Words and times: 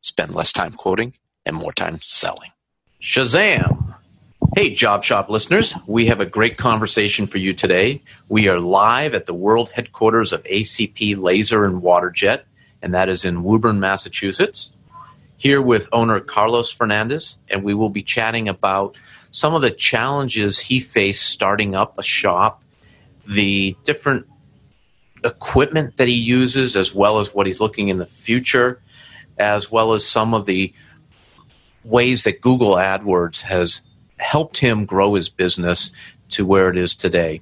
Spend 0.00 0.34
less 0.34 0.52
time 0.52 0.72
quoting 0.72 1.14
and 1.44 1.56
more 1.56 1.72
time 1.72 1.98
selling. 2.02 2.52
Shazam! 3.00 3.94
Hey, 4.54 4.72
Job 4.72 5.04
Shop 5.04 5.28
listeners, 5.28 5.74
we 5.86 6.06
have 6.06 6.20
a 6.20 6.26
great 6.26 6.56
conversation 6.56 7.26
for 7.26 7.38
you 7.38 7.52
today. 7.52 8.02
We 8.28 8.48
are 8.48 8.58
live 8.58 9.14
at 9.14 9.26
the 9.26 9.34
world 9.34 9.70
headquarters 9.70 10.32
of 10.32 10.42
ACP 10.44 11.16
Laser 11.16 11.64
and 11.64 11.82
Waterjet, 11.82 12.42
and 12.80 12.94
that 12.94 13.08
is 13.08 13.24
in 13.24 13.42
Woburn, 13.42 13.78
Massachusetts. 13.78 14.72
Here 15.36 15.60
with 15.60 15.88
owner 15.92 16.18
Carlos 16.20 16.72
Fernandez, 16.72 17.38
and 17.48 17.62
we 17.62 17.74
will 17.74 17.90
be 17.90 18.02
chatting 18.02 18.48
about 18.48 18.96
some 19.30 19.54
of 19.54 19.62
the 19.62 19.70
challenges 19.70 20.58
he 20.58 20.80
faced 20.80 21.28
starting 21.28 21.74
up 21.74 21.98
a 21.98 22.02
shop, 22.02 22.62
the 23.26 23.76
different 23.84 24.26
equipment 25.24 25.96
that 25.98 26.08
he 26.08 26.14
uses, 26.14 26.74
as 26.74 26.94
well 26.94 27.20
as 27.20 27.34
what 27.34 27.46
he's 27.46 27.60
looking 27.60 27.88
in 27.88 27.98
the 27.98 28.06
future, 28.06 28.80
as 29.38 29.70
well 29.70 29.92
as 29.92 30.06
some 30.06 30.34
of 30.34 30.46
the 30.46 30.72
ways 31.84 32.24
that 32.24 32.40
Google 32.40 32.74
AdWords 32.74 33.42
has 33.42 33.80
helped 34.18 34.58
him 34.58 34.84
grow 34.84 35.14
his 35.14 35.28
business 35.28 35.90
to 36.30 36.44
where 36.44 36.68
it 36.68 36.76
is 36.76 36.94
today. 36.94 37.40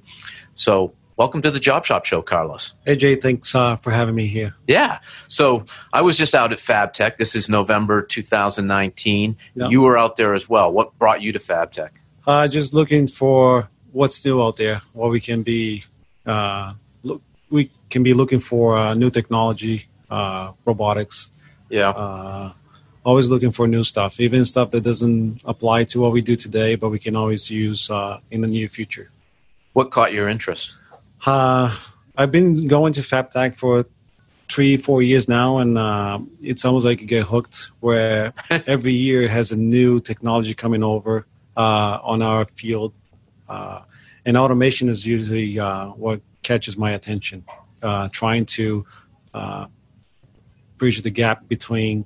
So, 0.53 0.93
welcome 1.17 1.41
to 1.41 1.51
the 1.51 1.59
Job 1.59 1.85
Shop 1.85 2.05
Show, 2.05 2.21
Carlos. 2.21 2.73
Hey, 2.85 2.95
Jay, 2.95 3.15
thanks 3.15 3.53
uh, 3.53 3.75
for 3.75 3.91
having 3.91 4.15
me 4.15 4.27
here. 4.27 4.55
Yeah. 4.67 4.99
So, 5.27 5.65
I 5.93 6.01
was 6.01 6.17
just 6.17 6.35
out 6.35 6.53
at 6.53 6.59
FabTech. 6.59 7.17
This 7.17 7.35
is 7.35 7.49
November 7.49 8.01
2019. 8.01 9.37
You 9.55 9.81
were 9.81 9.97
out 9.97 10.15
there 10.15 10.33
as 10.33 10.47
well. 10.47 10.71
What 10.71 10.97
brought 10.97 11.21
you 11.21 11.31
to 11.33 11.39
FabTech? 11.39 11.89
Uh, 12.25 12.47
just 12.47 12.73
looking 12.73 13.07
for 13.07 13.69
what's 13.91 14.23
new 14.25 14.41
out 14.43 14.57
there, 14.57 14.81
what 14.93 15.09
we 15.09 15.19
can 15.19 15.43
be. 15.43 15.83
Uh, 16.25 16.73
look, 17.03 17.21
we 17.49 17.71
can 17.89 18.03
be 18.03 18.13
looking 18.13 18.39
for 18.39 18.77
uh, 18.77 18.93
new 18.93 19.09
technology, 19.09 19.87
uh, 20.09 20.51
robotics. 20.65 21.31
Yeah. 21.69 21.89
Uh, 21.89 22.53
always 23.03 23.29
looking 23.29 23.51
for 23.51 23.67
new 23.67 23.83
stuff, 23.83 24.19
even 24.19 24.43
stuff 24.43 24.71
that 24.71 24.81
doesn't 24.81 25.41
apply 25.45 25.85
to 25.85 26.01
what 26.01 26.11
we 26.11 26.21
do 26.21 26.35
today, 26.35 26.75
but 26.75 26.89
we 26.89 26.99
can 26.99 27.15
always 27.15 27.49
use 27.49 27.89
uh, 27.89 28.19
in 28.31 28.41
the 28.41 28.47
near 28.47 28.67
future. 28.67 29.09
What 29.73 29.91
caught 29.91 30.11
your 30.11 30.27
interest? 30.27 30.75
Uh, 31.25 31.75
I've 32.17 32.31
been 32.31 32.67
going 32.67 32.93
to 32.93 33.01
FabTech 33.01 33.55
for 33.55 33.85
three, 34.49 34.75
four 34.75 35.01
years 35.01 35.27
now, 35.27 35.59
and 35.59 35.77
uh, 35.77 36.19
it's 36.41 36.65
almost 36.65 36.85
like 36.85 36.99
you 36.99 37.07
get 37.07 37.23
hooked. 37.23 37.71
Where 37.79 38.33
every 38.49 38.93
year 38.93 39.27
has 39.27 39.51
a 39.51 39.57
new 39.57 39.99
technology 39.99 40.53
coming 40.53 40.83
over 40.83 41.25
uh, 41.55 41.99
on 42.03 42.21
our 42.21 42.45
field, 42.45 42.93
uh, 43.47 43.81
and 44.25 44.35
automation 44.35 44.89
is 44.89 45.05
usually 45.05 45.59
uh, 45.59 45.87
what 45.89 46.21
catches 46.43 46.77
my 46.77 46.91
attention. 46.91 47.45
Uh, 47.81 48.07
trying 48.11 48.43
to 48.43 48.85
bridge 50.77 51.01
the 51.01 51.09
gap 51.09 51.47
between 51.47 52.05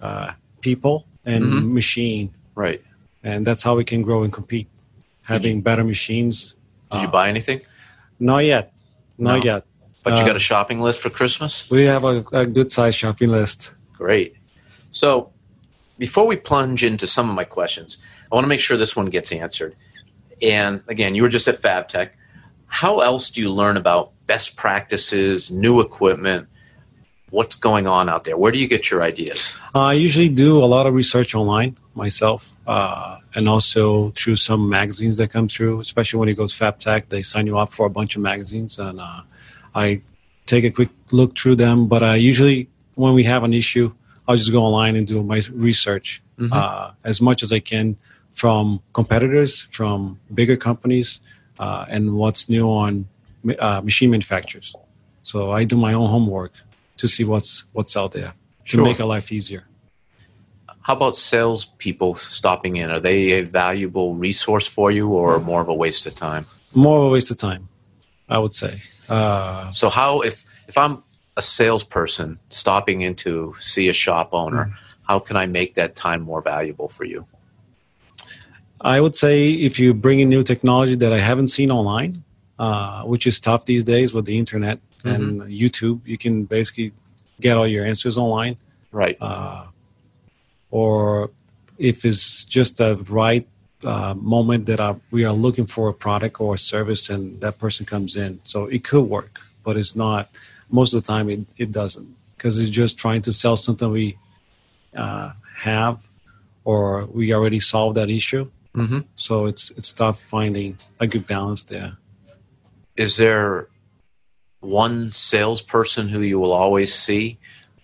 uh, 0.00 0.32
people 0.60 1.06
and 1.24 1.44
mm-hmm. 1.44 1.74
machine. 1.74 2.34
Right. 2.54 2.82
And 3.22 3.46
that's 3.46 3.62
how 3.62 3.76
we 3.76 3.84
can 3.84 4.02
grow 4.02 4.22
and 4.22 4.32
compete. 4.32 4.68
Having 5.22 5.56
you, 5.56 5.62
better 5.62 5.84
machines. 5.84 6.54
Did 6.90 6.98
uh, 6.98 7.02
you 7.02 7.08
buy 7.08 7.28
anything? 7.28 7.60
Not 8.18 8.38
yet. 8.38 8.72
Not 9.18 9.44
no. 9.44 9.52
yet. 9.52 9.64
But 10.02 10.18
you 10.18 10.26
got 10.26 10.32
a 10.32 10.36
uh, 10.36 10.38
shopping 10.38 10.80
list 10.80 11.00
for 11.00 11.10
Christmas? 11.10 11.70
We 11.70 11.84
have 11.84 12.02
a, 12.02 12.24
a 12.32 12.46
good 12.46 12.72
sized 12.72 12.98
shopping 12.98 13.28
list. 13.28 13.74
Great. 13.96 14.34
So 14.90 15.32
before 15.98 16.26
we 16.26 16.36
plunge 16.36 16.82
into 16.82 17.06
some 17.06 17.30
of 17.30 17.36
my 17.36 17.44
questions, 17.44 17.98
I 18.30 18.34
want 18.34 18.44
to 18.44 18.48
make 18.48 18.60
sure 18.60 18.76
this 18.76 18.96
one 18.96 19.06
gets 19.06 19.30
answered. 19.30 19.76
And 20.40 20.82
again, 20.88 21.14
you 21.14 21.22
were 21.22 21.28
just 21.28 21.46
at 21.46 21.62
FabTech. 21.62 22.10
How 22.66 22.98
else 22.98 23.30
do 23.30 23.40
you 23.40 23.52
learn 23.52 23.76
about 23.76 24.12
best 24.26 24.56
practices, 24.56 25.50
new 25.50 25.80
equipment, 25.80 26.48
what's 27.32 27.56
going 27.56 27.86
on 27.86 28.08
out 28.08 28.24
there? 28.24 28.36
Where 28.36 28.52
do 28.52 28.58
you 28.58 28.68
get 28.68 28.90
your 28.90 29.02
ideas? 29.02 29.52
I 29.74 29.94
usually 29.94 30.28
do 30.28 30.62
a 30.62 30.68
lot 30.74 30.86
of 30.86 30.94
research 30.94 31.34
online 31.34 31.76
myself, 31.94 32.50
uh, 32.66 33.18
and 33.34 33.48
also 33.48 34.10
through 34.10 34.36
some 34.36 34.68
magazines 34.68 35.16
that 35.16 35.30
come 35.30 35.48
through. 35.48 35.80
Especially 35.80 36.20
when 36.20 36.28
you 36.28 36.34
go 36.34 36.46
to 36.46 36.54
FabTech, 36.54 37.08
they 37.08 37.22
sign 37.22 37.46
you 37.46 37.58
up 37.58 37.72
for 37.72 37.86
a 37.86 37.90
bunch 37.90 38.14
of 38.14 38.22
magazines, 38.22 38.78
and 38.78 39.00
uh, 39.00 39.22
I 39.74 40.02
take 40.46 40.64
a 40.64 40.70
quick 40.70 40.90
look 41.10 41.36
through 41.36 41.56
them. 41.56 41.88
But 41.88 42.02
I 42.02 42.16
usually, 42.16 42.68
when 42.94 43.14
we 43.14 43.24
have 43.24 43.42
an 43.42 43.54
issue, 43.54 43.92
I'll 44.28 44.36
just 44.36 44.52
go 44.52 44.62
online 44.62 44.94
and 44.94 45.06
do 45.06 45.22
my 45.22 45.40
research 45.50 46.22
mm-hmm. 46.38 46.52
Uh, 46.52 46.92
as 47.02 47.20
much 47.20 47.42
as 47.42 47.52
I 47.52 47.60
can 47.60 47.96
from 48.30 48.80
competitors, 48.92 49.62
from 49.70 50.20
bigger 50.32 50.56
companies, 50.56 51.20
uh, 51.58 51.86
and 51.88 52.14
what's 52.14 52.48
new 52.48 52.68
on 52.68 53.08
uh, 53.58 53.80
machine 53.80 54.10
manufacturers. 54.10 54.74
So 55.22 55.50
I 55.52 55.64
do 55.64 55.76
my 55.76 55.92
own 55.92 56.08
homework 56.10 56.52
to 57.02 57.08
see 57.08 57.24
what's 57.24 57.64
what's 57.72 57.96
out 57.96 58.12
there 58.12 58.32
to 58.66 58.76
sure. 58.76 58.84
make 58.84 59.00
our 59.00 59.08
life 59.08 59.32
easier. 59.32 59.64
How 60.82 60.94
about 60.94 61.16
salespeople 61.16 62.14
stopping 62.14 62.76
in? 62.76 62.90
Are 62.90 63.00
they 63.00 63.32
a 63.32 63.42
valuable 63.42 64.14
resource 64.14 64.68
for 64.68 64.92
you, 64.92 65.08
or 65.08 65.40
more 65.40 65.60
of 65.60 65.68
a 65.68 65.74
waste 65.74 66.06
of 66.06 66.14
time? 66.14 66.46
More 66.74 66.98
of 66.98 67.04
a 67.06 67.10
waste 67.10 67.30
of 67.32 67.38
time, 67.38 67.68
I 68.28 68.38
would 68.38 68.54
say. 68.54 68.80
Uh, 69.08 69.68
so, 69.70 69.90
how 69.90 70.20
if 70.20 70.44
if 70.68 70.78
I'm 70.78 71.02
a 71.36 71.42
salesperson 71.42 72.38
stopping 72.50 73.00
in 73.00 73.16
to 73.16 73.54
see 73.58 73.88
a 73.88 73.92
shop 73.92 74.28
owner, 74.32 74.66
mm-hmm. 74.66 75.08
how 75.08 75.18
can 75.18 75.36
I 75.36 75.46
make 75.46 75.74
that 75.74 75.96
time 75.96 76.22
more 76.22 76.40
valuable 76.40 76.88
for 76.88 77.04
you? 77.04 77.26
I 78.80 79.00
would 79.00 79.16
say 79.16 79.50
if 79.50 79.80
you 79.80 79.92
bring 79.92 80.20
in 80.20 80.28
new 80.28 80.44
technology 80.44 80.96
that 80.96 81.12
I 81.12 81.18
haven't 81.18 81.48
seen 81.48 81.70
online, 81.72 82.22
uh, 82.60 83.02
which 83.02 83.26
is 83.26 83.40
tough 83.40 83.64
these 83.64 83.82
days 83.82 84.14
with 84.14 84.24
the 84.24 84.38
internet, 84.38 84.78
and 85.04 85.42
mm-hmm. 85.42 85.50
YouTube. 85.50 86.00
You 86.06 86.18
can 86.18 86.44
basically 86.44 86.92
get 87.40 87.56
all 87.56 87.66
your 87.66 87.84
answers 87.84 88.18
online. 88.18 88.56
Right. 88.90 89.16
Uh, 89.20 89.66
or 90.70 91.30
if 91.78 92.04
it's 92.04 92.44
just 92.44 92.80
a 92.80 92.96
right 93.08 93.46
uh, 93.84 94.14
moment 94.14 94.66
that 94.66 94.80
uh, 94.80 94.94
we 95.10 95.24
are 95.24 95.32
looking 95.32 95.66
for 95.66 95.88
a 95.88 95.92
product 95.92 96.40
or 96.40 96.54
a 96.54 96.58
service 96.58 97.10
and 97.10 97.40
that 97.40 97.58
person 97.58 97.84
comes 97.84 98.16
in. 98.16 98.40
So 98.44 98.66
it 98.66 98.84
could 98.84 99.04
work, 99.04 99.40
but 99.64 99.76
it's 99.76 99.96
not. 99.96 100.30
Most 100.70 100.94
of 100.94 101.02
the 101.02 101.06
time, 101.06 101.28
it, 101.28 101.40
it 101.58 101.72
doesn't 101.72 102.16
because 102.36 102.60
it's 102.60 102.70
just 102.70 102.98
trying 102.98 103.22
to 103.22 103.32
sell 103.32 103.56
something 103.56 103.90
we 103.90 104.18
uh, 104.96 105.32
have 105.58 106.08
or 106.64 107.04
we 107.06 107.32
already 107.32 107.58
solved 107.58 107.96
that 107.96 108.10
issue. 108.10 108.50
Mm-hmm. 108.74 109.00
So 109.16 109.46
it's 109.46 109.70
it's 109.72 109.92
tough 109.92 110.20
finding 110.20 110.78
a 110.98 111.06
good 111.06 111.26
balance 111.26 111.64
there. 111.64 111.98
Is 112.96 113.16
there 113.16 113.68
one 114.62 115.12
salesperson 115.12 116.08
who 116.08 116.20
you 116.20 116.38
will 116.38 116.52
always 116.52 116.94
see, 116.94 117.38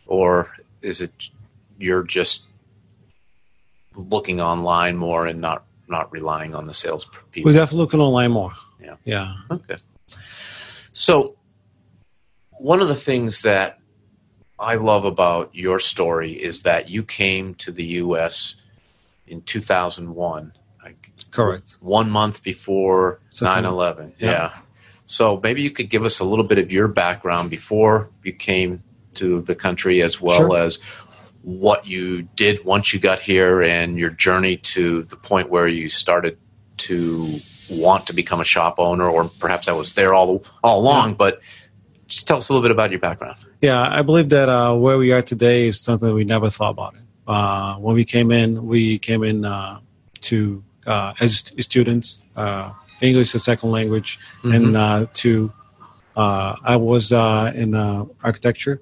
or 0.06 0.50
is 0.80 1.00
it 1.00 1.28
you're 1.78 2.04
just 2.04 2.46
looking 3.94 4.40
online 4.40 4.96
more 4.96 5.26
and 5.26 5.40
not 5.40 5.64
not 5.88 6.10
relying 6.12 6.54
on 6.54 6.66
the 6.66 6.74
sales 6.74 7.06
people? 7.32 7.50
We're 7.50 7.54
definitely 7.54 7.84
looking 7.84 8.00
online 8.00 8.30
more. 8.30 8.52
Yeah. 8.80 8.94
Yeah. 9.04 9.34
Okay. 9.50 9.76
So 10.92 11.36
one 12.52 12.80
of 12.80 12.88
the 12.88 12.94
things 12.94 13.42
that 13.42 13.80
I 14.58 14.76
love 14.76 15.04
about 15.04 15.54
your 15.54 15.78
story 15.78 16.32
is 16.32 16.62
that 16.62 16.88
you 16.88 17.02
came 17.02 17.54
to 17.56 17.70
the 17.70 17.84
U.S. 17.84 18.56
in 19.26 19.42
2001. 19.42 20.52
Correct. 21.30 21.76
One 21.80 22.10
month 22.10 22.42
before 22.42 23.20
9 23.40 23.64
11. 23.64 24.14
Yeah. 24.18 24.30
yeah. 24.30 24.58
So 25.08 25.40
maybe 25.42 25.62
you 25.62 25.70
could 25.70 25.88
give 25.88 26.04
us 26.04 26.20
a 26.20 26.24
little 26.24 26.44
bit 26.44 26.58
of 26.58 26.70
your 26.70 26.86
background 26.86 27.48
before 27.48 28.10
you 28.22 28.32
came 28.34 28.82
to 29.14 29.40
the 29.40 29.54
country, 29.54 30.02
as 30.02 30.20
well 30.20 30.50
sure. 30.50 30.56
as 30.58 30.76
what 31.42 31.86
you 31.86 32.22
did 32.36 32.62
once 32.62 32.92
you 32.92 33.00
got 33.00 33.18
here 33.18 33.62
and 33.62 33.98
your 33.98 34.10
journey 34.10 34.58
to 34.58 35.04
the 35.04 35.16
point 35.16 35.48
where 35.48 35.66
you 35.66 35.88
started 35.88 36.36
to 36.76 37.40
want 37.70 38.06
to 38.08 38.12
become 38.12 38.38
a 38.38 38.44
shop 38.44 38.74
owner, 38.78 39.08
or 39.08 39.30
perhaps 39.40 39.66
I 39.66 39.72
was 39.72 39.94
there 39.94 40.12
all 40.12 40.44
all 40.62 40.80
along. 40.80 41.08
Yeah. 41.08 41.14
But 41.16 41.40
just 42.06 42.28
tell 42.28 42.36
us 42.36 42.50
a 42.50 42.52
little 42.52 42.62
bit 42.62 42.70
about 42.70 42.90
your 42.90 43.00
background. 43.00 43.36
Yeah, 43.62 43.80
I 43.80 44.02
believe 44.02 44.28
that 44.28 44.50
uh, 44.50 44.74
where 44.74 44.98
we 44.98 45.12
are 45.12 45.22
today 45.22 45.68
is 45.68 45.80
something 45.80 46.12
we 46.12 46.24
never 46.24 46.50
thought 46.50 46.70
about. 46.70 46.94
It. 46.94 47.00
Uh, 47.26 47.76
when 47.76 47.94
we 47.94 48.04
came 48.04 48.30
in, 48.30 48.66
we 48.66 48.98
came 48.98 49.24
in 49.24 49.46
uh, 49.46 49.80
to 50.20 50.62
uh, 50.86 51.14
as 51.18 51.44
students, 51.60 52.20
uh, 52.36 52.72
English 53.00 53.34
as 53.34 53.44
second 53.44 53.70
language, 53.70 54.18
mm-hmm. 54.42 54.52
and 54.52 54.76
uh, 54.76 55.06
to 55.14 55.52
I 56.16 56.76
was 56.76 57.12
uh, 57.12 57.52
in 57.54 57.74
architecture. 58.22 58.80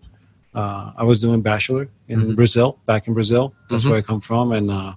I 0.55 1.03
was 1.03 1.21
doing 1.21 1.43
bachelor 1.43 1.89
in 2.09 2.21
mm-hmm. 2.21 2.35
Brazil, 2.35 2.79
back 2.87 3.07
in 3.09 3.15
Brazil. 3.15 3.55
That's 3.69 3.83
mm-hmm. 3.83 3.91
where 3.91 3.99
I 3.99 4.03
come 4.03 4.21
from, 4.21 4.53
and 4.53 4.97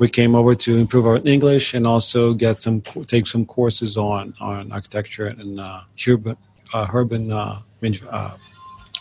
we 0.00 0.08
came 0.08 0.34
over 0.34 0.54
to 0.54 0.78
improve 0.78 1.06
our 1.06 1.20
English 1.24 1.74
and 1.74 1.86
also 1.86 2.32
get 2.32 2.62
some 2.62 2.80
take 3.06 3.26
some 3.26 3.44
courses 3.44 3.96
on 3.96 4.34
on 4.40 4.72
architecture 4.72 5.26
and 5.26 5.60
uh, 5.60 5.82
urban 6.08 6.36
uh, 6.72 6.88
urban 6.92 7.30
uh, 7.30 7.60
uh 8.10 8.36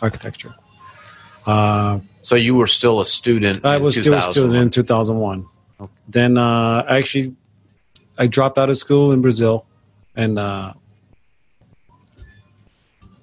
architecture. 0.01 0.53
Uh, 1.45 1.99
so 2.21 2.35
you 2.35 2.53
were 2.55 2.67
still 2.67 2.99
a 2.99 3.05
student. 3.05 3.65
I 3.65 3.77
was 3.77 3.95
still 3.95 4.13
a 4.13 4.21
student 4.21 4.55
in 4.55 4.69
2001. 4.69 5.45
Okay. 5.79 5.91
Then 6.07 6.37
uh, 6.37 6.83
actually, 6.87 7.35
I 8.19 8.27
dropped 8.27 8.57
out 8.57 8.69
of 8.69 8.77
school 8.77 9.11
in 9.11 9.21
Brazil, 9.21 9.65
and 10.15 10.37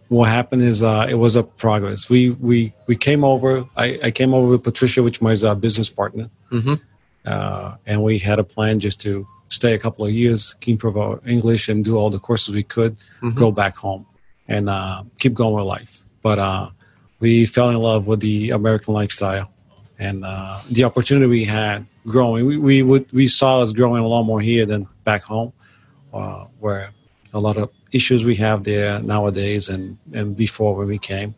what 0.08 0.28
happened 0.28 0.62
is 0.62 0.82
uh, 0.82 1.06
it 1.08 1.14
was 1.14 1.36
a 1.36 1.42
progress. 1.42 2.08
We 2.08 2.30
we 2.30 2.72
we 2.86 2.96
came 2.96 3.24
over. 3.24 3.66
I, 3.76 3.98
I 4.04 4.10
came 4.10 4.34
over 4.34 4.48
with 4.48 4.64
Patricia, 4.64 5.02
which 5.02 5.20
was 5.20 5.44
our 5.44 5.54
business 5.54 5.90
partner, 5.90 6.30
mm-hmm. 6.50 6.74
Uh, 7.26 7.74
and 7.86 8.04
we 8.04 8.18
had 8.20 8.38
a 8.38 8.44
plan 8.44 8.78
just 8.78 9.00
to 9.00 9.26
stay 9.48 9.74
a 9.74 9.78
couple 9.78 10.06
of 10.06 10.12
years, 10.12 10.54
improve 10.64 10.96
our 10.96 11.20
English, 11.26 11.68
and 11.68 11.84
do 11.84 11.96
all 11.96 12.08
the 12.08 12.20
courses 12.20 12.54
we 12.54 12.62
could, 12.62 12.96
mm-hmm. 13.20 13.36
go 13.36 13.50
back 13.50 13.76
home, 13.76 14.06
and 14.46 14.68
uh, 14.68 15.02
keep 15.18 15.34
going 15.34 15.54
with 15.54 15.64
life. 15.64 16.04
But 16.22 16.38
uh, 16.38 16.70
we 17.18 17.46
fell 17.46 17.70
in 17.70 17.76
love 17.76 18.06
with 18.06 18.20
the 18.20 18.50
American 18.50 18.94
lifestyle 18.94 19.50
and 19.98 20.24
uh, 20.24 20.60
the 20.70 20.84
opportunity 20.84 21.26
we 21.26 21.44
had 21.44 21.86
growing. 22.06 22.46
We, 22.46 22.58
we, 22.58 22.82
would, 22.82 23.10
we 23.12 23.26
saw 23.28 23.62
us 23.62 23.72
growing 23.72 24.02
a 24.02 24.06
lot 24.06 24.24
more 24.24 24.40
here 24.40 24.66
than 24.66 24.86
back 25.04 25.22
home, 25.22 25.52
uh, 26.12 26.44
where 26.58 26.90
a 27.32 27.40
lot 27.40 27.56
of 27.56 27.70
issues 27.92 28.24
we 28.24 28.36
have 28.36 28.64
there 28.64 29.00
nowadays 29.00 29.68
and, 29.68 29.98
and 30.12 30.36
before 30.36 30.74
when 30.74 30.88
we 30.88 30.98
came. 30.98 31.34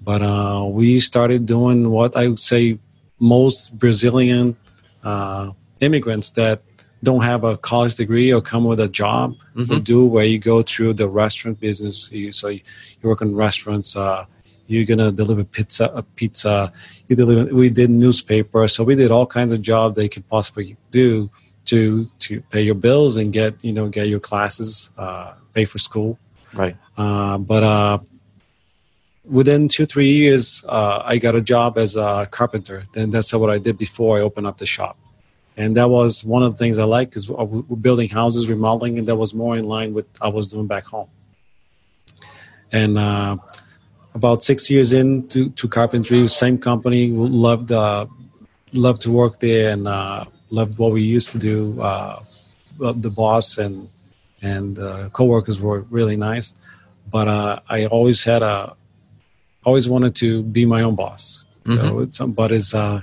But 0.00 0.22
uh, 0.22 0.64
we 0.66 0.98
started 0.98 1.46
doing 1.46 1.90
what 1.90 2.16
I 2.16 2.28
would 2.28 2.38
say 2.38 2.78
most 3.18 3.78
Brazilian 3.78 4.56
uh, 5.04 5.52
immigrants 5.80 6.30
that 6.30 6.62
don't 7.02 7.22
have 7.22 7.44
a 7.44 7.56
college 7.56 7.94
degree 7.94 8.32
or 8.32 8.40
come 8.40 8.64
with 8.64 8.80
a 8.80 8.88
job 8.88 9.34
mm-hmm. 9.54 9.78
do 9.80 10.04
where 10.04 10.24
you 10.24 10.38
go 10.38 10.62
through 10.62 10.94
the 10.94 11.08
restaurant 11.08 11.58
business 11.58 12.10
you, 12.12 12.32
so 12.32 12.48
you, 12.48 12.60
you, 13.00 13.08
work 13.08 13.22
in 13.22 13.34
restaurants 13.34 13.96
uh, 13.96 14.24
you're 14.70 14.84
gonna 14.84 15.12
deliver 15.12 15.44
pizza 15.44 15.86
a 15.94 16.02
pizza? 16.02 16.72
You 17.08 17.16
deliver 17.16 17.54
we 17.54 17.68
did 17.70 17.90
newspaper 17.90 18.66
so 18.68 18.84
we 18.84 18.94
did 18.94 19.10
all 19.10 19.26
kinds 19.26 19.52
of 19.52 19.60
jobs 19.60 19.96
that 19.96 20.04
you 20.04 20.08
could 20.08 20.28
possibly 20.28 20.76
do 20.90 21.30
to 21.66 22.06
to 22.18 22.40
pay 22.50 22.62
your 22.62 22.74
bills 22.74 23.16
and 23.16 23.32
get 23.32 23.62
you 23.64 23.72
know 23.72 23.88
get 23.88 24.08
your 24.08 24.20
classes 24.20 24.90
uh, 24.98 25.32
pay 25.54 25.64
for 25.64 25.78
school. 25.78 26.18
Right. 26.54 26.76
Uh, 26.96 27.38
but 27.38 27.62
uh, 27.62 27.98
within 29.24 29.68
two 29.68 29.86
three 29.86 30.12
years 30.12 30.64
uh, 30.68 31.02
i 31.04 31.18
got 31.18 31.34
a 31.34 31.40
job 31.40 31.78
as 31.78 31.96
a 31.96 32.26
carpenter. 32.30 32.84
Then 32.92 33.10
that's 33.10 33.32
what 33.32 33.50
i 33.50 33.58
did 33.58 33.76
before 33.78 34.18
i 34.18 34.20
opened 34.20 34.46
up 34.46 34.58
the 34.58 34.66
shop. 34.66 34.96
And 35.56 35.76
that 35.76 35.90
was 35.90 36.24
one 36.24 36.42
of 36.42 36.52
the 36.52 36.58
things 36.58 36.78
i 36.78 36.84
like 36.84 37.10
because 37.10 37.28
we're 37.28 37.76
building 37.76 38.08
houses 38.08 38.48
remodeling 38.48 38.98
and 38.98 39.06
that 39.08 39.16
was 39.16 39.34
more 39.34 39.56
in 39.56 39.64
line 39.64 39.94
with 39.94 40.06
i 40.20 40.28
was 40.28 40.48
doing 40.48 40.66
back 40.66 40.84
home. 40.84 41.08
And 42.72 42.98
uh, 42.98 43.36
about 44.14 44.42
six 44.42 44.70
years 44.70 44.92
into 44.92 45.50
to 45.50 45.68
carpentry 45.68 46.26
same 46.28 46.58
company 46.58 47.08
loved 47.08 47.70
uh, 47.72 48.06
loved 48.72 49.02
to 49.02 49.10
work 49.10 49.40
there 49.40 49.72
and 49.72 49.86
uh, 49.86 50.24
loved 50.50 50.78
what 50.78 50.92
we 50.92 51.02
used 51.02 51.30
to 51.30 51.38
do 51.38 51.80
uh, 51.80 52.20
the 52.78 53.10
boss 53.10 53.58
and 53.58 53.88
and 54.42 54.78
uh, 54.78 55.08
co-workers 55.12 55.60
were 55.60 55.80
really 55.90 56.16
nice 56.16 56.54
but 57.10 57.28
uh, 57.28 57.60
i 57.68 57.86
always 57.86 58.24
had 58.24 58.42
a 58.42 58.74
always 59.64 59.88
wanted 59.88 60.14
to 60.16 60.42
be 60.42 60.64
my 60.66 60.82
own 60.82 60.94
boss. 60.94 61.44
Mm-hmm. 61.64 62.10
So 62.10 62.26
but 62.26 62.52
it's 62.52 62.74
uh, 62.74 63.02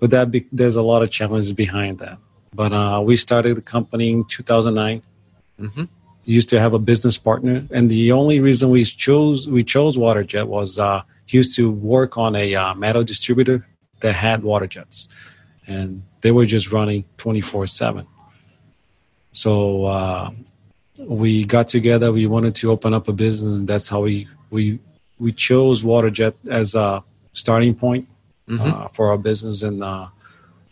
with 0.00 0.10
that 0.10 0.30
be, 0.30 0.46
there's 0.52 0.76
a 0.76 0.82
lot 0.82 1.02
of 1.02 1.10
challenges 1.10 1.52
behind 1.52 1.98
that. 1.98 2.18
But 2.54 2.72
uh, 2.72 3.02
we 3.04 3.16
started 3.16 3.56
the 3.56 3.62
company 3.62 4.10
in 4.10 4.24
2009. 4.24 5.02
Mm-hmm. 5.60 5.84
Used 6.28 6.48
to 6.48 6.58
have 6.58 6.74
a 6.74 6.78
business 6.78 7.18
partner, 7.18 7.64
and 7.70 7.88
the 7.88 8.10
only 8.10 8.40
reason 8.40 8.68
we 8.70 8.82
chose 8.84 9.48
we 9.48 9.62
chose 9.62 9.96
WaterJet 9.96 10.46
was 10.48 10.78
uh, 10.78 11.02
he 11.24 11.36
used 11.36 11.54
to 11.56 11.70
work 11.70 12.18
on 12.18 12.34
a 12.34 12.54
uh, 12.54 12.74
metal 12.74 13.04
distributor 13.04 13.64
that 14.00 14.14
had 14.14 14.42
water 14.42 14.66
jets, 14.66 15.08
and 15.68 16.02
they 16.22 16.32
were 16.32 16.44
just 16.44 16.72
running 16.72 17.04
24 17.18 17.68
seven. 17.68 18.06
So 19.30 19.84
uh, 19.84 20.30
we 20.98 21.44
got 21.44 21.68
together. 21.68 22.12
We 22.12 22.26
wanted 22.26 22.54
to 22.56 22.70
open 22.70 22.94
up 22.94 23.08
a 23.08 23.12
business. 23.12 23.60
And 23.60 23.68
that's 23.68 23.88
how 23.88 24.00
we 24.02 24.28
we 24.50 24.78
we 25.18 25.32
chose 25.32 25.82
WaterJet 25.82 26.34
as 26.48 26.74
a 26.74 27.04
starting 27.32 27.74
point 27.74 28.08
mm-hmm. 28.48 28.62
uh, 28.62 28.88
for 28.88 29.10
our 29.10 29.18
business. 29.18 29.62
And 29.62 29.84
uh, 29.84 30.08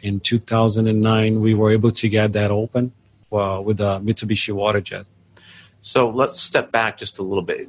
in 0.01 0.21
2009, 0.21 1.41
we 1.41 1.55
were 1.55 1.71
able 1.71 1.91
to 1.93 2.09
get 2.09 2.33
that 2.33 2.51
open 2.51 2.93
uh, 3.33 3.61
with 3.65 3.81
a 3.81 4.01
Mitsubishi 4.03 4.53
WaterJet. 4.55 5.05
So 5.85 6.09
let's 6.09 6.41
step 6.41 6.73
back 6.73 6.97
just 6.97 7.19
a 7.19 7.23
little 7.23 7.43
bit. 7.43 7.69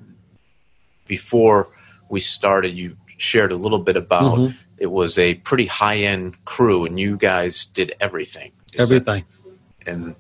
Before 1.06 1.68
we 2.08 2.22
started, 2.22 2.78
you 2.78 2.96
shared 3.18 3.52
a 3.52 3.58
little 3.58 3.80
bit 3.80 3.98
about 3.98 4.38
mm-hmm. 4.40 4.58
it 4.78 4.86
was 4.86 5.18
a 5.18 5.34
pretty 5.34 5.66
high 5.66 5.98
end 5.98 6.34
crew, 6.46 6.86
and 6.86 6.98
you 6.98 7.18
guys 7.18 7.66
did 7.66 7.94
everything. 8.00 8.54
Is 8.74 8.80
everything. 8.80 9.26
That, 9.84 9.92
and 9.92 10.16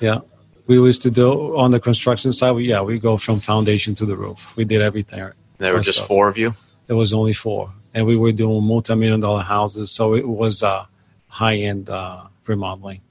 yeah, 0.00 0.18
we 0.66 0.74
used 0.74 1.02
to 1.02 1.10
do 1.10 1.56
on 1.56 1.70
the 1.70 1.78
construction 1.78 2.32
side. 2.32 2.50
We, 2.50 2.68
yeah, 2.68 2.80
we 2.80 2.98
go 2.98 3.16
from 3.16 3.38
foundation 3.38 3.94
to 3.94 4.06
the 4.06 4.16
roof. 4.16 4.56
We 4.56 4.64
did 4.64 4.82
everything. 4.82 5.30
There 5.58 5.72
were 5.72 5.80
just 5.80 6.04
four 6.04 6.26
of 6.26 6.36
you. 6.36 6.52
There 6.88 6.96
was 6.96 7.12
only 7.12 7.32
four, 7.32 7.72
and 7.94 8.06
we 8.06 8.16
were 8.16 8.32
doing 8.32 8.64
multi-million 8.64 9.20
dollar 9.20 9.42
houses, 9.42 9.92
so 9.92 10.14
it 10.14 10.26
was 10.26 10.64
uh, 10.64 10.84
high-end 11.28 11.90
uh, 11.90 12.24
remodeling. 12.44 13.02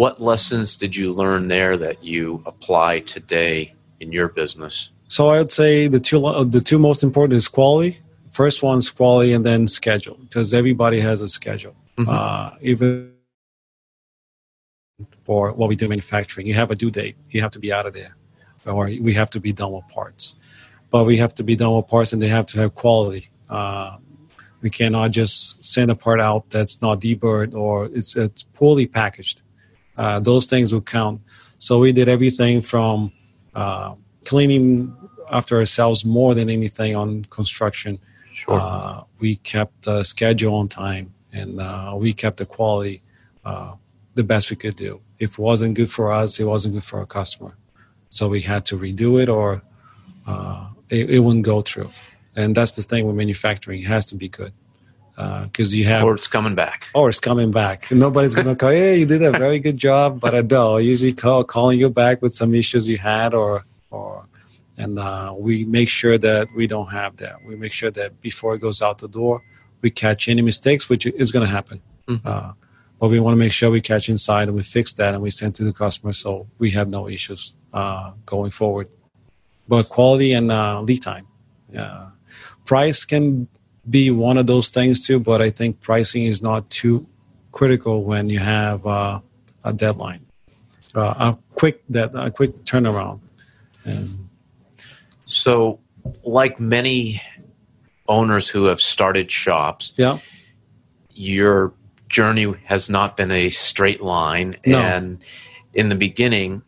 What 0.00 0.18
lessons 0.18 0.78
did 0.78 0.96
you 0.96 1.12
learn 1.12 1.48
there 1.48 1.76
that 1.76 2.02
you 2.02 2.42
apply 2.46 3.00
today 3.00 3.74
in 4.00 4.12
your 4.12 4.28
business? 4.28 4.92
So 5.08 5.28
I 5.28 5.36
would 5.36 5.52
say 5.52 5.88
the 5.88 6.00
two 6.00 6.20
the 6.46 6.62
two 6.62 6.78
most 6.78 7.02
important 7.02 7.36
is 7.36 7.48
quality. 7.48 8.00
First 8.30 8.62
one's 8.62 8.90
quality, 8.90 9.34
and 9.34 9.44
then 9.44 9.66
schedule, 9.66 10.16
because 10.22 10.54
everybody 10.54 11.00
has 11.00 11.20
a 11.20 11.28
schedule. 11.28 11.76
Mm-hmm. 11.98 12.08
Uh, 12.08 12.50
even 12.62 13.12
for 15.26 15.52
what 15.52 15.68
we 15.68 15.76
do 15.76 15.86
manufacturing, 15.86 16.46
you 16.46 16.54
have 16.54 16.70
a 16.70 16.76
due 16.76 16.90
date. 16.90 17.16
You 17.28 17.42
have 17.42 17.50
to 17.50 17.58
be 17.58 17.70
out 17.70 17.84
of 17.84 17.92
there, 17.92 18.16
or 18.64 18.86
we 18.86 19.12
have 19.12 19.28
to 19.36 19.38
be 19.38 19.52
done 19.52 19.72
with 19.72 19.86
parts 19.88 20.34
but 20.90 21.04
we 21.04 21.18
have 21.18 21.34
to 21.34 21.44
be 21.44 21.54
done 21.54 21.76
with 21.76 21.86
parts 21.88 22.12
and 22.12 22.20
they 22.20 22.28
have 22.28 22.46
to 22.46 22.58
have 22.58 22.74
quality. 22.74 23.30
Uh, 23.48 23.96
we 24.60 24.70
cannot 24.70 25.10
just 25.12 25.62
send 25.62 25.90
a 25.90 25.94
part 25.94 26.20
out 26.20 26.48
that's 26.50 26.82
not 26.82 27.00
deburred 27.00 27.54
or 27.54 27.86
it's 27.94 28.16
it's 28.16 28.42
poorly 28.42 28.86
packaged. 28.86 29.42
Uh, 30.00 30.18
those 30.18 30.46
things 30.46 30.72
will 30.72 30.80
count. 30.80 31.20
So 31.58 31.78
we 31.78 31.92
did 31.92 32.08
everything 32.08 32.62
from 32.62 33.12
uh, 33.54 33.94
cleaning 34.24 34.96
after 35.30 35.58
ourselves 35.58 36.06
more 36.06 36.34
than 36.34 36.48
anything 36.48 36.96
on 36.96 37.26
construction. 37.26 37.98
Sure. 38.32 38.58
Uh, 38.58 39.02
we 39.18 39.36
kept 39.36 39.82
the 39.82 40.02
schedule 40.02 40.54
on 40.54 40.68
time 40.68 41.12
and 41.34 41.60
uh, 41.60 41.92
we 41.94 42.14
kept 42.14 42.38
the 42.38 42.46
quality 42.46 43.02
uh, 43.44 43.74
the 44.14 44.24
best 44.24 44.48
we 44.48 44.56
could 44.56 44.76
do. 44.76 45.02
If 45.18 45.32
it 45.32 45.38
wasn't 45.38 45.74
good 45.74 45.90
for 45.90 46.10
us, 46.10 46.40
it 46.40 46.44
wasn't 46.44 46.72
good 46.76 46.84
for 46.84 47.00
our 47.00 47.06
customer. 47.06 47.54
So 48.08 48.26
we 48.26 48.40
had 48.40 48.64
to 48.66 48.78
redo 48.78 49.22
it 49.22 49.28
or 49.28 49.62
it, 50.88 51.10
it 51.10 51.18
wouldn't 51.18 51.44
go 51.44 51.60
through. 51.60 51.90
And 52.36 52.54
that's 52.54 52.74
the 52.74 52.82
thing 52.82 53.06
with 53.06 53.16
manufacturing; 53.16 53.82
it 53.82 53.88
has 53.88 54.06
to 54.06 54.14
be 54.14 54.28
good 54.28 54.52
because 55.44 55.72
uh, 55.72 55.76
you 55.76 55.84
have 55.86 56.04
or 56.04 56.14
it's 56.14 56.28
coming 56.28 56.54
back. 56.54 56.88
Or 56.94 57.08
it's 57.08 57.20
coming 57.20 57.50
back. 57.50 57.90
Nobody's 57.90 58.34
to 58.34 58.56
call 58.56 58.70
hey 58.70 58.98
you 58.98 59.06
did 59.06 59.22
a 59.22 59.32
very 59.32 59.58
good 59.58 59.76
job 59.76 60.20
but 60.20 60.34
i 60.34 60.42
don't 60.42 60.84
usually 60.84 61.12
call 61.12 61.44
calling 61.44 61.78
you 61.78 61.90
back 61.90 62.22
with 62.22 62.34
some 62.34 62.54
issues 62.54 62.88
you 62.88 62.98
had 62.98 63.34
or 63.34 63.64
or 63.90 64.24
and 64.76 64.98
uh, 64.98 65.34
we 65.36 65.64
make 65.64 65.90
sure 65.90 66.16
that 66.16 66.48
we 66.56 66.66
don't 66.66 66.90
have 66.90 67.18
that. 67.18 67.44
We 67.44 67.54
make 67.54 67.72
sure 67.72 67.90
that 67.90 68.18
before 68.22 68.54
it 68.54 68.60
goes 68.60 68.80
out 68.80 68.98
the 68.98 69.08
door 69.08 69.42
we 69.82 69.90
catch 69.90 70.28
any 70.28 70.42
mistakes 70.42 70.88
which 70.88 71.06
is 71.06 71.30
to 71.32 71.46
happen. 71.46 71.80
Mm-hmm. 72.06 72.26
uh, 72.26 72.52
but 72.98 73.08
we 73.08 73.18
want 73.18 73.32
to 73.32 73.38
make 73.38 73.52
sure 73.52 73.70
we 73.70 73.80
catch 73.80 74.08
inside 74.08 74.48
and 74.48 74.56
we 74.56 74.62
fix 74.62 74.92
that 74.94 75.14
and 75.14 75.22
we 75.22 75.30
send 75.30 75.54
to 75.54 75.64
the 75.64 75.72
customer 75.72 76.12
so 76.12 76.46
we 76.58 76.70
have 76.72 76.88
no 76.88 77.08
issues 77.08 77.54
uh, 77.72 78.12
going 78.26 78.50
forward. 78.50 78.88
But 79.68 79.88
quality 79.88 80.32
and 80.32 80.50
uh, 80.50 80.80
lead 80.82 81.02
time. 81.02 81.26
Uh, 81.76 82.08
price 82.66 83.04
can 83.04 83.48
be 83.90 84.10
one 84.10 84.38
of 84.38 84.46
those 84.46 84.68
things 84.68 85.06
too. 85.06 85.18
But 85.20 85.42
I 85.42 85.50
think 85.50 85.80
pricing 85.80 86.24
is 86.24 86.40
not 86.40 86.70
too 86.70 87.06
critical 87.52 88.04
when 88.04 88.28
you 88.28 88.38
have 88.38 88.86
uh, 88.86 89.20
a 89.64 89.72
deadline, 89.72 90.26
uh, 90.94 91.14
a 91.18 91.38
quick 91.54 91.82
that 91.90 92.12
a 92.14 92.30
quick 92.30 92.64
turnaround. 92.64 93.20
And 93.84 94.28
So, 95.24 95.80
like 96.22 96.60
many 96.60 97.22
owners 98.08 98.48
who 98.48 98.64
have 98.66 98.80
started 98.80 99.30
shops, 99.30 99.92
yeah, 99.96 100.18
your 101.12 101.72
journey 102.08 102.54
has 102.64 102.90
not 102.90 103.16
been 103.16 103.30
a 103.30 103.48
straight 103.50 104.02
line. 104.02 104.56
No. 104.66 104.78
And 104.78 105.18
in 105.74 105.88
the 105.88 105.94
beginning, 105.94 106.62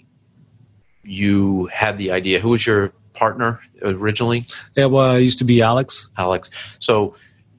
you 1.02 1.66
had 1.66 1.98
the 1.98 2.12
idea. 2.12 2.40
Who 2.40 2.50
was 2.50 2.66
your 2.66 2.92
partner 3.14 3.60
originally? 3.82 4.44
yeah. 4.76 4.86
Well, 4.86 5.16
it 5.16 5.20
used 5.22 5.38
to 5.38 5.44
be 5.44 5.62
Alex. 5.62 6.08
Alex. 6.18 6.50
So, 6.78 7.14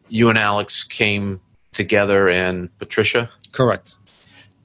you 0.09 0.29
and 0.29 0.37
Alex 0.37 0.83
came 0.83 1.39
together 1.71 2.29
and 2.29 2.69
Patricia 2.77 3.29
Correct. 3.51 3.95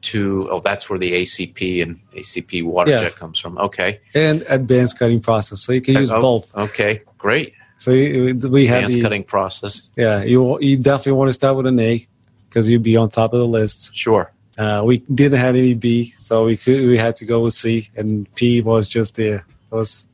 to, 0.03 0.49
oh, 0.51 0.61
that's 0.61 0.89
where 0.91 0.99
the 0.99 1.13
ACP 1.13 1.83
and 1.83 1.99
ACP 2.15 2.63
water 2.65 2.91
Yeah. 2.91 3.01
jet 3.01 3.17
comes 3.17 3.39
from. 3.39 3.57
Okay. 3.59 4.01
And 4.15 4.45
advanced 4.49 4.99
cutting 4.99 5.21
process, 5.21 5.61
so 5.63 5.73
you 5.73 5.81
can 5.81 5.95
use 5.95 6.11
Oh, 6.11 6.21
both. 6.21 6.55
Okay. 6.55 7.01
Great. 7.17 7.55
So 7.79 7.93
you, 7.93 8.35
we 8.51 8.67
have 8.67 8.79
Advanced 8.79 8.97
the, 8.97 9.03
cutting 9.03 9.25
process. 9.25 9.89
yeah. 9.97 10.25
You 10.25 10.59
you 10.61 10.77
definitely 10.77 11.13
want 11.13 11.29
to 11.29 11.33
start 11.33 11.57
with 11.57 11.67
an 11.67 11.79
A 11.79 12.07
because 12.49 12.69
you'd 12.69 12.83
be 12.83 12.97
on 12.97 13.09
top 13.09 13.33
of 13.33 13.39
the 13.41 13.47
list. 13.47 13.95
Sure. 13.97 14.33
Uh, 14.59 14.83
we 14.85 14.99
didn't 15.15 15.39
have 15.39 15.55
any 15.55 15.75
B, 15.75 16.11
so 16.17 16.45
we 16.47 16.57
could 16.57 16.85
we 16.89 16.99
had 16.99 17.15
to 17.17 17.25
go 17.25 17.41
with 17.41 17.55
C, 17.55 17.89
and 17.97 18.27
P 18.35 18.61
was 18.61 18.89
just 18.89 19.15
there. 19.15 19.47
It 19.71 19.75
was 19.75 20.09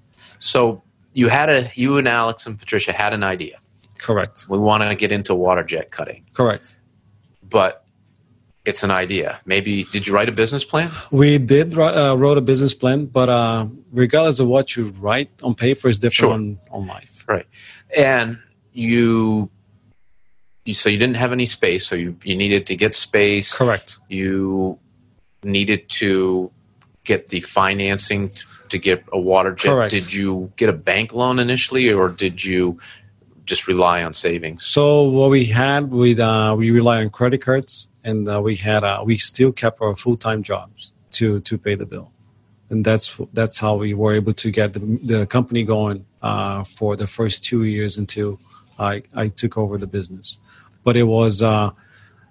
So, 0.45 0.83
you 1.15 1.29
had 1.29 1.49
a, 1.49 1.71
you 1.75 1.97
and 1.99 2.07
Alex 2.09 2.47
and 2.47 2.59
Patricia 2.59 2.93
had 2.93 3.13
an 3.15 3.23
idea. 3.23 3.57
correct. 3.99 4.47
We 4.49 4.59
want 4.59 4.83
to 4.83 4.95
get 4.95 5.11
into 5.13 5.35
water 5.35 5.63
jet 5.63 5.91
cutting. 5.91 6.25
Correct. 6.35 6.77
but 7.49 7.81
it's 8.65 8.83
an 8.83 8.91
idea. 8.91 9.39
Maybe 9.45 9.85
did 9.85 10.07
you 10.07 10.15
write 10.15 10.29
a 10.31 10.33
business 10.33 10.65
plan? 10.65 10.91
We 11.11 11.37
did 11.39 11.77
uh, 11.79 12.15
wrote 12.17 12.39
a 12.39 12.41
business 12.41 12.73
plan, 12.75 13.07
but 13.07 13.29
uh, 13.29 13.67
regardless 13.93 14.39
of 14.41 14.47
what 14.49 14.75
you 14.75 14.85
write 14.99 15.31
on 15.43 15.55
paper 15.55 15.89
is 15.89 15.99
different 15.99 16.15
Sure. 16.15 16.33
on, 16.33 16.59
on 16.71 16.87
life. 16.87 17.25
Right. 17.29 17.47
And 17.97 18.39
you 18.73 19.51
you 20.65 20.73
so 20.75 20.89
you 20.89 20.97
didn't 20.99 21.17
have 21.17 21.33
any 21.33 21.45
space, 21.47 21.87
so 21.87 21.95
you, 21.95 22.17
you 22.25 22.35
needed 22.37 22.67
to 22.69 22.75
get 22.77 22.95
space. 22.97 23.55
Correct. 23.55 23.99
You 24.09 24.79
needed 25.43 25.89
to 26.01 26.51
get 27.05 27.29
the 27.29 27.41
financing 27.41 28.31
to 28.75 28.79
get 28.79 29.05
a 29.13 29.19
water 29.19 29.55
jet. 29.55 29.71
Correct. 29.71 29.91
Did 29.91 30.13
you 30.13 30.53
get 30.57 30.69
a 30.69 30.73
bank 30.73 31.15
loan 31.15 31.39
initially 31.39 31.93
or 31.93 32.09
did 32.09 32.45
you 32.45 32.79
just 33.45 33.69
rely 33.69 34.03
on 34.03 34.13
savings? 34.15 34.65
So 34.65 35.03
what 35.05 35.31
we 35.31 35.45
had, 35.47 35.91
we 35.91 36.19
uh, 36.21 36.55
we 36.55 36.71
rely 36.71 36.97
on 37.03 37.11
credit 37.11 37.41
cards, 37.41 37.89
and 38.03 38.29
uh, 38.29 38.41
we 38.43 38.57
had 38.57 38.83
uh, 38.85 39.03
we 39.05 39.17
still 39.17 39.53
kept 39.53 39.81
our 39.81 39.97
full 39.97 40.17
time 40.17 40.43
jobs 40.43 40.93
to 41.13 41.41
to 41.41 41.57
pay 41.57 41.75
the 41.77 41.87
bill, 41.87 42.11
and 42.71 42.85
that's 42.85 43.17
that's 43.33 43.59
how 43.59 43.77
we 43.77 43.95
were 43.95 44.15
able 44.15 44.35
to 44.35 44.51
get 44.51 44.73
the, 44.73 44.81
the 45.03 45.27
company 45.27 45.63
going 45.63 46.05
uh, 46.23 46.65
for 46.65 46.97
the 46.97 47.07
first 47.07 47.45
two 47.45 47.65
years 47.65 47.99
until 47.99 48.41
I 48.79 49.03
I 49.15 49.29
took 49.29 49.57
over 49.57 49.79
the 49.79 49.87
business. 49.87 50.41
But 50.83 50.97
it 50.97 51.05
was 51.05 51.43
uh, 51.43 51.71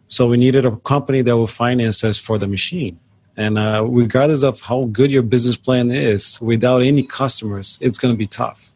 so 0.08 0.28
we 0.28 0.38
needed 0.38 0.66
a 0.66 0.76
company 0.78 1.22
that 1.22 1.38
will 1.38 1.54
finance 1.66 2.04
us 2.04 2.20
for 2.20 2.38
the 2.38 2.48
machine. 2.48 3.00
And 3.36 3.58
uh, 3.58 3.84
regardless 3.88 4.44
of 4.44 4.62
how 4.62 4.86
good 4.86 5.12
your 5.12 5.24
business 5.24 5.58
plan 5.58 5.90
is, 5.92 6.40
without 6.42 6.82
any 6.84 7.02
customers, 7.04 7.78
it's 7.82 7.98
going 7.98 8.14
to 8.14 8.18
be 8.18 8.28
tough. 8.28 8.72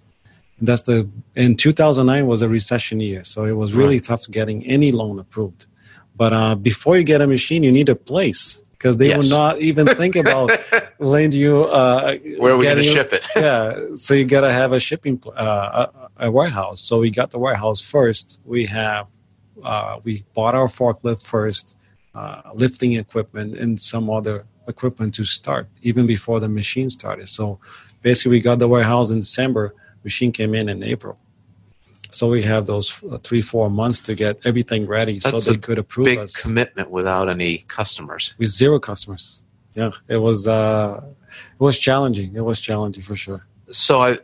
That's 0.59 0.81
the 0.81 1.07
in 1.35 1.55
2009 1.55 2.25
was 2.25 2.41
a 2.41 2.49
recession 2.49 2.99
year 2.99 3.23
so 3.23 3.45
it 3.45 3.51
was 3.51 3.75
really 3.75 3.99
tough 3.99 4.25
getting 4.31 4.65
any 4.65 4.91
loan 4.91 5.19
approved. 5.19 5.67
But 6.15 6.33
uh, 6.33 6.55
before 6.55 6.97
you 6.97 7.03
get 7.03 7.21
a 7.21 7.27
machine 7.27 7.61
you 7.61 7.71
need 7.71 7.89
a 7.89 7.95
place 7.95 8.63
because 8.71 8.97
they 8.97 9.09
Yes. 9.09 9.17
will 9.19 9.29
not 9.29 9.61
even 9.61 9.85
think 9.85 10.15
about 10.15 10.49
lend 10.99 11.35
you 11.35 11.65
uh, 11.65 12.15
Where 12.39 12.53
are 12.53 12.57
we 12.57 12.63
going 12.63 12.77
to 12.77 12.83
ship 12.83 13.13
it? 13.13 13.23
yeah 13.35 13.93
so 13.93 14.15
you 14.15 14.25
got 14.25 14.41
to 14.41 14.51
have 14.51 14.71
a 14.71 14.79
shipping 14.79 15.19
pl- 15.19 15.33
uh, 15.37 15.85
a, 16.17 16.25
a 16.25 16.31
warehouse. 16.31 16.81
So 16.81 17.01
we 17.01 17.11
got 17.11 17.29
the 17.29 17.37
warehouse 17.37 17.79
first. 17.79 18.41
We 18.43 18.65
have 18.65 19.05
uh, 19.63 19.99
we 20.03 20.25
bought 20.33 20.55
our 20.55 20.67
forklift 20.67 21.23
first 21.23 21.75
uh, 22.17 22.41
lifting 22.63 22.91
equipment 23.05 23.49
and 23.61 23.71
some 23.79 24.05
other 24.17 24.37
equipment 24.73 25.13
to 25.13 25.23
start 25.23 25.65
even 25.89 26.03
before 26.15 26.39
the 26.39 26.49
machine 26.61 26.89
started. 26.99 27.27
So 27.37 27.59
basically 28.01 28.31
we 28.37 28.41
got 28.49 28.57
the 28.59 28.67
warehouse 28.67 29.09
in 29.13 29.17
december. 29.19 29.65
Machine 30.03 30.31
came 30.39 30.53
in 30.59 30.65
in 30.73 30.79
april. 30.83 31.15
So 32.17 32.23
we 32.35 32.41
have 32.53 32.63
those 32.73 32.89
uh, 33.03 33.17
three 33.27 33.43
four 33.51 33.69
months 33.81 33.99
to 34.07 34.11
get 34.23 34.33
everything 34.49 34.81
ready 34.97 35.19
That's 35.19 35.43
so 35.43 35.51
they 35.51 35.59
could 35.67 35.77
approve 35.83 36.05
Big 36.05 36.19
us. 36.19 36.31
commitment 36.45 36.87
without 36.99 37.27
any 37.35 37.53
customers. 37.79 38.23
with 38.39 38.49
zero 38.61 38.77
customers. 38.89 39.23
Yeah 39.79 39.91
it 40.15 40.19
was 40.27 40.39
uh 40.47 41.01
it 41.59 41.63
was 41.69 41.77
challenging. 41.87 42.29
It 42.41 42.45
was 42.51 42.59
challenging 42.69 43.03
for 43.09 43.15
sure. 43.25 43.41
So 43.85 43.93
I 44.07 44.17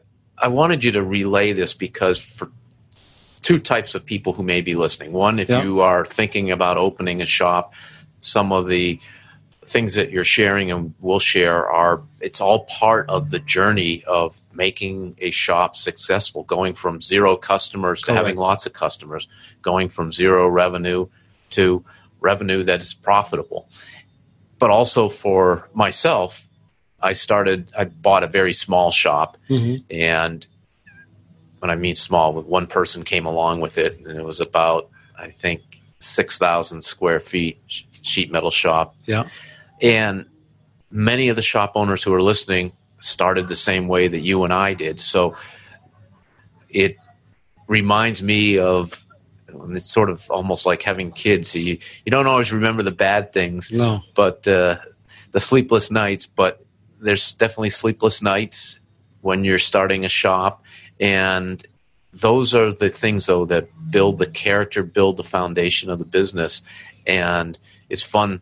I 0.46 0.48
wanted 0.60 0.80
you 0.86 0.92
to 0.98 1.04
relay 1.20 1.48
this 1.54 1.74
because 1.88 2.18
for 2.38 2.48
two 3.44 3.60
types 3.60 3.94
of 3.94 4.06
people 4.06 4.34
who 4.34 4.42
may 4.44 4.62
be 4.62 4.74
listening. 4.74 5.12
One, 5.12 5.38
if 5.38 5.50
Yeah. 5.50 5.64
you 5.64 5.82
are 5.82 6.06
thinking 6.06 6.50
about 6.50 6.78
opening 6.78 7.22
a 7.22 7.26
shop, 7.26 7.74
some 8.20 8.52
of 8.52 8.70
the 8.70 9.00
things 9.66 9.96
that 9.96 10.12
you're 10.12 10.24
sharing 10.24 10.72
and 10.72 10.94
will 11.00 11.20
share 11.20 11.70
are 11.70 12.02
it's 12.20 12.42
all 12.42 12.66
part 12.66 13.10
of 13.10 13.30
the 13.30 13.40
journey 13.40 14.04
of 14.06 14.38
making 14.54 15.16
a 15.20 15.32
shop 15.32 15.76
successful, 15.76 16.44
going 16.44 16.74
from 16.74 17.02
zero 17.02 17.36
customers 17.36 18.02
to 18.02 18.14
having 18.14 18.36
lots 18.36 18.66
of 18.66 18.74
customers, 18.74 19.28
going 19.62 19.90
from 19.90 20.12
zero 20.12 20.48
revenue 20.48 21.08
to 21.52 21.84
revenue 22.20 22.64
that 22.64 22.82
is 22.82 22.94
profitable. 22.94 23.70
But 24.60 24.70
also 24.70 25.10
for 25.10 25.70
myself, 25.74 26.48
I 27.00 27.14
started 27.14 27.70
I 27.78 27.86
bought 27.86 28.24
a 28.24 28.28
very 28.28 28.54
small 28.54 28.92
shop 28.92 29.38
mm-hmm. 29.50 29.84
and 29.90 30.48
when 31.64 31.70
I 31.70 31.78
mean 31.78 31.96
small, 31.96 32.34
with 32.34 32.46
one 32.46 32.68
person 32.68 33.04
came 33.04 33.26
along 33.26 33.62
with 33.62 33.78
it, 33.78 33.98
and 33.98 34.18
it 34.20 34.26
was 34.26 34.42
about 34.42 34.90
I 35.18 35.30
think 35.30 35.62
six 36.00 36.38
thousand 36.38 36.82
square 36.82 37.22
feet 37.22 37.58
sheet 38.02 38.30
metal 38.30 38.52
shop. 38.52 38.98
Yeah. 39.06 39.30
and 39.82 40.26
many 40.92 41.30
of 41.30 41.38
the 41.38 41.42
shop 41.42 41.72
owners 41.76 42.04
who 42.04 42.14
are 42.14 42.22
listening 42.22 42.74
started 43.00 43.48
the 43.48 43.56
same 43.56 43.88
way 43.88 44.10
that 44.10 44.20
you 44.20 44.44
and 44.44 44.52
I 44.52 44.74
did. 44.74 45.00
So 45.00 45.36
it 46.70 46.98
reminds 47.70 48.22
me 48.22 48.60
of 48.60 49.06
it's 49.70 49.90
sort 49.90 50.10
of 50.10 50.30
almost 50.30 50.66
like 50.66 50.84
having 50.84 51.14
kids. 51.14 51.56
You 51.56 51.78
you 52.06 52.12
don't 52.12 52.28
always 52.28 52.52
remember 52.52 52.84
the 52.84 52.92
bad 52.92 53.32
things, 53.32 53.72
no 53.72 54.02
but 54.16 54.46
uh, 54.50 54.80
the 55.32 55.40
sleepless 55.40 55.92
nights. 55.92 56.26
But 56.26 56.62
there's 57.00 57.32
definitely 57.32 57.70
sleepless 57.70 58.22
nights 58.22 58.82
when 59.24 59.44
you're 59.44 59.58
starting 59.58 60.04
a 60.06 60.10
shop, 60.10 60.64
and 61.00 61.66
those 62.12 62.54
are 62.54 62.72
the 62.72 62.90
things 62.90 63.26
though 63.26 63.46
that 63.46 63.70
build 63.90 64.20
the 64.20 64.28
character, 64.28 64.84
build 64.84 65.18
the 65.18 65.24
foundation 65.24 65.90
of 65.90 65.98
the 65.98 66.06
business, 66.06 66.62
and 67.08 67.58
it's 67.90 68.04
fun 68.04 68.42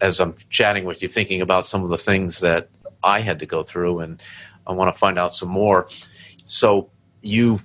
as 0.00 0.20
I'm 0.20 0.34
chatting 0.50 0.84
with 0.84 1.02
you, 1.02 1.08
thinking 1.08 1.40
about 1.40 1.66
some 1.66 1.82
of 1.82 1.88
the 1.88 1.98
things 1.98 2.40
that 2.40 2.68
I 3.02 3.20
had 3.20 3.38
to 3.40 3.46
go 3.46 3.62
through, 3.62 4.00
and 4.00 4.22
I 4.66 4.72
want 4.74 4.94
to 4.94 4.98
find 4.98 5.18
out 5.18 5.34
some 5.34 5.48
more. 5.48 5.88
So 6.44 6.90
you. 7.22 7.60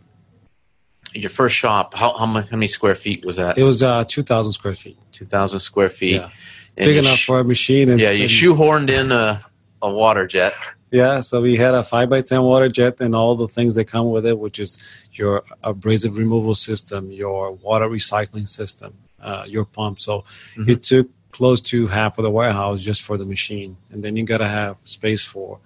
Your 1.15 1.29
first 1.29 1.55
shop, 1.55 1.93
how, 1.93 2.17
how, 2.17 2.25
many, 2.25 2.47
how 2.47 2.57
many 2.57 2.67
square 2.67 2.95
feet 2.95 3.23
was 3.23 3.35
that? 3.37 3.55
it 3.59 3.61
was 3.63 3.83
uh 3.83 4.03
2000 4.05 4.51
square 4.51 4.73
feet 4.73 4.97
2,000 5.11 5.59
square 5.59 5.91
feet. 5.91 6.15
Yeah. 6.15 6.31
Big 6.75 6.97
enough 6.97 7.17
sh- 7.17 7.27
for 7.27 7.39
a 7.39 7.43
machine 7.43 7.89
and 7.91 7.99
yeah, 7.99 8.09
you 8.09 8.23
and- 8.23 8.31
shoehorned 8.31 8.89
in 8.89 9.11
a, 9.11 9.39
a 9.83 9.91
water 9.91 10.25
jet. 10.25 10.55
Yeah, 10.93 11.21
so 11.21 11.41
we 11.41 11.55
had 11.55 11.73
a 11.73 11.83
five 11.83 12.07
by 12.11 12.21
ten 12.21 12.43
water 12.43 12.69
jet 12.69 13.01
and 13.01 13.15
all 13.15 13.35
the 13.35 13.47
things 13.47 13.73
that 13.73 13.85
come 13.85 14.11
with 14.11 14.27
it, 14.27 14.37
which 14.37 14.59
is 14.59 14.77
your 15.11 15.43
abrasive 15.63 16.15
removal 16.15 16.53
system, 16.53 17.11
your 17.11 17.51
water 17.51 17.89
recycling 17.89 18.47
system, 18.47 18.93
uh, 19.19 19.43
your 19.47 19.65
pump. 19.65 19.99
So 19.99 20.23
Mhm. 20.55 20.69
it 20.69 20.83
took 20.83 21.09
close 21.31 21.61
to 21.63 21.87
half 21.87 22.19
of 22.19 22.23
the 22.23 22.29
warehouse 22.29 22.79
just 22.83 23.01
for 23.01 23.17
the 23.17 23.25
machine, 23.25 23.75
and 23.89 24.03
then 24.03 24.15
you 24.15 24.23
got 24.23 24.37
to 24.37 24.47
have 24.47 24.77
space 24.83 25.23
for 25.23 25.59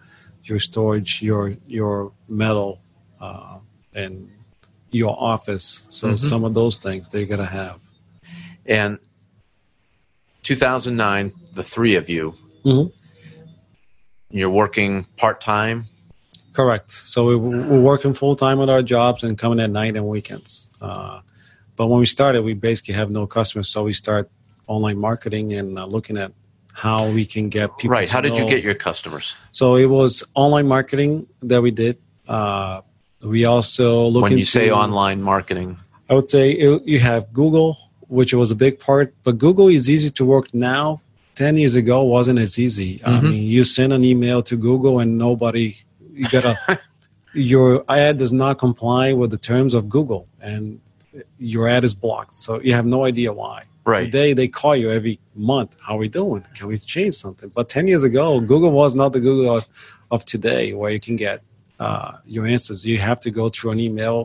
your 0.46 0.60
storage, 0.62 1.22
your 1.22 1.58
your 1.68 2.14
metal, 2.30 2.80
uh, 3.20 3.58
and 3.94 4.30
your 4.92 5.14
office. 5.22 5.88
So 5.90 6.14
Mhm. 6.14 6.20
some 6.20 6.46
of 6.46 6.54
those 6.54 6.78
things 6.78 7.14
you 7.14 7.26
got 7.26 7.44
to 7.48 7.52
have. 7.62 7.82
And 8.66 8.98
2009, 10.42 11.34
the 11.52 11.66
three 11.66 11.96
of 11.96 12.08
you, 12.10 12.34
Mhm. 12.64 12.94
You're 14.30 14.50
working 14.50 15.06
part 15.16 15.42
time. 15.42 15.86
Correct. 16.54 16.92
So 16.92 17.26
we, 17.26 17.36
we're 17.36 17.82
working 17.82 18.14
full 18.14 18.36
time 18.36 18.60
on 18.60 18.70
our 18.70 18.82
jobs 18.82 19.24
and 19.24 19.38
coming 19.38 19.60
at 19.60 19.70
night 19.70 19.96
and 19.96 20.08
weekends. 20.08 20.72
Uh, 20.82 21.22
but 21.76 21.88
when 21.88 22.00
we 22.00 22.06
started, 22.06 22.44
we 22.44 22.54
basically 22.56 22.96
have 22.96 23.12
no 23.12 23.28
customers, 23.28 23.70
so 23.70 23.84
we 23.84 23.94
start 23.94 24.30
online 24.66 24.98
marketing 24.98 25.54
and 25.54 25.78
uh, 25.78 25.86
looking 25.86 26.18
at 26.18 26.32
how 26.74 27.10
we 27.10 27.26
can 27.26 27.50
get 27.50 27.78
people. 27.78 27.94
Right. 27.94 28.10
How 28.10 28.22
did 28.22 28.36
you 28.38 28.48
get 28.48 28.64
your 28.64 28.76
customers? 28.76 29.36
So 29.52 29.76
it 29.76 29.86
was 29.86 30.24
online 30.34 30.68
marketing 30.68 31.28
that 31.44 31.62
we 31.62 31.72
did. 31.72 31.98
Uh, 32.28 32.82
we 33.22 33.46
also 33.46 34.08
look 34.08 34.24
when 34.24 34.32
you 34.34 34.40
into 34.40 34.50
say 34.50 34.70
online 34.70 35.22
marketing, 35.22 35.78
I 36.10 36.14
would 36.14 36.30
say 36.30 36.52
it, 36.52 36.84
you 36.86 37.00
have 37.00 37.34
Google, 37.34 37.78
which 38.08 38.34
was 38.34 38.52
a 38.52 38.56
big 38.56 38.80
part, 38.80 39.14
but 39.24 39.38
Google 39.38 39.68
is 39.68 39.90
easy 39.90 40.10
to 40.12 40.26
work 40.26 40.54
now. 40.54 41.02
Ten 41.38 41.56
years 41.56 41.76
ago 41.76 42.02
wasn't 42.02 42.40
as 42.40 42.58
easy. 42.58 43.00
I 43.06 43.12
Mhm. 43.20 43.24
mean, 43.30 43.44
you 43.44 43.64
send 43.64 43.94
an 43.94 44.04
email 44.04 44.42
to 44.50 44.56
Google 44.58 45.00
and 45.02 45.20
nobody, 45.20 45.76
you 46.12 46.26
gotta, 46.30 46.54
your 47.36 47.86
ad 47.88 48.18
does 48.18 48.34
not 48.34 48.58
comply 48.58 49.14
with 49.14 49.30
the 49.30 49.38
terms 49.38 49.76
of 49.76 49.88
Google, 49.88 50.28
and 50.42 50.80
your 51.38 51.68
ad 51.76 51.84
is 51.84 51.94
blocked. 51.94 52.34
So 52.34 52.60
you 52.68 52.74
have 52.74 52.88
no 52.88 53.06
idea 53.06 53.32
why. 53.32 53.60
Right. 53.86 54.06
Today 54.06 54.34
they 54.34 54.48
call 54.48 54.76
you 54.76 54.90
every 54.90 55.20
month. 55.36 55.78
How 55.86 55.94
are 55.96 56.00
we 56.00 56.10
doing? 56.10 56.44
Can 56.56 56.66
we 56.70 56.78
change 56.96 57.14
something? 57.14 57.50
But 57.54 57.70
ten 57.70 57.86
years 57.88 58.04
ago, 58.04 58.40
Google 58.40 58.72
was 58.72 58.96
not 58.96 59.14
the 59.14 59.20
Google 59.20 59.58
of, 59.58 59.68
of 60.10 60.26
today, 60.26 60.74
where 60.74 60.90
you 60.96 61.00
can 61.00 61.18
get 61.18 61.38
uh, 61.80 62.14
your 62.26 62.48
answers. 62.48 62.84
You 62.84 62.98
have 62.98 63.20
to 63.26 63.30
go 63.30 63.50
through 63.50 63.72
an 63.76 63.80
email, 63.80 64.18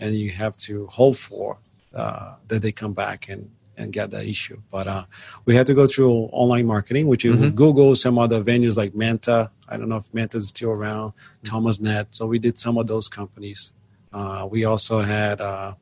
and 0.00 0.14
you 0.22 0.30
have 0.32 0.54
to 0.68 0.86
hope 0.98 1.16
for 1.16 1.56
uh, 1.94 2.34
that 2.48 2.60
they 2.60 2.72
come 2.72 2.92
back 2.92 3.20
and 3.30 3.48
and 3.78 3.92
get 3.92 4.10
that 4.10 4.24
issue. 4.26 4.60
But 4.70 4.86
uh, 4.86 5.04
we 5.46 5.54
had 5.54 5.66
to 5.68 5.74
go 5.74 5.86
through 5.86 6.12
online 6.32 6.66
marketing, 6.66 7.06
which 7.06 7.24
is 7.24 7.36
Mhm. 7.36 7.54
Google, 7.54 7.94
some 7.94 8.18
other 8.18 8.42
venues 8.42 8.76
like 8.76 8.94
Manta. 8.94 9.50
I 9.68 9.76
don't 9.76 9.88
know 9.88 9.96
if 9.96 10.12
Manta 10.12 10.36
is 10.38 10.48
still 10.48 10.70
around. 10.70 11.12
ThomasNet. 11.44 12.06
So 12.10 12.26
we 12.26 12.38
did 12.38 12.58
some 12.58 12.76
of 12.76 12.86
those 12.86 13.08
companies. 13.08 13.72
Uh, 14.12 14.46
we 14.50 14.64
also 14.64 15.00
had 15.00 15.40
uh, 15.40 15.74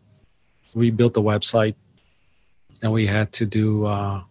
we 0.75 0.91
built 0.91 1.17
a 1.17 1.21
website, 1.33 1.75
and 2.83 2.93
we 2.93 3.07
had 3.07 3.33
to 3.33 3.47
do. 3.47 3.87
Uh, 3.87 4.23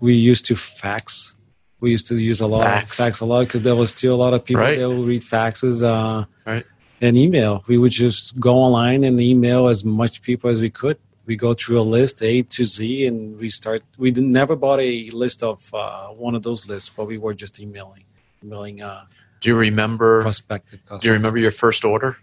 we 0.00 0.14
used 0.14 0.44
to 0.46 0.56
fax. 0.56 1.34
We 1.80 1.90
used 1.90 2.06
to 2.08 2.16
use 2.16 2.40
a 2.40 2.46
lot 2.46 2.64
Fax. 2.64 2.90
of 2.90 2.96
fax 3.04 3.20
a 3.20 3.26
lot 3.26 3.40
because 3.46 3.62
there 3.62 3.74
was 3.74 3.90
still 3.90 4.14
a 4.14 4.20
lot 4.24 4.32
of 4.34 4.44
people 4.44 4.62
Right. 4.62 4.78
that 4.78 4.88
would 4.88 5.06
read 5.06 5.22
faxes. 5.22 5.82
Uh, 5.82 6.24
Right. 6.46 6.64
And 7.02 7.14
email. 7.18 7.62
We 7.68 7.76
would 7.76 7.92
just 7.92 8.40
go 8.40 8.54
online 8.56 9.04
and 9.04 9.20
email 9.20 9.68
as 9.68 9.84
much 9.84 10.22
people 10.22 10.48
as 10.48 10.60
we 10.62 10.70
could. 10.70 10.96
We 11.26 11.36
go 11.36 11.54
through 11.54 11.80
a 11.80 11.86
list 11.96 12.22
A 12.22 12.42
to 12.42 12.64
Z, 12.64 13.06
and 13.06 13.36
we 13.38 13.48
start. 13.50 13.82
We 13.98 14.10
never 14.12 14.54
bought 14.56 14.80
a 14.80 15.10
list 15.10 15.42
of 15.42 15.74
uh, 15.74 16.08
one 16.08 16.34
of 16.34 16.42
those 16.42 16.68
lists, 16.68 16.90
but 16.96 17.06
we 17.06 17.18
were 17.18 17.34
just 17.34 17.60
emailing, 17.60 18.04
emailing 18.42 18.82
uh, 18.82 19.04
Do 19.40 19.50
you 19.50 19.56
remember? 19.56 20.22
prospective 20.22 20.80
customers. 20.82 21.02
Do 21.02 21.08
you 21.08 21.14
remember 21.14 21.38
your 21.40 21.50
first 21.50 21.84
order? 21.84 22.16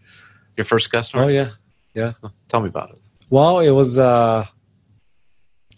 Your 0.55 0.65
first 0.65 0.91
customer? 0.91 1.23
Oh 1.23 1.27
yeah, 1.27 1.49
yeah. 1.93 2.13
Tell 2.47 2.61
me 2.61 2.69
about 2.69 2.91
it. 2.91 2.99
Well, 3.29 3.59
it 3.59 3.71
was. 3.71 3.97
Uh, 3.97 4.45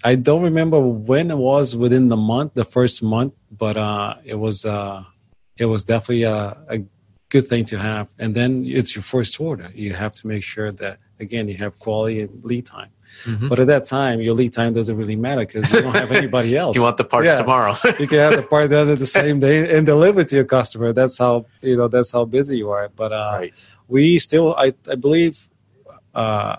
I 0.04 0.16
don't 0.16 0.44
remember 0.44 0.80
when 0.80 1.32
it 1.32 1.38
was 1.38 1.76
within 1.76 2.10
the 2.10 2.18
month, 2.18 2.54
the 2.54 2.66
first 2.66 3.02
month, 3.02 3.34
but 3.50 3.76
uh, 3.76 4.16
it 4.24 4.36
was. 4.36 4.66
Uh, 4.66 5.04
it 5.58 5.66
was 5.66 5.84
definitely 5.86 6.24
a, 6.24 6.58
a 6.70 6.84
good 7.30 7.48
thing 7.48 7.66
to 7.66 7.80
have. 7.80 8.14
And 8.20 8.36
then 8.36 8.66
it's 8.66 8.96
your 8.96 9.04
first 9.04 9.40
order. 9.40 9.72
You 9.74 9.94
have 9.94 10.12
to 10.14 10.28
make 10.28 10.44
sure 10.44 10.72
that 10.74 11.00
again 11.20 11.48
you 11.48 11.58
have 11.58 11.78
quality 11.80 12.22
and 12.22 12.44
lead 12.44 12.66
time. 12.66 12.90
Mhm. 13.26 13.50
But 13.50 13.60
at 13.60 13.68
that 13.68 13.86
time, 13.86 14.20
your 14.20 14.34
lead 14.34 14.54
time 14.54 14.74
doesn't 14.74 14.98
really 14.98 15.16
matter 15.16 15.46
because 15.46 15.72
you 15.72 15.82
don't 15.82 15.96
have 15.96 16.12
anybody 16.22 16.58
else. 16.58 16.76
You 16.76 16.82
want 16.82 16.98
the 16.98 17.04
parts 17.04 17.28
Yeah. 17.28 17.38
tomorrow? 17.38 17.76
you 18.00 18.08
can 18.08 18.20
have 18.20 18.36
the 18.36 18.42
part 18.44 18.70
done 18.70 18.90
it 18.90 19.00
the 19.00 19.06
same 19.06 19.40
day 19.40 19.76
and 19.78 19.86
deliver 19.86 20.24
to 20.24 20.36
your 20.36 20.46
customer. 20.46 20.92
That's 20.94 21.18
how 21.18 21.46
you 21.62 21.76
know. 21.78 21.88
That's 21.88 22.12
how 22.12 22.26
busy 22.26 22.58
you 22.58 22.70
are. 22.72 22.90
But 22.90 23.12
uh, 23.14 23.38
right. 23.40 23.54
we 23.88 24.20
still 24.20 24.56
I, 24.56 24.74
I 24.90 24.96
believe 24.96 25.36
uh, 26.14 26.56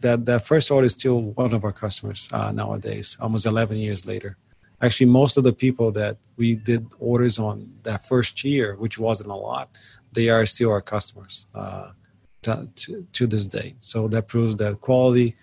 that 0.00 0.24
that 0.26 0.46
first 0.46 0.70
order 0.70 0.86
is 0.86 0.92
still 0.92 1.20
one 1.42 1.52
of 1.54 1.64
our 1.64 1.72
customers 1.72 2.28
uh, 2.32 2.52
nowadays 2.52 3.16
almost 3.20 3.46
11 3.46 3.76
years 3.78 4.06
later 4.06 4.36
actually 4.80 5.06
most 5.06 5.36
of 5.36 5.44
the 5.44 5.52
people 5.52 5.90
that 5.90 6.16
we 6.36 6.54
did 6.54 6.86
orders 7.00 7.38
on 7.38 7.68
that 7.82 8.06
first 8.06 8.44
year 8.44 8.76
which 8.76 8.96
wasn't 8.98 9.28
a 9.28 9.34
lot 9.34 9.68
they 10.12 10.28
are 10.28 10.46
still 10.46 10.70
our 10.70 10.80
customers 10.80 11.48
uh, 11.54 11.88
to, 12.42 13.06
to, 13.12 13.26
this 13.26 13.46
day. 13.46 13.74
So 13.78 14.08
that 14.08 14.28
proves 14.28 14.56
that 14.56 14.80
quality 14.80 15.36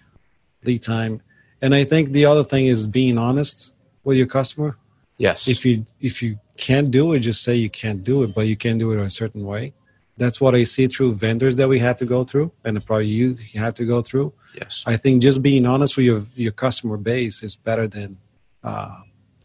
lead 0.63 0.83
time. 0.83 1.21
And 1.61 1.73
i 1.73 1.83
think 1.83 2.11
the 2.11 2.25
other 2.25 2.43
thing 2.43 2.67
is 2.67 2.87
being 2.87 3.17
honest 3.17 3.73
with 4.03 4.17
your 4.17 4.27
customer. 4.27 4.77
Yes. 5.17 5.47
if 5.47 5.65
you 5.65 5.85
if 6.01 6.21
you 6.21 6.37
can't 6.57 6.91
do 6.91 7.13
it 7.13 7.19
just 7.19 7.41
say 7.41 7.55
you 7.55 7.69
can't 7.69 8.03
do 8.03 8.23
it 8.23 8.35
but 8.35 8.47
you 8.47 8.57
can 8.57 8.77
do 8.77 8.91
it 8.91 8.95
in 8.95 9.05
a 9.05 9.09
certain 9.09 9.45
way. 9.45 9.73
That's 10.17 10.39
what 10.39 10.55
i 10.55 10.63
see 10.63 10.87
through 10.87 11.13
vendors 11.15 11.55
that 11.57 11.67
we 11.67 11.79
had 11.79 11.97
to 11.99 12.05
go 12.05 12.23
through 12.23 12.51
and 12.63 12.85
probably 12.85 13.07
you 13.07 13.35
had 13.53 13.75
to 13.77 13.85
go 13.85 14.01
through. 14.01 14.33
Yes. 14.53 14.83
i 14.85 14.97
think 14.97 15.21
just 15.21 15.41
being 15.41 15.65
honest 15.65 15.95
with 15.97 16.05
your 16.05 16.23
your 16.35 16.51
customer 16.65 16.97
base 16.97 17.43
is 17.43 17.55
better 17.55 17.87
than 17.87 18.17
uh 18.63 18.95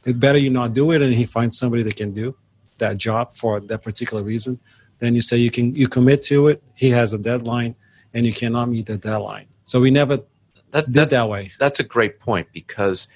it's 0.05 0.19
better 0.19 0.39
you 0.39 0.51
not 0.51 0.73
do 0.73 0.91
it 0.93 1.03
and 1.03 1.13
he 1.15 1.27
finds 1.37 1.59
somebody 1.59 1.83
that 1.83 1.97
can 1.97 2.13
do 2.13 2.35
that 2.79 2.97
job 2.97 3.31
for 3.31 3.61
that 3.61 3.83
particular 3.83 4.23
reason 4.23 4.59
then 5.01 5.15
you 5.15 5.23
say 5.23 5.37
you 5.37 5.51
can 5.51 5.75
you 5.75 5.89
commit 5.89 6.23
to 6.23 6.49
it 6.49 6.63
he 6.75 6.91
has 6.91 7.13
a 7.13 7.19
deadline 7.19 7.75
and 8.15 8.25
you 8.25 8.33
cannot 8.33 8.69
meet 8.69 8.87
the 8.87 8.97
deadline 8.97 9.47
so 9.65 9.81
we 9.81 9.91
never 9.91 10.19
That, 10.71 10.87
did 10.87 10.95
that, 10.95 11.11
that 11.11 11.29
way 11.29 11.51
that's 11.59 11.81
a 11.81 11.85
great 11.85 12.21
point 12.21 12.49
because 12.53 13.09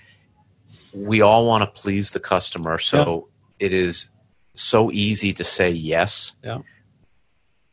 we 0.95 1.21
all 1.21 1.47
want 1.47 1.63
to 1.63 1.81
please 1.81 2.13
the 2.13 2.21
customer. 2.21 2.79
So 2.79 3.29
it 3.59 3.75
is 3.75 4.09
so 4.55 4.91
easy 4.93 5.33
to 5.35 5.45
say 5.45 5.71
yes. 5.71 6.37
Yeah. 6.43 6.59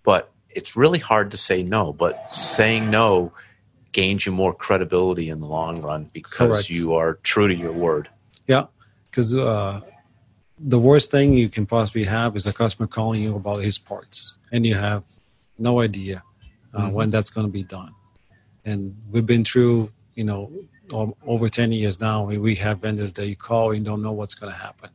But 0.04 0.32
it's 0.50 0.76
really 0.76 1.00
hard 1.00 1.32
to 1.32 1.38
say 1.38 1.64
no. 1.64 1.94
But 1.94 2.34
saying 2.34 2.90
no 2.90 3.32
gains 3.92 4.26
you 4.26 4.32
more 4.32 4.54
credibility 4.54 5.30
in 5.30 5.40
the 5.40 5.48
long 5.48 5.80
run 5.82 6.10
because 6.12 6.50
Correct. 6.50 6.70
you 6.70 6.94
are 6.96 7.16
true 7.16 7.48
to 7.48 7.56
your 7.56 7.74
word. 7.74 8.10
Yeah, 8.48 8.66
because 9.10 9.36
uh, 9.36 9.82
the 10.64 10.80
worst 10.80 11.12
thing 11.12 11.34
you 11.34 11.50
can 11.50 11.66
possibly 11.66 12.04
have 12.04 12.36
is 12.36 12.46
a 12.46 12.54
customer 12.54 12.88
calling 12.88 13.22
you 13.22 13.36
about 13.36 13.64
his 13.64 13.78
parts, 13.78 14.38
and 14.52 14.66
you 14.66 14.76
have 14.76 15.04
no 15.58 15.82
idea 15.82 16.24
uh, 16.74 16.88
Mhm. 16.88 16.92
when 16.94 17.10
that's 17.10 17.30
going 17.30 17.46
to 17.46 17.52
be 17.52 17.64
done. 17.64 17.92
And 18.64 18.96
we've 19.12 19.26
been 19.26 19.44
through, 19.44 19.92
you 20.16 20.24
know, 20.24 20.52
over 21.26 21.50
ten 21.50 21.72
years 21.72 22.00
now. 22.00 22.24
We, 22.24 22.38
we 22.38 22.56
have 22.56 22.80
vendors 22.80 23.12
that 23.14 23.28
you 23.28 23.36
call 23.36 23.72
and 23.72 23.84
don't 23.84 24.02
know 24.02 24.12
what's 24.14 24.36
going 24.36 24.54
to 24.54 24.58
happen. 24.58 24.90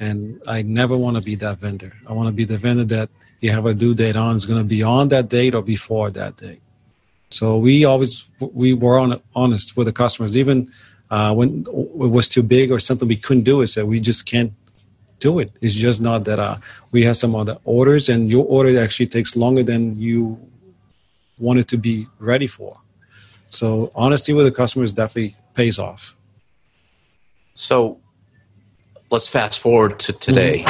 And 0.00 0.40
I 0.46 0.62
never 0.62 0.96
want 0.96 1.16
to 1.16 1.22
be 1.22 1.34
that 1.36 1.58
vendor. 1.58 1.92
I 2.06 2.12
want 2.12 2.28
to 2.28 2.32
be 2.32 2.44
the 2.44 2.56
vendor 2.56 2.84
that 2.96 3.10
you 3.40 3.50
have 3.50 3.66
a 3.66 3.74
due 3.74 3.94
date 3.94 4.16
on 4.16 4.34
is 4.36 4.46
going 4.46 4.58
to 4.58 4.64
be 4.64 4.82
on 4.82 5.08
that 5.08 5.28
date 5.28 5.54
or 5.54 5.62
before 5.62 6.10
that 6.10 6.36
date. 6.36 6.60
So 7.30 7.58
we 7.58 7.84
always 7.84 8.28
we 8.40 8.74
were 8.74 8.98
on, 8.98 9.20
honest 9.34 9.76
with 9.76 9.86
the 9.86 9.92
customers, 9.92 10.36
even 10.36 10.70
uh, 11.10 11.32
when 11.34 11.66
it 11.68 12.10
was 12.18 12.28
too 12.28 12.42
big 12.42 12.70
or 12.72 12.78
something 12.78 13.08
we 13.08 13.16
couldn't 13.16 13.44
do 13.44 13.60
it. 13.62 13.68
So 13.68 13.84
we 13.84 14.00
just 14.00 14.24
can't 14.26 14.52
do 15.20 15.38
it. 15.38 15.50
It's 15.60 15.74
just 15.74 16.00
not 16.00 16.24
that 16.24 16.38
uh, 16.38 16.56
we 16.92 17.04
have 17.04 17.16
some 17.16 17.34
other 17.34 17.58
orders, 17.64 18.08
and 18.08 18.30
your 18.30 18.44
order 18.46 18.78
actually 18.78 19.06
takes 19.06 19.36
longer 19.36 19.62
than 19.62 19.98
you 19.98 20.38
want 21.38 21.58
it 21.58 21.68
to 21.68 21.76
be 21.76 22.06
ready 22.18 22.46
for. 22.46 22.80
So 23.50 23.90
honesty 23.94 24.32
with 24.32 24.46
the 24.46 24.52
customers 24.52 24.92
definitely 24.92 25.36
pays 25.54 25.78
off. 25.78 26.16
So 27.54 28.00
let's 29.10 29.28
fast 29.28 29.60
forward 29.60 30.00
to 30.00 30.12
today. 30.12 30.64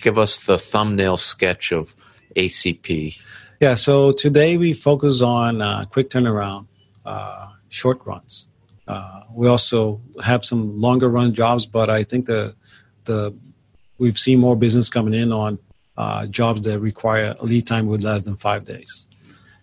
Give 0.00 0.18
us 0.18 0.40
the 0.40 0.58
thumbnail 0.58 1.16
sketch 1.16 1.72
of 1.72 1.94
ACP. 2.36 3.18
Yeah. 3.60 3.74
So 3.74 4.12
today 4.12 4.56
we 4.56 4.72
focus 4.72 5.22
on 5.22 5.62
uh, 5.62 5.86
quick 5.86 6.10
turnaround, 6.10 6.66
uh, 7.04 7.48
short 7.68 8.00
runs. 8.04 8.46
Uh, 8.86 9.22
we 9.32 9.48
also 9.48 10.00
have 10.22 10.44
some 10.44 10.80
longer 10.80 11.08
run 11.08 11.34
jobs, 11.34 11.66
but 11.66 11.90
I 11.90 12.04
think 12.04 12.26
the 12.26 12.54
the 13.04 13.34
we've 13.98 14.18
seen 14.18 14.38
more 14.40 14.56
business 14.56 14.88
coming 14.88 15.14
in 15.14 15.32
on 15.32 15.58
uh, 15.96 16.26
jobs 16.26 16.62
that 16.62 16.78
require 16.80 17.34
lead 17.42 17.66
time 17.66 17.86
with 17.86 18.02
less 18.02 18.24
than 18.24 18.36
five 18.36 18.64
days, 18.64 19.06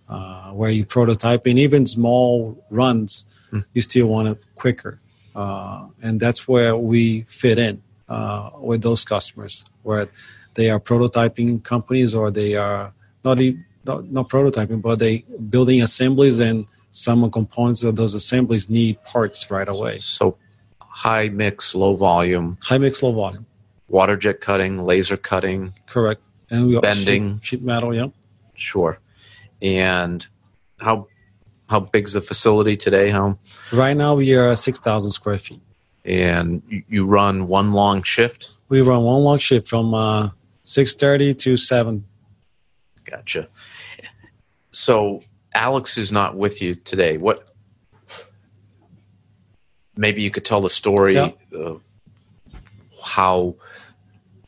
uh, 0.10 0.50
where 0.52 0.72
you 0.72 0.86
prototype 0.86 1.46
and 1.46 1.60
even 1.60 1.86
small 1.86 2.58
runs, 2.70 3.26
Hmm. 3.52 3.60
you 3.74 3.82
still 3.84 4.08
want 4.08 4.28
it 4.30 4.40
quicker, 4.56 5.00
uh, 5.36 5.86
and 6.02 6.20
that's 6.20 6.48
where 6.48 6.76
we 6.76 7.22
fit 7.28 7.60
in 7.60 7.84
uh, 8.10 8.50
with 8.60 8.82
those 8.82 9.06
customers, 9.06 9.64
where 9.84 10.08
they 10.56 10.72
are 10.72 10.80
prototyping 10.80 11.64
companies 11.64 12.16
or 12.16 12.32
they 12.32 12.56
are 12.56 12.94
not 13.24 13.40
even 13.40 13.64
not, 13.86 14.10
not 14.12 14.30
prototyping, 14.30 14.82
but 14.82 14.98
they 15.00 15.26
building 15.50 15.82
assemblies 15.84 16.40
and 16.40 16.66
some 16.92 17.30
components 17.30 17.84
of 17.84 17.96
those 17.96 18.14
assemblies 18.14 18.70
need 18.70 19.04
parts 19.04 19.52
right 19.52 19.68
away. 19.68 19.98
So 20.00 20.38
high 20.80 21.30
mix, 21.30 21.76
low 21.76 21.96
volume, 21.96 22.58
High 22.62 22.78
mix, 22.78 23.04
low 23.04 23.12
volume, 23.12 23.46
water 23.88 24.16
jet 24.18 24.42
cutting, 24.42 24.80
laser 24.80 25.18
cutting, 25.18 25.74
correct. 25.88 26.22
And 26.50 26.68
we 26.68 26.80
Bending. 26.80 27.36
sheet, 27.40 27.46
sheet 27.46 27.62
metal, 27.64 27.94
yeah. 27.96 28.08
sure. 28.56 29.00
And 29.62 30.26
how 30.80 31.08
how 31.70 31.80
big's 31.80 32.14
the 32.14 32.22
facility 32.22 32.78
today? 32.78 33.10
How 33.10 33.38
Right 33.72 33.96
now 33.98 34.16
we 34.16 34.34
are 34.36 34.56
six 34.56 34.80
thousand 34.80 35.12
square 35.12 35.38
feet. 35.38 35.62
and 36.06 36.62
you- 36.90 37.06
run 37.08 37.48
one 37.48 37.72
long 37.74 38.04
shift? 38.04 38.50
We 38.70 38.82
run 38.82 39.04
one 39.04 39.24
long 39.24 39.38
shift 39.40 39.68
from 39.68 39.94
uh, 39.94 40.30
six 40.64 40.94
thirty 40.96 41.34
to 41.36 41.58
seven. 41.58 42.06
Gotcha. 43.06 43.48
So 44.72 45.22
Alex 45.54 45.98
is 45.98 46.12
not 46.12 46.36
with 46.36 46.62
you 46.62 46.76
today. 46.76 47.18
What? 47.18 47.50
Maybe 49.96 50.22
you 50.24 50.32
could 50.32 50.46
tell 50.46 50.62
the 50.62 50.70
story 50.70 51.16
Yeah. 51.16 51.32
of 51.54 51.84
how 53.18 53.56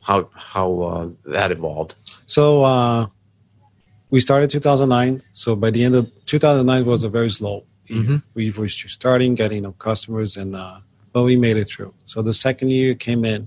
how 0.07 0.29
how 0.51 0.67
uh, 0.91 1.07
that 1.35 1.49
evolved. 1.51 1.91
So 2.25 2.43
uh, 2.63 3.07
we 4.13 4.19
started 4.19 4.49
2009. 4.49 5.21
So 5.33 5.55
by 5.55 5.69
the 5.75 5.83
end 5.83 5.95
of 5.95 6.03
2009 6.25 6.85
was 6.85 7.03
a 7.03 7.09
very 7.09 7.29
slow. 7.29 7.55
year. 7.87 8.03
Mhm. 8.03 8.17
We 8.37 8.43
were 8.57 8.67
just 8.67 8.95
starting 9.01 9.35
getting 9.35 9.61
no 9.67 9.71
customers, 9.87 10.31
and 10.41 10.51
uh, 10.55 10.77
but 11.13 11.23
we 11.29 11.35
made 11.47 11.57
it 11.63 11.67
through. 11.71 11.93
So 12.11 12.17
the 12.29 12.33
second 12.47 12.69
year 12.77 12.91
came 13.07 13.21
in, 13.33 13.41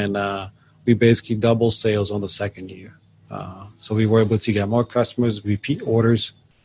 and 0.00 0.16
uh, 0.16 0.42
we 0.86 0.92
basically 0.94 1.36
doubled 1.48 1.74
sales 1.74 2.10
on 2.14 2.20
the 2.26 2.32
second 2.42 2.66
year. 2.78 2.92
Uh, 3.30 3.64
so 3.84 3.94
we 4.00 4.06
were 4.10 4.20
able 4.26 4.38
to 4.46 4.52
get 4.58 4.66
more 4.76 4.84
customers, 4.98 5.34
repeat 5.54 5.80
orders. 5.96 6.22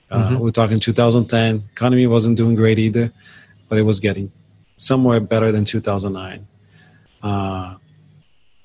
Uh, 0.10 0.30
Mhm. 0.30 0.40
We're 0.42 0.58
talking 0.62 0.80
2010. 0.80 1.52
Economy 1.78 2.08
wasn't 2.16 2.36
doing 2.42 2.56
great 2.62 2.80
either, 2.88 3.06
but 3.68 3.76
it 3.82 3.86
was 3.92 4.00
getting 4.08 4.28
somewhere 4.78 5.20
better 5.34 5.50
than 5.56 5.64
2009. 5.66 6.40
Uh, 7.30 7.76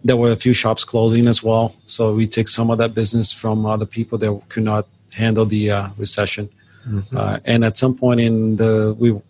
there 0.04 0.16
were 0.16 0.30
a 0.30 0.36
few 0.36 0.52
shops 0.52 0.84
closing 0.84 1.26
as 1.26 1.42
well, 1.42 1.74
so 1.86 2.14
we 2.14 2.26
take 2.26 2.48
some 2.48 2.70
of 2.70 2.78
that 2.78 2.94
business 2.94 3.32
from 3.32 3.66
other 3.66 3.86
people 3.86 4.16
that 4.18 4.42
could 4.48 4.62
not 4.62 4.86
handle 5.12 5.44
the 5.44 5.70
uh, 5.70 5.88
recession. 5.96 6.48
Uh, 7.14 7.38
and 7.44 7.64
at 7.64 7.76
some 7.76 7.94
point 7.94 8.20
in 8.20 8.56
the 8.56 8.96
we 8.98 9.12
were 9.12 9.22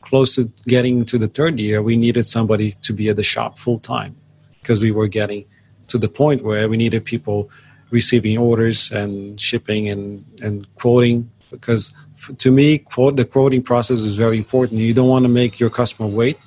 close 0.00 0.34
to 0.34 0.50
getting 0.66 1.04
to 1.04 1.18
the 1.18 1.28
third 1.28 1.60
year, 1.60 1.82
we 1.82 1.96
needed 1.96 2.26
somebody 2.26 2.72
to 2.82 2.92
be 2.92 3.08
at 3.08 3.16
the 3.16 3.22
shop 3.22 3.58
full 3.58 3.78
time 3.78 4.16
because 4.60 4.82
we 4.82 4.90
were 4.90 5.06
getting 5.06 5.44
to 5.88 5.98
the 5.98 6.08
point 6.08 6.42
where 6.42 6.68
we 6.68 6.76
needed 6.76 7.04
people 7.04 7.50
receiving 7.90 8.36
orders 8.36 8.90
and 8.90 9.40
shipping 9.40 9.88
and 9.88 10.24
and 10.42 10.66
quoting. 10.76 11.30
Because 11.50 11.94
to 12.38 12.50
me 12.50 12.78
quote 12.78 13.16
the 13.16 13.24
quoting 13.24 13.62
process 13.62 14.00
is 14.00 14.16
very 14.16 14.38
important. 14.38 14.80
You 14.80 14.94
don't 14.94 15.08
want 15.08 15.24
to 15.24 15.28
make 15.28 15.60
your 15.60 15.70
customer 15.70 16.08
wait 16.08 16.38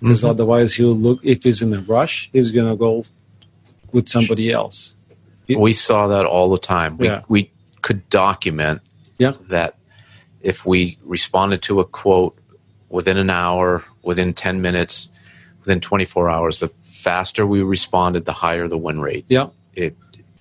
because 0.00 0.22
Mhm. 0.22 0.28
otherwise 0.30 0.74
he'll 0.74 0.94
look 0.96 1.20
if 1.22 1.44
he's 1.44 1.62
in 1.62 1.72
a 1.74 1.80
rush 1.82 2.28
he's 2.32 2.50
going 2.50 2.68
to 2.68 2.76
go 2.76 3.04
with 3.92 4.08
somebody 4.08 4.50
else 4.50 4.96
We 5.48 5.72
saw 5.74 6.08
that 6.08 6.24
all 6.24 6.48
the 6.50 6.58
time. 6.58 6.96
We 6.96 7.06
Yeah. 7.08 7.20
we 7.28 7.50
could 7.82 8.08
document 8.08 8.80
yeah 9.18 9.32
that 9.50 9.76
if 10.40 10.64
we 10.66 10.96
responded 11.04 11.60
to 11.62 11.80
a 11.80 11.84
quote 11.84 12.34
within 12.88 13.18
an 13.18 13.28
hour, 13.30 13.84
within 14.02 14.32
10 14.34 14.60
minutes, 14.62 15.08
within 15.60 15.80
24 15.80 16.30
hours, 16.30 16.60
the 16.60 16.68
faster 16.80 17.46
we 17.46 17.60
responded, 17.62 18.24
the 18.24 18.32
higher 18.32 18.66
the 18.68 18.78
win 18.78 19.00
rate. 19.00 19.24
yeah 19.28 19.48
It 19.74 19.96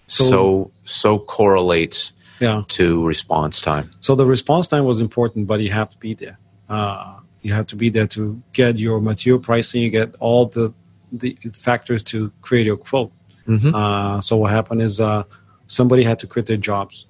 So- 0.07 0.29
so 0.29 0.71
so, 0.85 1.19
correlates 1.19 2.13
yeah 2.39 2.63
to 2.69 3.05
response 3.05 3.61
time. 3.61 3.91
So 3.99 4.15
the 4.15 4.25
response 4.25 4.67
time 4.67 4.85
was 4.85 4.99
important, 5.01 5.47
but 5.47 5.59
you 5.61 5.71
have 5.71 5.89
to 5.91 5.97
be 5.97 6.13
there. 6.13 6.37
Uh, 6.69 7.15
you 7.43 7.53
have 7.53 7.67
to 7.67 7.75
be 7.75 7.89
there 7.89 8.07
to 8.07 8.41
get 8.53 8.79
your 8.79 8.99
material 8.99 9.39
pricing, 9.39 9.81
you 9.81 9.89
get 9.89 10.15
all 10.19 10.47
the 10.47 10.73
the 11.11 11.37
factors 11.53 12.03
to 12.03 12.31
create 12.41 12.65
your 12.65 12.77
quote. 12.77 13.11
Mm-hmm. 13.47 13.75
Uh, 13.75 14.19
so 14.21 14.37
what 14.37 14.51
happened 14.51 14.81
is 14.81 14.99
uh, 14.99 15.23
somebody 15.67 16.03
had 16.03 16.17
to 16.19 16.27
quit 16.27 16.47
their 16.47 16.57
jobs. 16.57 17.05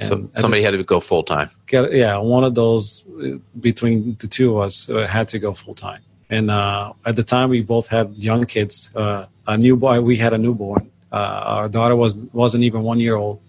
So 0.00 0.30
somebody 0.36 0.62
had 0.62 0.70
to 0.72 0.82
go 0.82 0.98
full 1.00 1.22
time. 1.22 1.50
yeah, 1.70 2.16
one 2.16 2.44
of 2.44 2.54
those 2.54 3.04
uh, 3.22 3.36
between 3.60 4.16
the 4.20 4.28
two 4.28 4.56
of 4.56 4.64
us 4.64 4.88
uh, 4.88 5.06
had 5.06 5.28
to 5.28 5.38
go 5.38 5.52
full 5.52 5.74
time. 5.74 6.00
And 6.30 6.50
uh, 6.50 6.92
at 7.04 7.16
the 7.16 7.22
time, 7.22 7.50
we 7.50 7.60
both 7.60 7.88
had 7.88 8.16
young 8.16 8.44
kids. 8.44 8.90
Uh, 8.94 9.26
a 9.46 9.58
newborn, 9.58 10.04
we 10.04 10.16
had 10.16 10.32
a 10.32 10.38
newborn. 10.38 10.90
Uh, 11.12 11.16
our 11.56 11.68
daughter 11.68 11.96
was 11.96 12.16
wasn't 12.32 12.64
even 12.64 12.82
one 12.82 13.00
year 13.00 13.16
old, 13.16 13.40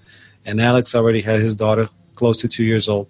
and 0.46 0.60
Alex 0.60 0.96
already 0.96 1.22
had 1.22 1.39
his 1.39 1.56
daughter 1.56 1.88
close 2.15 2.38
to 2.38 2.48
two 2.48 2.65
years 2.65 2.89
old. 2.89 3.08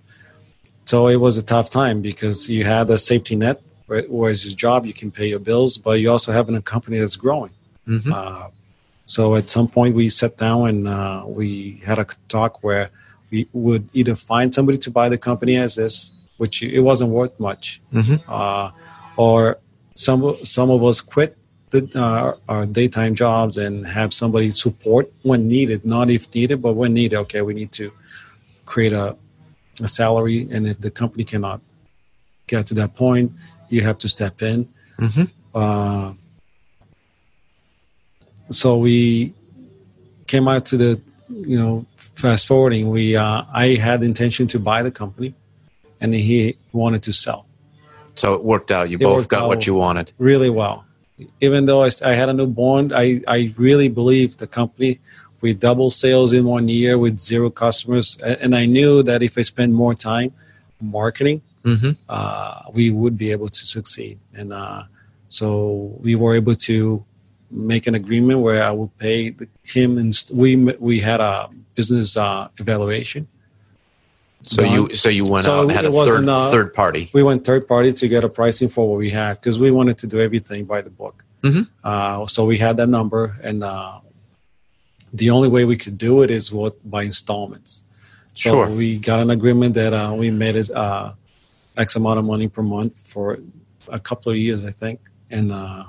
So 0.86 1.08
it 1.08 1.18
was 1.18 1.38
a 1.38 1.44
tough 1.44 1.70
time 1.70 2.02
because 2.02 2.50
you 2.50 2.66
had 2.66 2.90
a 2.90 2.98
safety 2.98 3.36
net, 3.36 3.62
where, 3.88 4.04
whereas 4.04 4.46
your 4.46 4.56
job 4.56 4.86
you 4.86 4.94
can 4.94 5.12
pay 5.12 5.28
your 5.28 5.40
bills, 5.40 5.78
but 5.78 6.00
you 6.00 6.10
also 6.12 6.32
have 6.32 6.50
a 6.50 6.62
company 6.62 7.00
that's 7.00 7.16
growing. 7.16 7.52
Mm-hmm. 7.88 8.12
Uh, 8.12 8.48
so 9.06 9.36
at 9.36 9.50
some 9.50 9.68
point 9.68 9.96
we 9.96 10.10
sat 10.10 10.38
down 10.38 10.70
and 10.70 10.88
uh, 10.88 11.24
we 11.26 11.82
had 11.86 12.00
a 12.00 12.06
talk 12.28 12.64
where 12.64 12.90
we 13.30 13.48
would 13.54 13.88
either 13.94 14.16
find 14.16 14.54
somebody 14.54 14.78
to 14.80 14.92
buy 14.92 15.10
the 15.10 15.18
company 15.18 15.58
as 15.58 15.78
is, 15.78 16.12
which 16.38 16.64
it 16.64 16.82
wasn't 16.82 17.10
worth 17.10 17.40
much, 17.40 17.82
Mm-hmm. 17.94 18.30
uh, 18.32 18.72
or 19.18 19.58
some 19.96 20.38
some 20.44 20.72
of 20.72 20.84
us 20.84 21.02
quit 21.02 21.38
the, 21.70 21.90
uh, 21.96 22.36
our 22.50 22.66
daytime 22.66 23.16
jobs 23.16 23.58
and 23.58 23.88
have 23.88 24.14
somebody 24.14 24.52
support 24.52 25.12
when 25.24 25.48
needed, 25.48 25.86
not 25.86 26.10
if 26.10 26.34
needed, 26.34 26.62
but 26.62 26.74
when 26.74 26.94
needed. 26.94 27.18
Okay, 27.18 27.42
we 27.42 27.54
need 27.54 27.72
to 27.74 27.92
create 28.66 28.94
a, 28.94 29.16
a 29.84 29.88
salary, 29.88 30.48
and 30.52 30.68
if 30.68 30.80
the 30.80 30.92
company 30.92 31.24
cannot 31.24 31.62
get 32.48 32.68
to 32.68 32.74
that 32.76 32.96
point, 32.96 33.32
you 33.70 33.82
have 33.82 33.98
to 34.00 34.10
step 34.10 34.42
in. 34.42 34.68
Mm-hmm. 35.00 35.24
Uh, 35.54 36.14
so 38.50 38.78
we 38.78 39.34
came 40.28 40.48
out 40.48 40.66
to 40.68 40.78
the, 40.78 41.02
you 41.30 41.58
know, 41.58 41.86
fast 42.16 42.48
forwarding. 42.48 42.90
We 42.90 43.16
uh, 43.16 43.44
I 43.54 43.76
had 43.76 44.02
the 44.02 44.06
intention 44.06 44.48
to 44.48 44.60
buy 44.60 44.84
the 44.84 44.92
company, 44.92 45.34
and 46.00 46.14
he 46.14 46.58
wanted 46.74 47.04
to 47.04 47.14
sell 47.14 47.46
So 48.16 48.34
it 48.34 48.44
worked 48.44 48.72
out. 48.72 48.90
You 48.90 48.98
It 48.98 49.04
both 49.04 49.28
got 49.28 49.48
what 49.48 49.66
you 49.66 49.74
wanted. 49.76 50.12
really 50.18 50.50
well. 50.50 50.86
Even 51.40 51.66
though 51.66 51.84
I 51.84 52.14
had 52.14 52.30
a 52.30 52.34
newborn, 52.34 52.92
I 52.94 53.22
I 53.28 53.54
really 53.58 53.90
believed 53.90 54.40
the 54.40 54.48
company. 54.48 55.00
We 55.42 55.54
double 55.54 55.90
sales 55.90 56.34
in 56.34 56.46
one 56.46 56.68
year 56.68 56.98
with 56.98 57.20
zero 57.20 57.50
customers, 57.50 58.18
and 58.24 58.56
I 58.56 58.66
knew 58.66 59.02
that 59.04 59.22
if 59.24 59.38
I 59.38 59.42
spend 59.42 59.74
more 59.74 59.94
time 59.94 60.34
marketing, 60.82 61.42
Mm-hmm. 61.64 61.92
uh, 62.10 62.62
we 62.74 62.90
would 62.90 63.16
be 63.20 63.30
able 63.32 63.48
to 63.48 63.66
succeed. 63.68 64.18
And 64.34 64.52
uh, 64.52 64.84
so 65.30 65.96
we 66.02 66.16
were 66.16 66.34
able 66.36 66.56
to 66.56 67.06
make 67.52 67.86
an 67.86 67.94
agreement 67.94 68.40
where 68.40 68.64
I 68.64 68.72
would 68.72 68.90
pay 68.98 69.30
the, 69.30 69.48
him, 69.62 70.00
and 70.00 70.10
st- 70.16 70.36
we 70.36 70.56
we 70.56 71.00
had 71.02 71.20
a 71.22 71.50
business 71.76 72.18
uh, 72.18 72.48
evaluation. 72.58 73.28
So 74.42 74.64
done. 74.64 74.72
you 74.74 74.96
so 74.96 75.10
you 75.10 75.24
went 75.24 75.46
So 75.46 75.54
out 75.60 75.62
and 75.64 75.72
had 75.72 75.86
a 75.86 75.92
third 75.92 76.28
uh, 76.28 76.50
third 76.50 76.74
party. 76.74 77.12
We 77.14 77.22
went 77.22 77.46
third 77.46 77.68
party 77.68 77.94
to 77.94 78.08
get 78.08 78.24
a 78.24 78.30
pricing 78.30 78.68
for 78.68 78.90
what 78.90 78.98
we 78.98 79.12
had 79.12 79.34
because 79.36 79.60
we 79.60 79.70
wanted 79.70 80.00
to 80.00 80.08
do 80.08 80.20
everything 80.20 80.66
by 80.66 80.82
the 80.82 80.90
book. 80.90 81.24
Mhm. 81.44 81.68
Uh, 81.84 82.26
so 82.26 82.44
we 82.46 82.58
had 82.58 82.78
that 82.78 82.90
number, 82.90 83.38
and 83.44 83.64
uh, 83.64 84.00
the 85.14 85.30
only 85.30 85.48
way 85.48 85.66
we 85.66 85.78
could 85.78 85.98
do 85.98 86.22
it 86.22 86.32
is 86.32 86.52
what 86.52 86.90
by 86.90 87.04
installments. 87.04 87.84
So 88.34 88.52
Sure. 88.52 88.70
we 88.70 88.98
got 88.98 89.20
an 89.20 89.30
agreement 89.30 89.74
that 89.76 89.94
uh, 89.94 90.14
we 90.18 90.32
made 90.32 90.56
is 90.56 90.72
uh, 90.72 91.14
X 91.78 91.96
amount 91.96 92.20
of 92.20 92.26
money 92.26 92.48
per 92.48 92.62
month 92.62 93.00
for 93.00 93.40
a 93.90 94.00
couple 94.00 94.32
of 94.32 94.38
years, 94.38 94.64
I 94.64 94.72
think, 94.72 95.02
and 95.30 95.52
uh, 95.52 95.84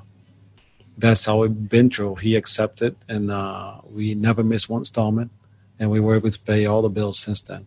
that's 0.99 1.25
how 1.25 1.43
we've 1.43 1.69
been 1.69 1.89
through. 1.91 2.17
He 2.17 2.35
accepted, 2.37 2.97
and 3.09 3.31
uh, 3.31 3.75
we 3.91 4.15
never 4.15 4.43
missed 4.43 4.69
one 4.69 4.81
installment, 4.81 5.31
and 5.79 5.91
we 5.91 6.01
were 6.01 6.17
able 6.17 6.31
to 6.31 6.39
pay 6.41 6.67
all 6.67 6.83
the 6.83 6.89
bills 6.89 7.19
since 7.19 7.41
then. 7.43 7.67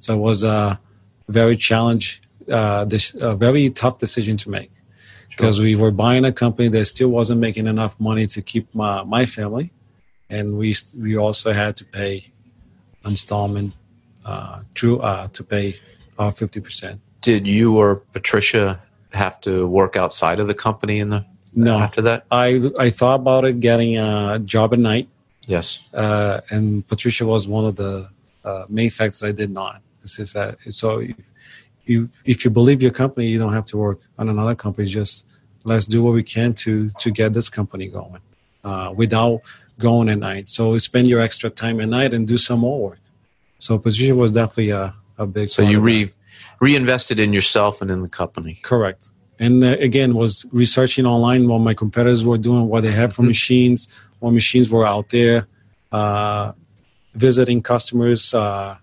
So 0.00 0.14
it 0.14 0.18
was 0.18 0.42
a 0.42 0.78
very 1.28 1.56
challenge, 1.56 2.20
uh, 2.50 2.84
this 2.84 3.14
a 3.14 3.34
very 3.34 3.70
tough 3.70 3.98
decision 3.98 4.36
to 4.38 4.50
make 4.50 4.70
because 5.30 5.60
we 5.60 5.74
were 5.74 5.90
buying 5.90 6.24
a 6.24 6.32
company 6.32 6.68
that 6.68 6.84
still 6.84 7.08
wasn't 7.08 7.40
making 7.40 7.66
enough 7.66 7.98
money 7.98 8.26
to 8.26 8.42
keep 8.42 8.72
my, 8.74 9.02
my 9.04 9.24
family, 9.24 9.72
and 10.32 10.56
we 10.58 10.74
we 11.04 11.16
also 11.16 11.52
had 11.52 11.76
to 11.76 11.84
pay 11.84 12.12
installment 13.04 13.74
uh, 14.24 14.62
through 14.74 14.98
uh, 15.00 15.28
to 15.36 15.44
pay 15.44 15.74
our 16.18 16.32
fifty 16.32 16.60
percent. 16.60 17.00
Did 17.20 17.46
you 17.46 17.76
or 17.76 17.96
Patricia 18.12 18.80
have 19.12 19.40
to 19.42 19.66
work 19.68 19.96
outside 19.96 20.40
of 20.40 20.46
the 20.48 20.54
company 20.54 20.98
in 20.98 21.08
the 21.10 21.24
No, 21.54 21.78
after 21.78 22.02
that? 22.08 22.24
I 22.30 22.46
I 22.86 22.90
thought 22.90 23.20
about 23.20 23.44
it 23.44 23.60
getting 23.60 23.98
a 23.98 24.38
job 24.38 24.72
at 24.72 24.78
night, 24.78 25.06
Yes. 25.46 25.80
uh, 25.94 26.40
and 26.50 26.86
Patricia 26.88 27.24
was 27.26 27.46
one 27.46 27.64
of 27.70 27.76
the 27.76 28.08
uh, 28.44 28.64
main 28.68 28.90
factors 28.90 29.22
I 29.22 29.32
did 29.32 29.50
not. 29.50 29.76
It's 30.02 30.16
just 30.16 30.34
that 30.34 30.56
so 30.70 30.88
if 31.00 31.16
you 31.84 32.08
if 32.24 32.44
you 32.44 32.50
believe 32.50 32.82
your 32.82 32.92
company, 33.02 33.26
you 33.32 33.38
don't 33.38 33.52
have 33.52 33.66
to 33.66 33.76
work 33.76 34.00
on 34.18 34.28
another 34.28 34.54
company. 34.54 34.86
Just 34.88 35.26
let's 35.64 35.86
do 35.86 36.02
what 36.04 36.14
we 36.14 36.24
can 36.36 36.54
to 36.64 36.72
to 37.02 37.10
get 37.10 37.32
this 37.32 37.48
company 37.58 37.86
going 37.88 38.22
uh, 38.64 38.88
without 39.02 39.40
going 39.78 40.08
at 40.08 40.18
night. 40.18 40.48
So 40.48 40.76
spend 40.78 41.08
your 41.08 41.20
extra 41.20 41.50
time 41.50 41.80
at 41.80 41.88
night 41.88 42.14
and 42.14 42.26
do 42.26 42.36
some 42.36 42.60
more 42.60 42.90
work. 42.90 42.98
So 43.58 43.78
position 43.78 44.16
was 44.16 44.32
definitely 44.32 44.70
a, 44.70 44.94
a 45.18 45.26
big. 45.26 45.48
So 45.48 45.62
you 45.62 45.80
re 45.80 46.10
reinvested 46.60 47.18
in 47.18 47.32
yourself 47.32 47.80
and 47.82 47.90
in 47.90 48.02
the 48.02 48.08
company. 48.08 48.58
Correct. 48.62 49.10
And 49.38 49.64
uh, 49.64 49.76
again, 49.80 50.14
was 50.14 50.46
researching 50.52 51.06
online 51.06 51.48
what 51.48 51.58
my 51.58 51.74
competitors 51.74 52.24
were 52.24 52.38
doing, 52.38 52.68
what 52.68 52.82
they 52.84 52.92
had 52.92 53.12
for 53.12 53.22
Mhm. 53.22 53.28
machines, 53.28 53.88
what 54.20 54.30
machines 54.32 54.70
were 54.70 54.86
out 54.86 55.08
there, 55.10 55.46
uh, 55.90 56.52
visiting 57.14 57.62
customers. 57.62 58.32
Uh, 58.32 58.76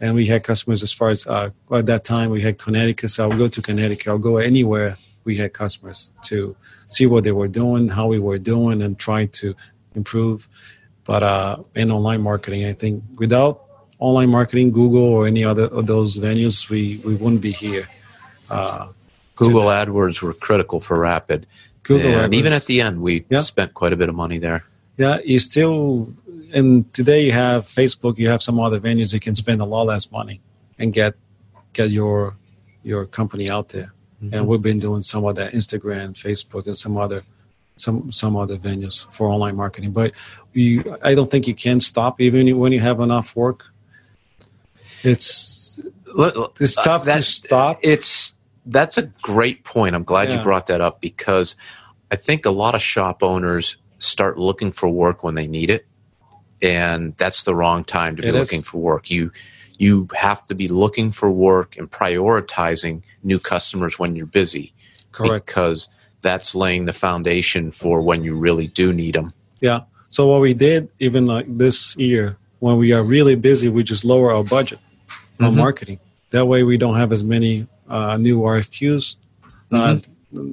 and 0.00 0.14
we 0.14 0.26
had 0.26 0.42
customers 0.44 0.82
as 0.82 0.92
far 0.92 1.10
as 1.10 1.26
uh, 1.26 1.50
at 1.72 1.86
that 1.86 2.04
time 2.04 2.30
we 2.30 2.40
had 2.40 2.56
Connecticut. 2.58 3.10
So 3.10 3.24
I 3.24 3.26
would 3.26 3.38
go 3.38 3.48
to 3.48 3.60
Connecticut. 3.60 4.08
I'll 4.08 4.18
go 4.18 4.38
anywhere 4.38 4.96
we 5.24 5.36
had 5.36 5.52
customers 5.52 6.12
to 6.22 6.56
see 6.88 7.04
what 7.04 7.24
they 7.24 7.32
were 7.32 7.48
doing, 7.48 7.88
how 7.88 8.06
we 8.06 8.18
were 8.18 8.38
doing, 8.38 8.80
and 8.80 8.98
trying 8.98 9.28
to 9.28 9.54
improve. 9.94 10.48
But 11.04 11.22
uh, 11.22 11.56
in 11.74 11.90
online 11.90 12.20
marketing, 12.22 12.66
I 12.66 12.72
think 12.72 13.02
without 13.16 13.64
online 13.98 14.30
marketing, 14.30 14.70
Google 14.72 15.02
or 15.02 15.26
any 15.26 15.44
other 15.44 15.64
of 15.64 15.86
those 15.86 16.18
venues, 16.18 16.68
we, 16.68 17.00
we 17.04 17.14
wouldn't 17.16 17.40
be 17.40 17.52
here. 17.52 17.88
Uh, 18.48 18.88
Google 19.36 19.64
AdWords 19.64 20.20
were 20.22 20.34
critical 20.34 20.80
for 20.80 20.98
Rapid. 20.98 21.46
Google 21.82 22.10
and 22.10 22.32
AdWords. 22.32 22.36
even 22.36 22.52
at 22.52 22.66
the 22.66 22.80
end, 22.80 23.00
we 23.00 23.24
Yeah. 23.30 23.38
spent 23.38 23.74
quite 23.74 23.92
a 23.92 23.96
bit 23.96 24.08
of 24.08 24.14
money 24.14 24.38
there. 24.38 24.64
yeah, 24.96 25.18
you 25.24 25.38
still 25.38 26.12
and 26.52 26.92
today 26.92 27.24
you 27.26 27.32
have 27.32 27.64
Facebook, 27.64 28.18
you 28.18 28.28
have 28.28 28.42
some 28.42 28.58
other 28.60 28.80
venues 28.80 29.14
you 29.14 29.20
can 29.20 29.34
spend 29.34 29.60
a 29.60 29.64
lot 29.64 29.86
less 29.86 30.10
money 30.10 30.40
and 30.78 30.92
get 30.92 31.14
get 31.72 31.90
your 31.90 32.36
your 32.82 33.06
company 33.06 33.48
out 33.50 33.68
there. 33.70 33.92
Mm-hmm. 34.22 34.34
And 34.34 34.46
we've 34.46 34.60
been 34.62 34.78
doing 34.78 35.02
some 35.02 35.24
of 35.24 35.36
that 35.36 35.52
Instagram, 35.54 36.12
Facebook, 36.12 36.66
and 36.66 36.76
some 36.76 36.96
other 36.98 37.22
some 37.80 38.12
some 38.12 38.36
other 38.36 38.56
venues 38.56 39.06
for 39.12 39.28
online 39.28 39.56
marketing. 39.56 39.92
But 39.92 40.12
you, 40.52 40.96
I 41.02 41.14
don't 41.14 41.30
think 41.30 41.48
you 41.48 41.54
can 41.54 41.80
stop 41.80 42.20
even 42.20 42.58
when 42.58 42.72
you 42.72 42.80
have 42.80 43.00
enough 43.00 43.34
work. 43.34 43.64
It's 45.02 45.80
it's 46.60 46.78
uh, 46.78 46.82
tough 46.82 47.08
uh, 47.08 47.16
to 47.16 47.22
stop. 47.22 47.78
It's 47.82 48.34
that's 48.66 48.98
a 48.98 49.02
great 49.22 49.64
point. 49.64 49.94
I'm 49.94 50.04
glad 50.04 50.28
yeah. 50.28 50.36
you 50.36 50.42
brought 50.42 50.66
that 50.66 50.80
up 50.80 51.00
because 51.00 51.56
I 52.10 52.16
think 52.16 52.44
a 52.44 52.50
lot 52.50 52.74
of 52.74 52.82
shop 52.82 53.22
owners 53.22 53.76
start 53.98 54.38
looking 54.38 54.72
for 54.72 54.88
work 54.88 55.22
when 55.24 55.34
they 55.34 55.46
need 55.46 55.70
it, 55.70 55.86
and 56.60 57.16
that's 57.16 57.44
the 57.44 57.54
wrong 57.54 57.84
time 57.84 58.16
to 58.16 58.22
be 58.22 58.28
it 58.28 58.34
looking 58.34 58.60
is. 58.60 58.66
for 58.66 58.78
work. 58.78 59.10
You 59.10 59.32
you 59.78 60.08
have 60.14 60.46
to 60.48 60.54
be 60.54 60.68
looking 60.68 61.10
for 61.10 61.30
work 61.30 61.78
and 61.78 61.90
prioritizing 61.90 63.02
new 63.22 63.38
customers 63.38 63.98
when 63.98 64.14
you're 64.14 64.26
busy. 64.26 64.74
Correct. 65.12 65.46
Because 65.46 65.88
that's 66.22 66.54
laying 66.54 66.84
the 66.84 66.92
foundation 66.92 67.70
for 67.70 68.00
when 68.00 68.22
you 68.24 68.36
really 68.36 68.66
do 68.66 68.92
need 68.92 69.14
them. 69.14 69.32
Yeah. 69.60 69.80
So 70.08 70.26
what 70.26 70.40
we 70.40 70.54
did 70.54 70.88
even 70.98 71.26
like 71.26 71.46
this 71.56 71.96
year 71.96 72.36
when 72.60 72.76
we 72.76 72.92
are 72.92 73.02
really 73.02 73.34
busy, 73.34 73.68
we 73.68 73.82
just 73.82 74.04
lower 74.04 74.32
our 74.32 74.44
budget 74.44 74.78
mm-hmm. 75.08 75.46
on 75.46 75.56
marketing. 75.56 75.98
That 76.30 76.46
way 76.46 76.62
we 76.62 76.76
don't 76.76 76.94
have 76.94 77.10
as 77.10 77.24
many 77.24 77.66
uh, 77.88 78.16
new 78.16 78.40
RFQs 78.40 79.16
uh, 79.72 79.96
mm-hmm. 80.32 80.52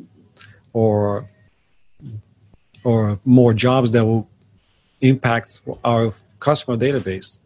or 0.73 1.29
or 2.83 3.19
more 3.25 3.53
jobs 3.53 3.91
that 3.91 4.05
will 4.05 4.27
impact 5.01 5.61
our 5.83 6.13
customer 6.39 6.77
database 6.77 7.37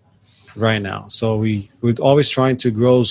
right 0.55 0.81
now. 0.81 1.07
So 1.07 1.38
we 1.38 1.69
we're 1.81 1.95
always 1.99 2.29
trying 2.29 2.57
to 2.57 2.71
grow. 2.71 3.03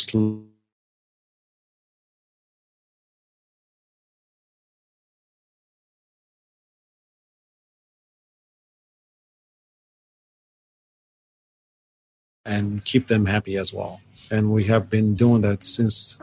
And 12.44 12.84
keep 12.84 13.08
them 13.08 13.26
happy 13.26 13.56
as 13.56 13.72
well. 13.72 14.00
And 14.30 14.52
we 14.52 14.64
have 14.64 14.88
been 14.88 15.14
doing 15.14 15.40
that 15.42 15.62
since 15.62 16.18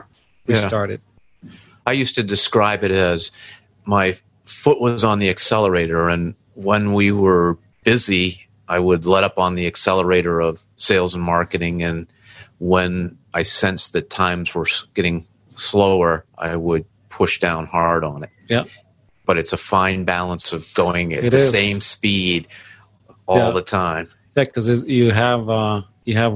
we 0.46 0.54
yeah. 0.54 0.66
started. 0.66 1.00
I 1.86 1.92
used 1.92 2.14
to 2.16 2.22
describe 2.22 2.84
it 2.84 2.90
as 2.90 3.30
my 3.84 4.18
foot 4.44 4.80
was 4.80 5.04
on 5.04 5.18
the 5.18 5.28
accelerator, 5.28 6.08
and 6.08 6.34
when 6.54 6.92
we 6.92 7.12
were 7.12 7.58
busy, 7.84 8.46
I 8.68 8.78
would 8.78 9.06
let 9.06 9.24
up 9.24 9.38
on 9.38 9.54
the 9.54 9.66
accelerator 9.66 10.40
of 10.40 10.64
sales 10.76 11.14
and 11.14 11.22
marketing. 11.22 11.82
And 11.82 12.06
when 12.58 13.16
I 13.32 13.42
sensed 13.42 13.92
that 13.94 14.10
times 14.10 14.54
were 14.54 14.66
getting 14.94 15.26
slower, 15.56 16.24
I 16.36 16.56
would 16.56 16.84
push 17.08 17.40
down 17.40 17.66
hard 17.66 18.04
on 18.04 18.24
it. 18.24 18.30
Yeah. 18.48 18.64
But 19.24 19.38
it's 19.38 19.52
a 19.52 19.58
fine 19.58 20.04
balance 20.04 20.52
of 20.52 20.72
going 20.74 21.12
at 21.14 21.24
it 21.24 21.30
the 21.30 21.38
is. 21.38 21.50
same 21.50 21.80
speed 21.80 22.48
all 23.26 23.38
yeah. 23.38 23.50
the 23.50 23.62
time. 23.62 24.10
Yeah, 24.36 24.44
because 24.44 24.68
you 24.84 25.10
have 25.10 25.48
uh, 25.48 25.82
you 26.08 26.14
have 26.16 26.34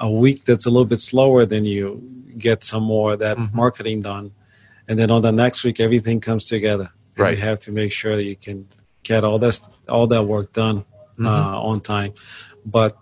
a 0.00 0.10
week 0.10 0.44
that's 0.46 0.64
a 0.64 0.70
little 0.70 0.86
bit 0.86 0.98
slower, 0.98 1.44
then 1.44 1.66
you 1.66 1.82
get 2.38 2.64
some 2.64 2.82
more 2.82 3.12
of 3.12 3.18
that 3.18 3.36
mm-hmm. 3.36 3.54
marketing 3.54 4.00
done, 4.00 4.32
and 4.88 4.98
then 4.98 5.10
on 5.10 5.20
the 5.20 5.30
next 5.30 5.62
week 5.62 5.78
everything 5.78 6.20
comes 6.20 6.46
together. 6.46 6.88
right. 7.18 7.36
You 7.36 7.42
have 7.44 7.58
to 7.60 7.70
make 7.70 7.92
sure 7.92 8.16
that 8.16 8.24
you 8.24 8.34
can 8.34 8.66
get 9.02 9.22
all 9.22 9.38
that 9.40 9.60
all 9.90 10.06
that 10.06 10.24
work 10.24 10.54
done 10.54 10.78
mm-hmm. 10.78 11.26
uh, 11.26 11.60
on 11.60 11.82
time. 11.82 12.14
But 12.64 12.96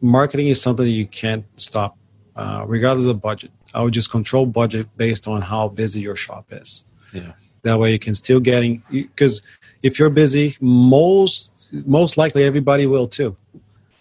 marketing 0.00 0.46
is 0.46 0.62
something 0.62 0.86
you 0.86 1.06
can't 1.06 1.44
stop, 1.56 1.98
uh, 2.34 2.64
regardless 2.66 3.06
of 3.06 3.20
budget. 3.20 3.50
I 3.74 3.82
would 3.82 3.92
just 3.92 4.10
control 4.10 4.46
budget 4.46 4.86
based 4.96 5.28
on 5.28 5.42
how 5.42 5.68
busy 5.68 6.00
your 6.00 6.16
shop 6.16 6.46
is. 6.52 6.84
Yeah. 7.12 7.32
That 7.62 7.78
way 7.78 7.92
you 7.92 7.98
can 7.98 8.14
still 8.14 8.40
getting 8.40 8.82
because 8.90 9.42
if 9.82 9.98
you're 9.98 10.14
busy, 10.24 10.56
most 10.62 11.70
most 11.84 12.16
likely 12.16 12.44
everybody 12.44 12.86
will 12.86 13.06
too. 13.06 13.36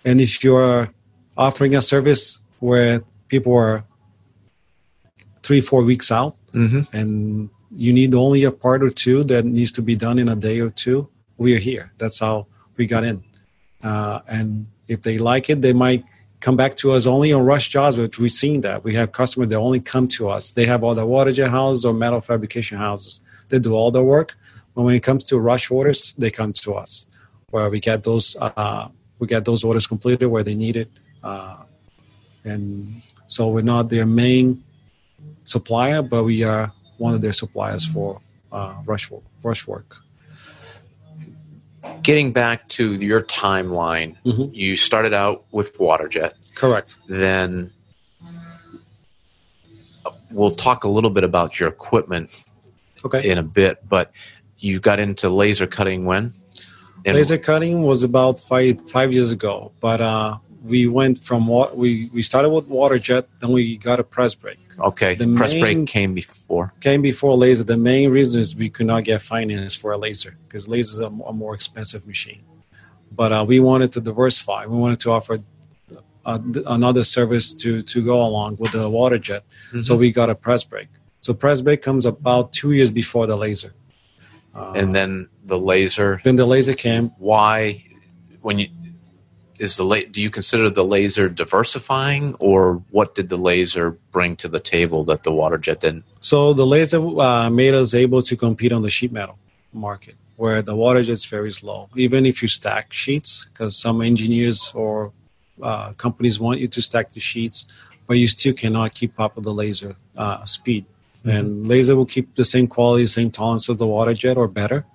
And 0.06 0.22
if 0.22 0.44
you're 0.44 0.90
offering 1.38 1.76
a 1.76 1.82
service 1.82 2.42
where 2.60 3.02
people 3.28 3.56
are 3.56 3.84
three 5.44 5.62
four 5.62 5.84
weeks 5.84 6.12
out 6.12 6.36
mm-hmm. 6.54 6.82
and 6.96 7.50
you 7.72 7.94
need 7.94 8.14
only 8.16 8.44
a 8.44 8.52
part 8.52 8.84
or 8.84 8.90
two 8.90 9.24
that 9.26 9.46
needs 9.46 9.72
to 9.74 9.82
be 9.82 9.96
done 9.96 10.20
in 10.20 10.30
a 10.30 10.36
day 10.36 10.60
or 10.60 10.70
two, 10.70 11.08
we 11.38 11.56
are 11.56 11.60
here. 11.60 11.92
That's 11.98 12.20
how 12.20 12.48
we 12.78 12.86
got 12.86 13.04
in. 13.04 13.24
Uh, 13.84 14.20
and 14.28 14.68
if 14.88 15.02
they 15.02 15.18
like 15.18 15.50
it, 15.50 15.62
they 15.62 15.74
might 15.74 16.04
come 16.40 16.56
back 16.56 16.76
to 16.76 16.92
us 16.92 17.06
only 17.06 17.34
on 17.34 17.44
rush 17.44 17.70
jobs, 17.70 17.98
which 17.98 18.18
we've 18.18 18.32
seen 18.32 18.62
that. 18.62 18.84
We 18.84 18.96
have 18.96 19.12
customers 19.12 19.50
that 19.50 19.58
only 19.58 19.80
come 19.80 20.08
to 20.10 20.30
us. 20.30 20.52
They 20.52 20.66
have 20.66 20.84
all 20.84 20.96
the 20.96 21.06
water 21.06 21.32
jet 21.32 21.50
houses 21.50 21.86
or 21.86 21.94
metal 21.94 22.22
fabrication 22.22 22.78
houses. 22.78 23.20
They 23.50 23.60
do 23.60 23.74
all 23.74 23.92
the 23.92 24.04
work. 24.04 24.36
But 24.76 24.84
when 24.84 24.96
it 24.96 25.04
comes 25.04 25.24
to 25.26 25.40
rush 25.40 25.70
orders, 25.72 26.14
they 26.18 26.32
come 26.32 26.54
to 26.54 26.76
us, 26.76 27.08
where 27.50 27.70
we 27.70 27.80
get 27.80 28.04
those 28.04 28.36
uh, 28.40 28.88
we 29.20 29.28
get 29.28 29.46
those 29.46 29.64
orders 29.64 29.88
completed 29.88 30.28
where 30.28 30.44
they 30.44 30.56
need 30.56 30.76
it. 30.78 30.90
Uh, 31.24 31.58
and 32.44 33.02
so 33.28 33.50
we're 33.50 33.62
not 33.62 33.90
their 33.90 34.06
main 34.06 34.64
supplier, 35.44 36.02
but 36.02 36.24
we 36.24 36.44
are 36.44 36.72
one 36.98 37.14
of 37.14 37.22
their 37.22 37.34
suppliers 37.34 37.86
for 37.86 38.22
uh, 38.52 38.76
rush 38.86 39.12
work, 39.12 39.24
rush 39.44 39.68
work 39.68 39.98
getting 42.02 42.32
back 42.32 42.68
to 42.70 42.96
your 42.96 43.22
timeline, 43.22 44.16
mm-hmm. 44.26 44.54
you 44.54 44.76
started 44.76 45.14
out 45.14 45.46
with 45.52 45.78
WaterJet. 45.78 46.34
Correct. 46.56 46.98
Then 47.08 47.72
we'll 50.32 50.52
talk 50.52 50.84
a 50.84 50.90
little 50.90 51.10
bit 51.10 51.24
about 51.24 51.60
your 51.60 51.70
equipment 51.70 52.44
okay. 53.06 53.30
in 53.30 53.38
a 53.38 53.44
bit, 53.44 53.88
but 53.88 54.12
you 54.60 54.80
got 54.80 55.00
into 55.00 55.30
laser 55.30 55.68
cutting 55.68 56.06
when? 56.06 56.34
And 57.06 57.16
laser 57.16 57.38
cutting 57.38 57.84
was 57.84 58.04
about 58.04 58.40
five 58.40 58.80
five 58.90 59.14
years 59.14 59.32
ago, 59.32 59.72
but 59.80 60.02
uh, 60.02 60.38
we 60.64 60.88
went 60.88 61.20
from 61.20 61.48
what 61.48 61.78
we 61.78 62.10
we 62.14 62.22
started 62.22 62.50
with 62.50 62.68
water 62.68 63.00
jet, 63.00 63.28
then 63.40 63.52
we 63.52 63.78
got 63.78 64.00
a 64.00 64.04
press 64.04 64.36
brake. 64.36 64.60
Okay, 64.80 65.16
the 65.16 65.34
press 65.36 65.54
brake 65.54 65.88
came 65.88 66.14
before. 66.14 66.74
Came 66.80 67.02
before 67.02 67.36
laser. 67.36 67.64
The 67.64 67.78
main 67.78 68.10
reason 68.12 68.42
is 68.42 68.56
we 68.56 68.70
could 68.70 68.88
not 68.88 69.04
get 69.04 69.22
finance 69.22 69.74
for 69.76 69.92
a 69.92 69.98
laser 69.98 70.38
because 70.48 70.68
laser 70.68 70.94
is 70.94 71.00
a, 71.00 71.08
a, 71.08 71.34
more 71.34 71.54
expensive 71.54 72.08
machine. 72.08 72.44
But 73.12 73.34
uh, 73.34 73.46
we 73.48 73.60
wanted 73.60 73.92
to 73.94 74.02
diversify. 74.02 74.66
We 74.66 74.78
wanted 74.78 75.00
to 75.02 75.12
offer 75.12 75.40
uh, 76.26 76.40
another 76.66 77.04
service 77.04 77.54
to 77.56 77.82
to 77.84 78.04
go 78.04 78.26
along 78.26 78.58
with 78.58 78.72
the 78.72 78.90
WaterJet. 78.90 79.42
Mm-hmm. 79.42 79.82
So 79.82 79.96
we 79.96 80.12
got 80.12 80.30
a 80.30 80.36
press 80.36 80.64
brake. 80.64 80.90
So 81.22 81.34
press 81.34 81.60
brake 81.62 81.82
comes 81.82 82.06
about 82.06 82.54
two 82.54 82.72
years 82.72 82.92
before 82.92 83.28
the 83.28 83.36
laser. 83.36 83.74
Uh, 84.60 84.74
and 84.76 84.96
then 84.96 85.30
the 85.46 85.58
laser. 85.58 86.22
Then 86.24 86.36
the 86.36 86.46
laser 86.46 86.74
came. 86.74 87.12
Why, 87.18 87.84
when 88.42 88.60
you 88.60 88.68
is 89.60 89.76
the 89.76 89.84
la- 89.84 90.10
do 90.10 90.22
you 90.22 90.30
consider 90.30 90.70
the 90.70 90.84
laser 90.84 91.30
diversifying 91.30 92.34
or 92.40 92.82
what 92.92 93.14
did 93.14 93.30
the 93.30 93.38
laser 93.38 93.92
bring 94.12 94.36
to 94.38 94.48
the 94.48 94.60
table 94.60 95.04
that 95.04 95.24
the 95.24 95.32
water 95.32 95.58
jet 95.58 95.82
didn't 95.82 96.06
so 96.22 96.54
the 96.54 96.66
laser 96.66 97.00
uh, 97.20 97.50
made 97.50 97.74
us 97.74 97.94
able 97.94 98.22
to 98.22 98.36
compete 98.36 98.72
on 98.72 98.82
the 98.82 98.90
sheet 98.90 99.12
metal 99.12 99.38
market 99.74 100.16
where 100.38 100.62
the 100.62 100.76
water 100.76 101.04
jet 101.04 101.12
is 101.12 101.26
very 101.26 101.52
slow 101.52 101.90
even 101.96 102.26
if 102.26 102.42
you 102.42 102.48
stack 102.48 102.92
sheets 102.94 103.48
because 103.52 103.80
some 103.80 104.02
engineers 104.02 104.72
or 104.74 105.12
uh, 105.62 105.92
companies 105.94 106.40
want 106.40 106.60
you 106.60 106.68
to 106.68 106.82
stack 106.82 107.12
the 107.12 107.20
sheets 107.20 107.68
but 108.08 108.16
you 108.18 108.28
still 108.28 108.54
cannot 108.54 108.94
keep 108.94 109.20
up 109.20 109.36
with 109.36 109.44
the 109.44 109.54
laser 109.54 109.96
uh, 110.18 110.44
speed 110.46 110.86
mm-hmm. 111.20 111.30
and 111.30 111.68
laser 111.68 111.96
will 111.96 112.06
keep 112.06 112.36
the 112.36 112.46
same 112.46 112.68
quality 112.68 113.06
same 113.08 113.32
tolerance 113.32 113.70
as 113.70 113.78
the 113.78 113.88
water 113.88 114.14
jet 114.14 114.38
or 114.38 114.48
better 114.48 114.86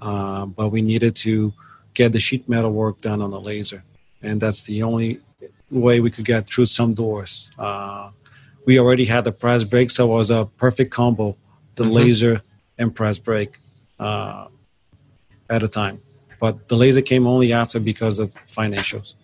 uh, 0.00 0.46
but 0.46 0.68
we 0.68 0.82
needed 0.82 1.16
to 1.16 1.52
get 1.94 2.12
the 2.12 2.20
sheet 2.20 2.48
metal 2.48 2.70
work 2.70 3.00
done 3.00 3.20
on 3.20 3.30
the 3.30 3.40
laser, 3.40 3.82
and 4.22 4.40
that's 4.40 4.62
the 4.62 4.82
only 4.82 5.20
way 5.70 6.00
we 6.00 6.10
could 6.10 6.24
get 6.24 6.46
through 6.46 6.66
some 6.66 6.94
doors. 6.94 7.50
Uh, 7.58 8.10
we 8.64 8.78
already 8.78 9.04
had 9.04 9.24
the 9.24 9.32
press 9.32 9.64
brake, 9.64 9.90
so 9.90 10.04
it 10.04 10.14
was 10.14 10.30
a 10.30 10.44
perfect 10.56 10.92
combo: 10.92 11.36
the 11.74 11.84
mm-hmm. 11.84 11.92
laser 11.92 12.42
and 12.78 12.94
press 12.94 13.18
brake 13.18 13.58
uh, 13.98 14.46
at 15.50 15.62
a 15.62 15.68
time. 15.68 16.00
But 16.40 16.68
the 16.68 16.76
laser 16.76 17.02
came 17.02 17.26
only 17.26 17.52
after 17.52 17.80
because 17.80 18.20
of 18.20 18.32
financials. 18.46 19.14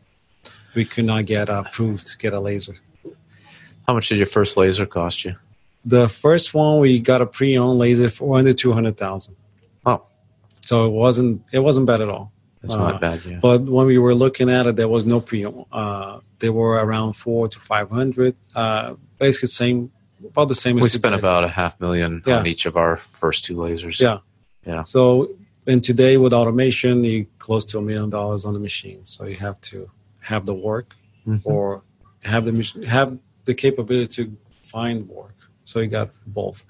We 0.75 0.85
could 0.85 1.05
not 1.05 1.27
get 1.27 1.49
approved 1.49 2.09
to 2.09 2.19
get 2.19 2.33
a 2.33 2.41
laser. 2.41 2.77
How 3.87 3.95
much 3.95 4.09
did 4.09 4.19
your 4.19 4.27
first 4.27 4.57
laser 4.57 4.87
cost 4.87 5.25
you? 5.25 5.37
The 5.85 6.09
first 6.09 6.55
one 6.55 6.81
we 6.81 6.99
got 6.99 7.21
a 7.21 7.27
pre-owned 7.27 7.79
laser 7.79 8.09
for 8.09 8.39
under 8.39 8.55
two 8.55 8.73
hundred 8.73 8.97
thousand. 8.97 9.37
Oh, 9.85 10.07
so 10.65 10.87
it 10.87 10.91
wasn't 10.91 11.43
it 11.53 11.61
wasn't 11.61 11.87
bad 11.87 12.01
at 12.01 12.09
all. 12.09 12.33
That's 12.63 12.77
not 12.77 12.95
uh, 12.95 12.99
bad, 12.99 13.25
yeah. 13.27 13.39
But 13.43 13.61
when 13.63 13.87
we 13.87 13.99
were 13.99 14.15
looking 14.15 14.49
at 14.49 14.67
it, 14.67 14.77
there 14.77 14.89
was 14.89 15.05
no 15.05 15.21
pre. 15.21 15.47
Uh, 15.71 16.21
they 16.39 16.49
were 16.49 16.73
around 16.73 17.13
four 17.13 17.49
to 17.49 17.61
five 17.61 17.91
hundred. 17.91 18.37
Uh, 18.55 18.95
basically, 19.19 19.49
same 19.49 19.93
about 20.25 20.49
the 20.49 20.55
same. 20.55 20.79
As 20.79 20.83
we 20.85 20.89
spent 20.89 21.15
about 21.15 21.45
a 21.45 21.49
half 21.49 21.79
million 21.79 22.23
yeah. 22.25 22.39
on 22.39 22.47
each 22.47 22.65
of 22.65 22.79
our 22.79 22.97
first 22.97 23.45
two 23.45 23.57
lasers. 23.57 24.01
Yeah, 24.01 24.21
yeah. 24.67 24.85
So 24.85 25.37
and 25.67 25.83
today 25.83 26.17
with 26.17 26.33
automation, 26.33 27.05
you 27.05 27.27
close 27.39 27.65
to 27.67 27.79
a 27.79 27.83
million 27.83 28.11
dollars 28.11 28.47
on 28.47 28.55
the 28.55 28.61
machine. 28.61 29.05
So 29.05 29.25
you 29.25 29.37
have 29.37 29.61
to 29.63 29.91
have 30.21 30.47
the 30.47 30.55
work 30.55 30.95
mm-hmm. 31.27 31.47
or 31.49 31.83
have 32.23 32.45
the 32.47 32.87
have 32.89 33.19
the 33.45 33.55
capability 33.55 34.25
to 34.25 34.37
find 34.47 35.09
work. 35.09 35.34
So 35.65 35.81
you 35.81 35.89
got 35.89 36.11
both. 36.27 36.65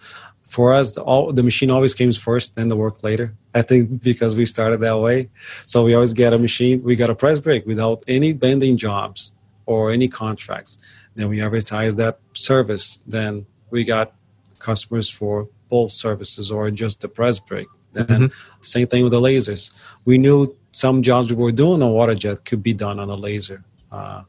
For 0.46 0.72
us, 0.72 0.92
the, 0.92 1.02
all, 1.02 1.32
the 1.32 1.42
machine 1.42 1.70
always 1.70 1.94
comes 1.94 2.16
first, 2.16 2.54
then 2.54 2.68
the 2.68 2.76
work 2.76 3.02
later. 3.02 3.34
I 3.54 3.62
think 3.62 4.02
because 4.02 4.36
we 4.36 4.46
started 4.46 4.80
that 4.80 4.98
way. 4.98 5.30
So 5.66 5.84
we 5.84 5.94
always 5.94 6.12
get 6.12 6.32
a 6.32 6.38
machine. 6.38 6.82
We 6.82 6.96
got 6.96 7.10
a 7.10 7.14
press 7.14 7.40
brake 7.40 7.66
without 7.66 8.04
any 8.06 8.32
bending 8.32 8.76
jobs 8.76 9.34
or 9.66 9.90
any 9.90 10.08
contracts. 10.08 10.78
Then 11.14 11.28
we 11.28 11.40
advertise 11.42 11.94
that 11.96 12.18
service. 12.34 13.02
Then 13.06 13.46
we 13.70 13.84
got 13.84 14.14
customers 14.58 15.10
for 15.10 15.48
both 15.68 15.90
services 15.90 16.50
or 16.50 16.70
just 16.70 17.00
the 17.00 17.08
press 17.08 17.38
brake. 17.40 17.68
Then 17.92 18.06
mm-hmm. 18.06 18.26
same 18.60 18.86
thing 18.86 19.02
with 19.04 19.12
the 19.12 19.20
lasers. 19.20 19.72
We 20.04 20.18
knew 20.18 20.56
some 20.72 21.02
jobs 21.02 21.30
we 21.30 21.36
were 21.36 21.52
doing 21.52 21.82
on 21.82 21.90
water 21.90 22.14
jet 22.14 22.44
could 22.44 22.62
be 22.62 22.74
done 22.74 22.98
on 22.98 23.08
a 23.08 23.14
laser, 23.14 23.64
uh, 23.92 24.22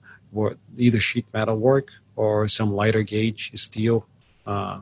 either 0.78 1.00
sheet 1.00 1.26
metal 1.34 1.58
work 1.58 1.92
or 2.16 2.48
some 2.48 2.74
lighter 2.74 3.04
gauge 3.04 3.52
steel. 3.56 4.08
Uh, 4.46 4.82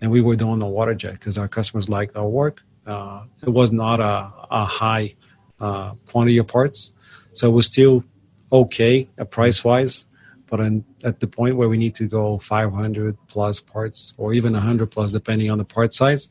and 0.00 0.10
we 0.10 0.20
were 0.20 0.36
doing 0.36 0.58
the 0.58 0.66
water 0.66 0.94
jet 0.94 1.12
because 1.12 1.38
our 1.38 1.48
customers 1.48 1.88
liked 1.88 2.16
our 2.16 2.28
work. 2.28 2.62
Uh, 2.86 3.22
it 3.42 3.50
was 3.50 3.70
not 3.70 4.00
a, 4.00 4.32
a 4.50 4.64
high 4.64 5.14
uh, 5.60 5.92
quantity 6.06 6.38
of 6.38 6.48
parts, 6.48 6.92
so 7.32 7.48
it 7.48 7.52
was 7.52 7.66
still 7.66 8.04
okay 8.50 9.08
at 9.18 9.30
price 9.30 9.64
wise. 9.64 10.06
But 10.46 10.60
in, 10.60 10.84
at 11.02 11.20
the 11.20 11.26
point 11.26 11.56
where 11.56 11.68
we 11.68 11.78
need 11.78 11.94
to 11.94 12.06
go 12.06 12.38
500 12.38 13.16
plus 13.28 13.58
parts 13.60 14.12
or 14.18 14.34
even 14.34 14.52
100 14.52 14.90
plus, 14.90 15.10
depending 15.10 15.50
on 15.50 15.56
the 15.56 15.64
part 15.64 15.94
size, 15.94 16.28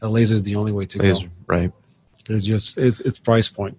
the 0.00 0.10
laser 0.10 0.34
is 0.34 0.42
the 0.42 0.56
only 0.56 0.72
way 0.72 0.84
to 0.86 0.98
laser, 0.98 1.26
go. 1.26 1.32
Right. 1.46 1.72
It's 2.28 2.44
just 2.44 2.78
it's, 2.78 3.00
it's 3.00 3.18
price 3.18 3.48
point. 3.48 3.78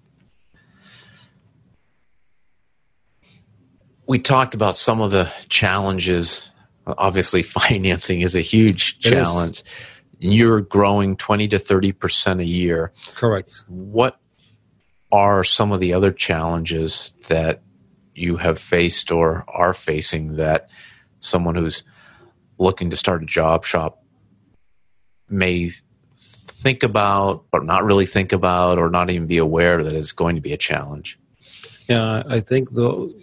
We 4.08 4.20
talked 4.20 4.56
about 4.56 4.76
some 4.76 5.00
of 5.00 5.12
the 5.12 5.32
challenges. 5.50 6.50
Obviously, 6.86 7.44
financing 7.44 8.22
is 8.22 8.36
a 8.36 8.42
huge 8.42 9.00
challenge. 9.00 9.64
You're 10.20 10.62
growing 10.62 11.18
20 11.18 11.50
to 11.50 11.60
30 11.60 11.92
percent 11.92 12.40
a 12.40 12.46
year. 12.46 12.94
Correct. 13.16 13.64
What 13.68 14.20
are 15.12 15.44
some 15.44 15.72
of 15.72 15.80
the 15.80 15.94
other 15.94 16.12
challenges 16.12 17.14
that 17.28 17.62
you 18.16 18.38
have 18.38 18.60
faced 18.60 19.12
or 19.12 19.46
are 19.48 19.74
facing 19.74 20.38
that 20.38 20.70
someone 21.20 21.56
who's 21.56 21.84
looking 22.58 22.90
to 22.90 22.98
start 22.98 23.24
a 23.24 23.26
job 23.26 23.66
shop 23.66 24.04
may 25.30 25.72
think 26.18 26.84
about 26.84 27.44
but 27.52 27.66
not 27.66 27.84
really 27.84 28.06
think 28.06 28.32
about 28.32 28.78
or 28.78 28.90
not 28.90 29.10
even 29.10 29.28
be 29.28 29.38
aware 29.38 29.84
that 29.84 29.94
is 29.94 30.12
going 30.14 30.36
to 30.36 30.42
be 30.42 30.54
a 30.54 30.58
challenge 30.58 31.20
yeah 31.90 32.24
i 32.28 32.40
think 32.40 32.74
the 32.74 33.14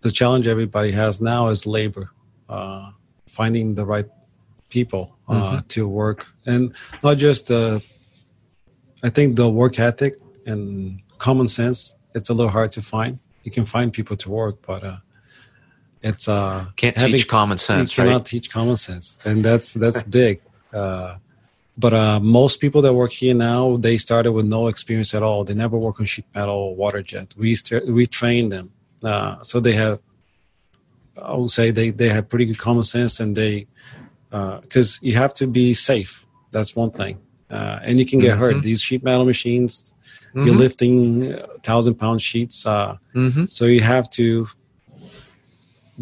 the 0.00 0.10
challenge 0.10 0.46
everybody 0.46 0.90
has 0.90 1.20
now 1.20 1.48
is 1.48 1.66
labor 1.66 2.10
uh, 2.52 2.90
finding 3.26 3.66
the 3.74 3.84
right 3.92 4.08
people 4.68 5.04
uh, 5.28 5.34
mm-hmm. 5.34 5.66
to 5.68 5.80
work 5.88 6.26
and 6.46 6.74
not 7.02 7.16
just 7.26 7.50
uh, 7.50 7.78
i 9.02 9.10
think 9.16 9.36
the 9.36 9.48
work 9.60 9.74
ethic 9.78 10.14
and 10.50 11.00
common 11.18 11.48
sense 11.48 11.78
it's 12.16 12.28
a 12.32 12.34
little 12.34 12.54
hard 12.58 12.70
to 12.76 12.82
find 12.82 13.18
you 13.44 13.50
can 13.50 13.64
find 13.64 13.92
people 13.92 14.16
to 14.16 14.30
work, 14.30 14.56
but 14.66 14.84
uh, 14.84 14.96
it's 16.02 16.28
uh, 16.28 16.66
can't 16.76 16.96
having, 16.96 17.14
teach 17.14 17.28
common 17.28 17.58
sense. 17.58 17.96
You 17.96 18.04
cannot 18.04 18.26
teach 18.26 18.50
common 18.50 18.76
sense, 18.76 19.18
and 19.24 19.44
that's 19.44 19.74
that's 19.74 20.02
big. 20.20 20.40
Uh, 20.72 21.16
but 21.76 21.94
uh, 21.94 22.20
most 22.20 22.60
people 22.60 22.82
that 22.82 22.92
work 22.92 23.12
here 23.12 23.34
now, 23.34 23.76
they 23.76 23.96
started 23.96 24.32
with 24.32 24.46
no 24.46 24.68
experience 24.68 25.14
at 25.14 25.22
all. 25.22 25.42
They 25.44 25.54
never 25.54 25.78
work 25.78 26.00
on 26.00 26.06
sheet 26.06 26.26
metal 26.34 26.54
or 26.54 26.76
water 26.76 27.02
jet. 27.02 27.34
We 27.36 27.54
st- 27.54 27.86
we 27.86 28.06
train 28.06 28.48
them, 28.48 28.70
uh, 29.02 29.42
so 29.42 29.60
they 29.60 29.72
have. 29.72 30.00
I 31.20 31.34
would 31.34 31.50
say 31.50 31.70
they 31.70 31.90
they 31.90 32.08
have 32.08 32.28
pretty 32.28 32.46
good 32.46 32.58
common 32.58 32.84
sense, 32.84 33.20
and 33.20 33.36
they 33.36 33.66
because 34.30 34.96
uh, 34.96 35.00
you 35.02 35.14
have 35.16 35.34
to 35.34 35.46
be 35.46 35.74
safe. 35.74 36.26
That's 36.52 36.76
one 36.76 36.90
thing, 36.90 37.18
uh, 37.50 37.80
and 37.82 37.98
you 37.98 38.06
can 38.06 38.18
get 38.18 38.32
mm-hmm. 38.32 38.40
hurt. 38.40 38.62
These 38.62 38.80
sheet 38.80 39.02
metal 39.02 39.24
machines, 39.24 39.94
Mm-hmm. 40.34 40.46
You're 40.46 40.56
lifting 40.56 41.38
thousand 41.62 41.96
pound 41.96 42.22
sheets, 42.22 42.64
uh, 42.64 42.96
mm-hmm. 43.14 43.44
so 43.48 43.66
you 43.66 43.82
have 43.82 44.08
to 44.10 44.48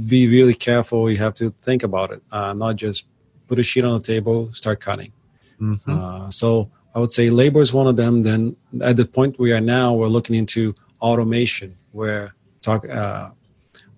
be 0.07 0.29
really 0.29 0.55
careful. 0.55 1.11
You 1.11 1.16
have 1.16 1.35
to 1.35 1.53
think 1.62 1.83
about 1.83 2.12
it, 2.12 2.23
uh, 2.31 2.53
not 2.53 2.77
just 2.77 3.07
put 3.49 3.59
a 3.59 3.64
sheet 3.64 3.85
on 3.85 3.92
the 3.94 4.07
table, 4.07 4.53
start 4.53 4.79
cutting. 4.79 5.12
Mm-hmm. 5.61 5.90
Uh, 5.90 6.31
so 6.31 6.70
I 6.94 7.01
would 7.01 7.11
say 7.11 7.29
labor 7.29 7.61
is 7.61 7.73
one 7.73 7.88
of 7.88 7.96
them. 7.96 8.23
Then 8.23 8.55
at 8.83 8.96
the 8.96 9.05
point 9.05 9.37
we 9.40 9.53
are 9.53 9.61
now, 9.61 9.94
we're 9.94 10.07
looking 10.07 10.37
into 10.37 10.77
automation, 11.01 11.77
where 11.90 12.35
talk. 12.61 12.85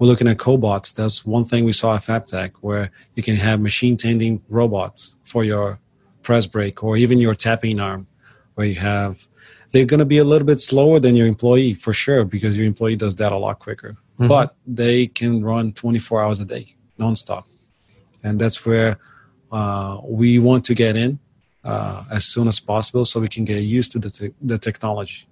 We're 0.03 0.09
looking 0.09 0.27
at 0.27 0.38
cobots. 0.38 0.93
That's 0.93 1.25
one 1.25 1.45
thing 1.45 1.65
we 1.65 1.73
saw 1.73 1.95
at 1.95 2.03
FabTech, 2.03 2.55
where 2.61 2.91
you 3.15 3.23
can 3.23 3.37
have 3.37 3.61
machine 3.61 3.97
tending 3.97 4.43
robots 4.49 5.17
for 5.23 5.45
your 5.45 5.79
press 6.25 6.45
brake 6.45 6.83
or 6.83 6.97
even 6.97 7.21
your 7.21 7.37
tapping 7.37 7.81
arm, 7.81 8.09
where 8.57 8.67
you 8.67 8.75
have 8.75 9.29
they're 9.71 9.85
going 9.85 10.01
to 10.01 10.05
be 10.05 10.19
a 10.19 10.25
little 10.25 10.45
bit 10.45 10.61
slower 10.61 10.99
than 10.99 11.15
your 11.15 11.29
employee 11.29 11.75
for 11.75 11.93
sure 11.93 12.25
because 12.25 12.59
your 12.59 12.67
employee 12.67 12.97
does 12.97 13.15
that 13.15 13.31
a 13.31 13.37
lot 13.37 13.61
quicker 13.61 13.91
mm-hmm. 13.93 14.27
but 14.27 14.57
they 14.67 15.07
can 15.07 15.41
run 15.45 15.73
24 15.73 16.21
hours 16.21 16.41
a 16.41 16.45
day 16.45 16.75
nonstop 16.99 17.45
and 18.25 18.41
that's 18.41 18.67
where 18.67 18.99
uh, 19.53 20.01
we 20.03 20.41
want 20.41 20.65
to 20.65 20.75
get 20.75 20.97
in 20.97 21.21
uh, 21.62 22.03
as 22.11 22.25
soon 22.25 22.49
as 22.49 22.59
possible 22.59 23.05
so 23.05 23.21
we 23.21 23.29
can 23.29 23.45
get 23.45 23.61
used 23.61 23.93
to 23.93 24.01
the, 24.01 24.11
te- 24.11 24.35
the 24.43 24.59
technology 24.59 25.29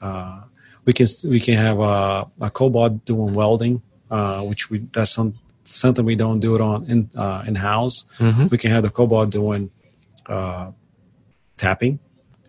uh, 0.00 0.40
we 0.86 0.94
can 0.94 1.06
we 1.24 1.38
can 1.38 1.58
have 1.58 1.78
a, 1.78 2.26
a 2.40 2.50
cobot 2.50 3.04
doing 3.04 3.34
welding 3.34 3.82
uh, 4.10 4.40
which 4.42 4.70
we 4.70 4.78
that's 4.92 5.12
some, 5.12 5.34
something 5.64 6.04
we 6.04 6.16
don't 6.16 6.40
do 6.40 6.54
it 6.54 6.60
on 6.60 6.84
in 6.86 7.10
uh, 7.16 7.42
in 7.46 7.54
house 7.54 8.04
mm-hmm. 8.18 8.46
we 8.48 8.58
can 8.58 8.70
have 8.70 8.82
the 8.82 8.90
cobot 8.90 9.30
doing 9.30 9.70
uh, 10.26 10.70
tapping 11.56 11.98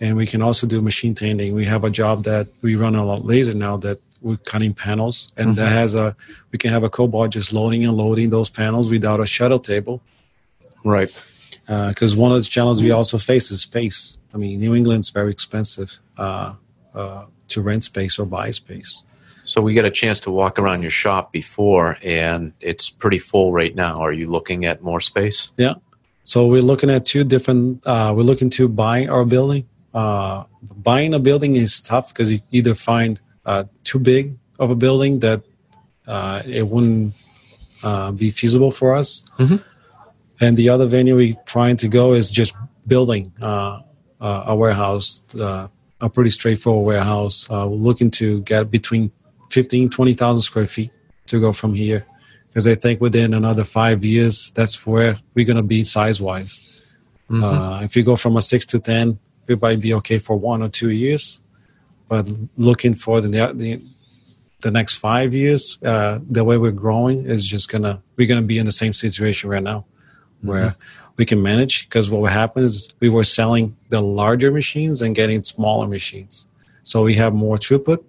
and 0.02 0.18
we 0.18 0.26
can 0.26 0.42
also 0.42 0.68
do 0.68 0.82
machine 0.82 1.16
tending. 1.16 1.54
We 1.54 1.66
have 1.66 1.84
a 1.84 1.90
job 1.90 2.24
that 2.26 2.48
we 2.62 2.76
run 2.76 2.96
a 2.96 3.06
lot 3.06 3.26
laser 3.26 3.54
now 3.54 3.78
that 3.78 4.00
we're 4.22 4.38
cutting 4.38 4.74
panels, 4.74 5.32
and 5.38 5.50
mm-hmm. 5.50 5.56
that 5.56 5.70
has 5.70 5.96
a 5.96 6.16
we 6.52 6.58
can 6.58 6.72
have 6.72 6.84
a 6.84 6.90
cobot 6.90 7.30
just 7.30 7.54
loading 7.54 7.86
and 7.86 7.96
loading 7.96 8.30
those 8.30 8.50
panels 8.50 8.90
without 8.90 9.20
a 9.20 9.26
shuttle 9.26 9.60
table. 9.60 10.02
Right. 10.84 11.16
Because 11.68 12.16
uh, 12.16 12.20
one 12.20 12.32
of 12.32 12.38
the 12.38 12.44
challenges 12.44 12.84
we 12.84 12.92
also 12.92 13.18
face 13.18 13.50
is 13.50 13.62
space. 13.62 14.18
I 14.34 14.38
mean, 14.38 14.60
New 14.60 14.76
England's 14.76 15.10
very 15.10 15.32
expensive 15.32 15.98
uh, 16.18 16.54
uh, 16.94 17.26
to 17.48 17.62
rent 17.62 17.84
space 17.84 18.20
or 18.20 18.26
buy 18.26 18.52
space. 18.52 19.04
So 19.46 19.62
we 19.62 19.74
get 19.74 19.86
a 19.86 19.92
chance 19.92 20.20
to 20.22 20.32
walk 20.32 20.60
around 20.60 20.82
your 20.82 20.92
shop 20.92 21.32
before, 21.32 21.98
and 22.04 22.54
it's 22.60 22.90
pretty 22.90 23.20
full 23.20 23.54
right 23.54 23.74
now. 23.74 23.96
Are 24.02 24.12
you 24.12 24.30
looking 24.30 24.66
at 24.66 24.82
more 24.82 25.00
space? 25.00 25.52
Yeah. 25.58 25.76
So 26.24 26.48
we're 26.48 26.64
looking 26.64 26.90
at 26.90 27.06
two 27.06 27.24
different. 27.24 27.86
Uh, 27.86 28.14
we're 28.16 28.24
looking 28.24 28.50
to 28.52 28.68
buy 28.68 29.06
our 29.06 29.26
building 29.26 29.68
uh, 29.96 30.44
buying 30.62 31.14
a 31.14 31.20
building 31.20 31.56
is 31.56 31.82
tough 31.82 32.10
because 32.10 32.30
you 32.30 32.42
either 32.52 32.76
find 32.76 33.22
uh, 33.46 33.64
too 33.86 33.98
big 33.98 34.38
of 34.60 34.70
a 34.70 34.76
building 34.76 35.20
that 35.20 35.42
uh, 36.06 36.42
it 36.46 36.68
wouldn't 36.68 37.14
uh, 37.82 38.12
be 38.12 38.30
feasible 38.30 38.72
for 38.72 38.94
us, 38.94 39.24
mm-hmm. 39.40 39.56
and 40.42 40.58
the 40.58 40.70
other 40.70 40.86
venue 40.86 41.16
we're 41.16 41.36
trying 41.46 41.78
to 41.78 41.88
go 41.88 42.14
is 42.14 42.30
just 42.30 42.54
building 42.86 43.32
uh, 43.42 43.80
uh, 44.20 44.44
a 44.48 44.56
warehouse, 44.56 45.26
a 45.40 46.10
pretty 46.14 46.30
straightforward 46.30 46.86
warehouse. 46.86 47.48
we're 47.50 47.66
looking 47.66 48.12
to 48.12 48.42
get 48.42 48.70
between 48.70 49.12
15, 49.52 49.90
20,000 49.90 50.42
square 50.42 50.68
feet 50.68 50.92
to 51.28 51.40
go 51.40 51.54
from 51.54 51.74
here 51.74 52.06
because 52.56 52.68
I 52.68 52.76
think 52.76 53.02
within 53.02 53.34
another 53.34 53.66
five 53.66 54.06
years, 54.06 54.52
that's 54.52 54.88
where 54.88 55.20
we're 55.34 55.46
going 55.46 55.58
to 55.58 55.64
be 55.64 55.84
size 55.84 56.22
wise. 56.22 56.62
Mm-hmm. 57.30 57.84
if 57.84 57.98
you 57.98 58.04
go 58.04 58.16
from 58.16 58.38
a 58.38 58.42
six 58.42 58.66
to 58.68 58.80
10, 58.80 59.20
we 59.48 59.56
might 59.56 59.82
be 59.82 59.94
okay 59.96 60.20
for 60.20 60.38
one 60.38 60.62
or 60.62 60.70
two 60.70 60.92
years, 60.92 61.42
but 62.08 62.28
looking 62.56 62.94
for 62.94 63.20
the 63.20 63.30
the, 63.54 63.82
the 64.62 64.72
next 64.72 64.98
five 64.98 65.34
years, 65.34 65.80
uh, 65.84 66.20
the 66.30 66.44
way 66.44 66.58
we're 66.58 66.72
growing 66.72 67.26
is 67.26 67.46
just 67.46 67.70
gonna 67.70 68.02
we're 68.16 68.28
gonna 68.28 68.42
be 68.42 68.58
in 68.58 68.66
the 68.66 68.72
same 68.72 68.94
situation 68.94 69.50
right 69.50 69.64
now, 69.64 69.86
where 70.42 70.70
mm-hmm. 70.70 71.14
we 71.18 71.26
can 71.26 71.42
manage. 71.42 71.90
Because 71.90 72.10
what 72.10 72.32
happens 72.32 72.76
is 72.76 72.94
we 73.00 73.10
were 73.10 73.24
selling 73.24 73.76
the 73.90 74.02
larger 74.02 74.52
machines 74.52 75.02
and 75.02 75.14
getting 75.16 75.44
smaller 75.44 75.88
machines, 75.88 76.48
so 76.84 77.04
we 77.04 77.16
have 77.16 77.34
more 77.34 77.58
throughput. 77.58 78.04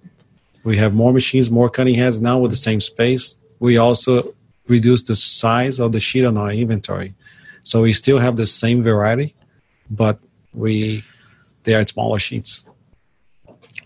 We 0.67 0.77
have 0.79 0.95
more 0.95 1.13
machines, 1.13 1.49
more 1.49 1.71
cutting 1.71 1.95
heads 1.95 2.21
now 2.21 2.39
with 2.39 2.51
the 2.51 2.57
same 2.57 2.81
space. 2.81 3.37
We 3.61 3.77
also 3.77 4.35
reduce 4.67 5.03
the 5.03 5.15
size 5.15 5.79
of 5.79 5.93
the 5.93 6.01
sheet 6.01 6.25
on 6.25 6.37
our 6.37 6.51
inventory, 6.51 7.15
so 7.63 7.83
we 7.83 7.93
still 7.93 8.19
have 8.19 8.35
the 8.35 8.47
same 8.47 8.83
variety, 8.83 9.37
but 9.89 10.19
we 10.53 11.05
they 11.63 11.75
are 11.75 11.87
smaller 11.87 12.19
sheets. 12.19 12.65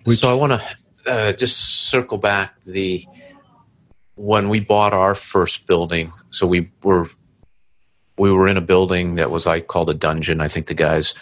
Which, 0.04 0.20
so 0.20 0.30
I 0.30 0.34
want 0.34 0.58
to 0.58 0.62
uh, 1.06 1.32
just 1.34 1.58
circle 1.90 2.16
back 2.16 2.54
the 2.64 3.06
when 4.14 4.48
we 4.48 4.60
bought 4.60 4.94
our 4.94 5.14
first 5.14 5.66
building. 5.66 6.14
So 6.30 6.46
we 6.46 6.70
were 6.82 7.10
we 8.16 8.32
were 8.32 8.48
in 8.48 8.56
a 8.56 8.62
building 8.62 9.16
that 9.16 9.30
was 9.30 9.46
I 9.46 9.60
called 9.60 9.90
a 9.90 9.94
dungeon. 9.94 10.40
I 10.40 10.48
think 10.48 10.66
the 10.66 10.74
guys 10.88 11.14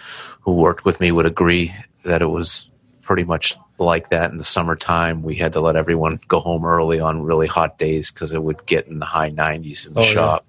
who 0.43 0.55
worked 0.55 0.85
with 0.85 1.01
me 1.01 1.11
would 1.11 1.27
agree 1.27 1.75
that 2.05 2.23
it 2.23 2.31
was 2.31 2.71
pretty 3.03 3.25
much 3.25 3.57
like 3.79 4.11
that 4.11 4.31
in 4.31 4.39
the 4.39 4.45
summertime. 4.45 5.23
We 5.23 5.37
had 5.37 5.53
to 5.55 5.61
let 5.61 5.77
everyone 5.77 6.21
go 6.29 6.41
home 6.41 6.65
early 6.65 7.01
on 7.01 7.23
really 7.23 7.47
hot 7.47 7.79
days 7.79 8.11
because 8.11 8.33
it 8.33 8.43
would 8.43 8.67
get 8.67 8.87
in 8.87 8.99
the 8.99 9.07
high 9.07 9.31
90s 9.31 9.87
in 9.87 9.95
the 9.95 10.01
Oh, 10.01 10.05
shop. 10.05 10.47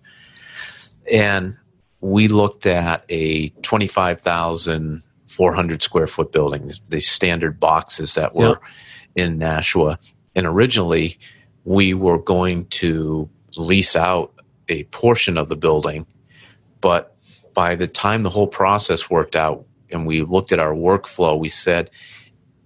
And 1.12 1.58
we 2.02 2.28
looked 2.28 2.66
at 2.66 3.04
a 3.10 3.50
25,400 3.50 5.84
square 5.84 6.08
foot 6.08 6.32
building, 6.32 6.72
the 6.88 7.00
standard 7.00 7.60
boxes 7.60 8.16
that 8.16 8.36
were 8.36 8.60
in 9.16 9.38
Nashua. 9.38 10.00
And 10.36 10.46
originally, 10.46 11.18
we 11.66 11.94
were 11.94 12.20
going 12.20 12.66
to 12.68 13.30
lease 13.58 13.96
out 13.96 14.34
a 14.70 14.84
portion 14.86 15.38
of 15.38 15.50
the 15.50 15.56
building, 15.56 16.06
but 16.82 17.16
by 17.54 17.76
the 17.76 17.88
time 17.88 18.24
the 18.24 18.30
whole 18.30 18.48
process 18.48 19.10
worked 19.10 19.36
out 19.36 19.66
and 19.92 20.06
we 20.06 20.22
looked 20.22 20.52
at 20.52 20.60
our 20.60 20.74
workflow, 20.74 21.38
we 21.38 21.50
said, 21.50 21.90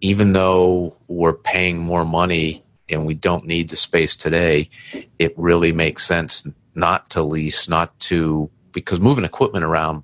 even 0.04 0.34
though 0.34 0.94
we're 1.08 1.32
paying 1.34 1.78
more 1.80 2.04
money 2.04 2.62
and 2.90 3.06
we 3.06 3.14
don't 3.14 3.46
need 3.46 3.70
the 3.70 3.76
space 3.78 4.18
today, 4.18 4.70
it 5.18 5.34
really 5.38 5.72
makes 5.72 6.06
sense 6.06 6.46
not 6.76 7.10
to 7.12 7.24
lease, 7.24 7.70
not 7.70 7.98
to, 8.02 8.50
because 8.74 9.00
moving 9.00 9.24
equipment 9.24 9.64
around, 9.64 10.04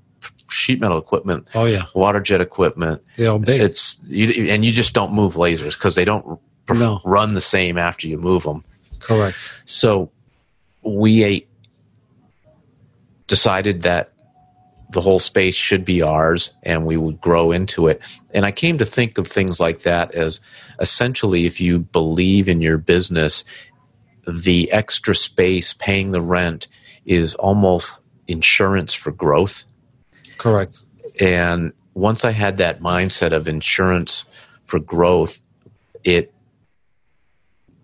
sheet 0.50 0.80
metal 0.80 0.98
equipment, 0.98 1.46
Oh 1.54 1.66
yeah, 1.66 1.84
water 1.94 2.22
jet 2.22 2.40
equipment, 2.40 3.02
all 3.20 3.40
big. 3.40 3.62
it's, 3.62 4.00
you, 4.08 4.50
and 4.50 4.64
you 4.64 4.72
just 4.72 4.94
don't 4.94 5.12
move 5.14 5.34
lasers 5.34 5.74
because 5.74 5.96
they 5.96 6.06
don't 6.06 6.40
No. 6.74 7.02
run 7.04 7.34
the 7.34 7.42
same 7.42 7.78
after 7.78 8.08
you 8.08 8.18
move 8.18 8.44
them. 8.44 8.64
Correct. 9.00 9.62
So 9.66 10.12
we 10.82 11.24
ate, 11.24 11.50
decided 13.28 13.82
that 13.82 14.14
the 14.92 15.02
whole 15.02 15.20
space 15.20 15.56
should 15.56 15.86
be 15.86 16.02
ours 16.02 16.52
and 16.64 16.86
we 16.86 16.98
would 16.98 17.22
grow 17.22 17.52
into 17.52 17.88
it. 17.88 18.02
And 18.32 18.46
I 18.46 18.52
came 18.52 18.78
to 18.80 18.86
think 18.86 19.18
of 19.18 19.28
things 19.28 19.60
like 19.60 19.82
that 19.82 20.16
as 20.16 20.40
essentially 20.80 21.46
if 21.46 21.62
you 21.62 21.80
believe 21.80 22.50
in 22.50 22.62
your 22.62 22.78
business, 22.78 23.44
the 24.28 24.72
extra 24.72 25.16
space, 25.16 25.74
paying 25.74 26.12
the 26.12 26.22
rent 26.22 26.68
is 27.06 27.36
almost 27.36 28.00
insurance 28.28 28.94
for 28.94 29.12
growth. 29.12 29.64
Correct. 30.38 30.84
And 31.20 31.74
once 31.94 32.26
I 32.26 32.32
had 32.32 32.58
that 32.58 32.80
mindset 32.80 33.32
of 33.32 33.48
insurance 33.48 34.26
for 34.66 34.80
growth, 34.80 35.40
it 36.04 36.34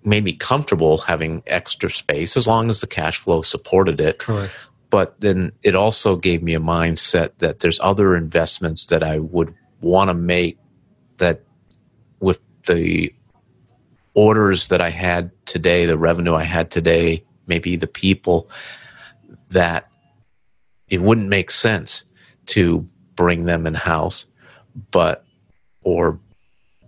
made 0.04 0.24
me 0.24 0.34
comfortable 0.34 1.00
having 1.00 1.44
extra 1.48 1.90
space 1.90 2.38
as 2.38 2.48
long 2.48 2.70
as 2.70 2.80
the 2.80 2.88
cash 2.88 3.18
flow 3.18 3.42
supported 3.42 4.00
it. 4.00 4.20
Correct. 4.20 4.68
But 4.96 5.20
then 5.20 5.52
it 5.62 5.76
also 5.76 6.16
gave 6.16 6.42
me 6.42 6.56
a 6.56 6.62
mindset 6.62 7.40
that 7.40 7.60
there's 7.60 7.82
other 7.82 8.16
investments 8.16 8.86
that 8.86 9.04
I 9.04 9.20
would 9.20 9.54
want 9.82 10.10
to 10.10 10.14
make 10.14 10.58
that 11.18 11.42
with 12.22 12.40
the 12.66 13.14
orders 14.14 14.70
that 14.70 14.80
I 14.80 14.92
had 14.92 15.32
today, 15.46 15.86
the 15.86 15.98
revenue 15.98 16.34
I 16.34 16.44
had 16.44 16.72
today, 16.72 17.26
maybe 17.46 17.76
the 17.76 17.88
people 17.88 18.50
that 19.50 19.92
it 20.88 21.02
wouldn't 21.02 21.28
make 21.28 21.52
sense 21.52 22.06
to 22.46 22.88
bring 23.18 23.44
them 23.44 23.68
in 23.68 23.74
house, 23.74 24.26
but 24.92 25.26
or 25.82 26.22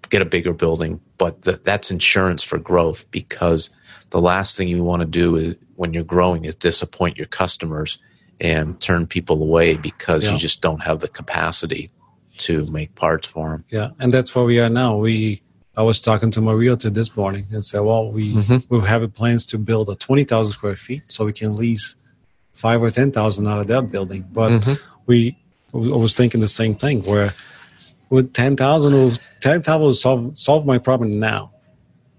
get 0.09 0.21
a 0.21 0.25
bigger 0.25 0.53
building. 0.53 1.01
But 1.17 1.41
th- 1.41 1.59
that's 1.61 1.91
insurance 1.91 2.41
for 2.41 2.57
growth 2.57 3.11
because 3.11 3.69
the 4.09 4.21
last 4.21 4.57
thing 4.57 4.67
you 4.67 4.83
want 4.83 5.01
to 5.01 5.05
do 5.07 5.35
is 5.35 5.55
when 5.75 5.93
you're 5.93 6.03
growing 6.03 6.45
is 6.45 6.55
disappoint 6.55 7.17
your 7.17 7.27
customers 7.27 7.99
and 8.39 8.79
turn 8.79 9.05
people 9.07 9.41
away 9.41 9.75
because 9.75 10.25
Yeah. 10.25 10.33
you 10.33 10.37
just 10.37 10.61
don't 10.61 10.83
have 10.83 10.99
the 10.99 11.07
capacity 11.07 11.89
to 12.39 12.63
make 12.71 12.93
parts 12.95 13.27
for 13.27 13.49
them. 13.49 13.63
Yeah, 13.71 13.89
and 13.99 14.13
that's 14.13 14.33
where 14.35 14.45
we 14.45 14.59
are 14.59 14.69
now. 14.69 14.97
We 14.97 15.41
I 15.75 15.83
was 15.83 16.01
talking 16.01 16.31
to 16.31 16.41
my 16.41 16.53
realtor 16.53 16.89
this 16.89 17.15
morning 17.15 17.45
and 17.51 17.63
said, 17.63 17.81
well, 17.81 18.11
we 18.11 18.33
Mhm. 18.33 18.63
we 18.69 18.79
have 18.81 19.13
plans 19.13 19.45
to 19.47 19.57
build 19.59 19.89
a 19.89 19.95
twenty 19.95 20.23
thousand 20.23 20.53
square 20.53 20.75
feet, 20.75 21.03
so 21.07 21.25
we 21.25 21.33
can 21.33 21.55
lease 21.55 21.95
five 22.53 22.81
or 22.81 22.89
ten 22.89 23.11
thousand 23.11 23.47
out 23.47 23.59
of 23.59 23.67
that 23.67 23.91
building. 23.91 24.25
But 24.31 24.51
Mhm. 24.61 24.79
we 25.05 25.37
I 25.73 25.77
was 25.77 26.15
thinking 26.15 26.39
the 26.41 26.47
same 26.47 26.75
thing 26.75 27.03
where 27.03 27.33
with 28.09 28.33
ten 28.33 28.55
thousand, 28.55 29.19
ten 29.41 29.61
thousand 29.61 29.81
will 29.81 29.93
solve 29.93 30.31
solve 30.39 30.65
my 30.65 30.77
problem 30.77 31.19
now. 31.19 31.51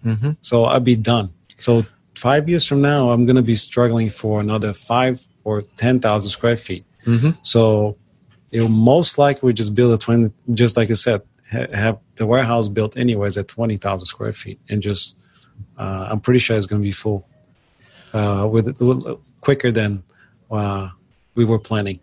Mm-hmm. 0.04 0.32
So 0.42 0.64
I'd 0.66 0.84
be 0.84 0.96
done. 0.96 1.30
So 1.58 1.84
five 2.16 2.48
years 2.48 2.66
from 2.66 2.80
now, 2.80 3.10
I'm 3.10 3.26
going 3.26 3.36
to 3.36 3.42
be 3.42 3.54
struggling 3.54 4.10
for 4.10 4.40
another 4.40 4.72
five 4.74 5.24
or 5.44 5.62
ten 5.76 6.00
thousand 6.00 6.30
square 6.30 6.56
feet. 6.56 6.84
Mm-hmm. 7.04 7.30
So 7.42 7.96
it 8.50 8.60
will 8.60 8.68
most 8.68 9.18
likely 9.18 9.52
just 9.52 9.74
build 9.74 9.92
a 9.92 9.98
twenty, 9.98 10.32
just 10.52 10.76
like 10.76 10.90
I 10.90 10.94
said, 10.94 11.22
ha- 11.52 11.66
have 11.72 11.98
the 12.16 12.26
warehouse 12.26 12.68
built 12.68 12.96
anyways 12.96 13.36
at 13.38 13.48
twenty 13.48 13.76
thousand 13.76 14.06
square 14.06 14.32
feet, 14.32 14.58
and 14.68 14.80
just 14.80 15.16
uh, 15.78 16.08
I'm 16.10 16.20
pretty 16.20 16.38
sure 16.40 16.56
it's 16.56 16.66
going 16.66 16.80
to 16.82 16.86
be 16.86 16.92
full 16.92 17.28
uh, 18.12 18.48
with, 18.50 18.80
with 18.80 19.04
quicker 19.40 19.70
than 19.70 20.02
uh, 20.50 20.88
we 21.34 21.44
were 21.44 21.58
planning. 21.58 22.00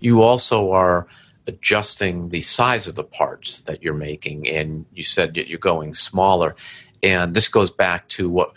you 0.00 0.22
also 0.22 0.72
are 0.72 1.06
adjusting 1.46 2.30
the 2.30 2.40
size 2.40 2.86
of 2.86 2.94
the 2.94 3.04
parts 3.04 3.60
that 3.62 3.82
you're 3.82 3.94
making 3.94 4.48
and 4.48 4.86
you 4.94 5.02
said 5.02 5.34
that 5.34 5.48
you're 5.48 5.58
going 5.58 5.94
smaller 5.94 6.54
and 7.02 7.34
this 7.34 7.48
goes 7.48 7.70
back 7.70 8.06
to 8.08 8.28
what 8.28 8.52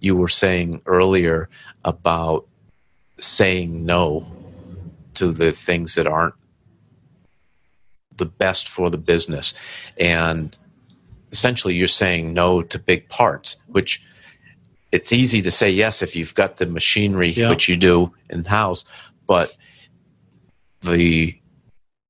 you 0.00 0.16
were 0.16 0.28
saying 0.28 0.80
earlier 0.86 1.48
about 1.84 2.46
saying 3.18 3.84
no 3.84 4.26
to 5.14 5.32
the 5.32 5.52
things 5.52 5.94
that 5.96 6.06
aren't 6.06 6.34
the 8.16 8.26
best 8.26 8.68
for 8.68 8.90
the 8.90 8.98
business 8.98 9.54
and 9.98 10.56
essentially 11.32 11.74
you're 11.74 11.86
saying 11.86 12.32
no 12.32 12.62
to 12.62 12.78
big 12.78 13.08
parts 13.08 13.56
which 13.66 14.00
it's 14.90 15.12
easy 15.12 15.42
to 15.42 15.50
say 15.50 15.70
yes 15.70 16.02
if 16.02 16.16
you've 16.16 16.34
got 16.34 16.56
the 16.56 16.66
machinery 16.66 17.30
Yeah. 17.30 17.50
which 17.50 17.68
you 17.68 17.76
do 17.76 18.12
in 18.30 18.44
house 18.44 18.84
but 19.26 19.54
the 20.82 21.38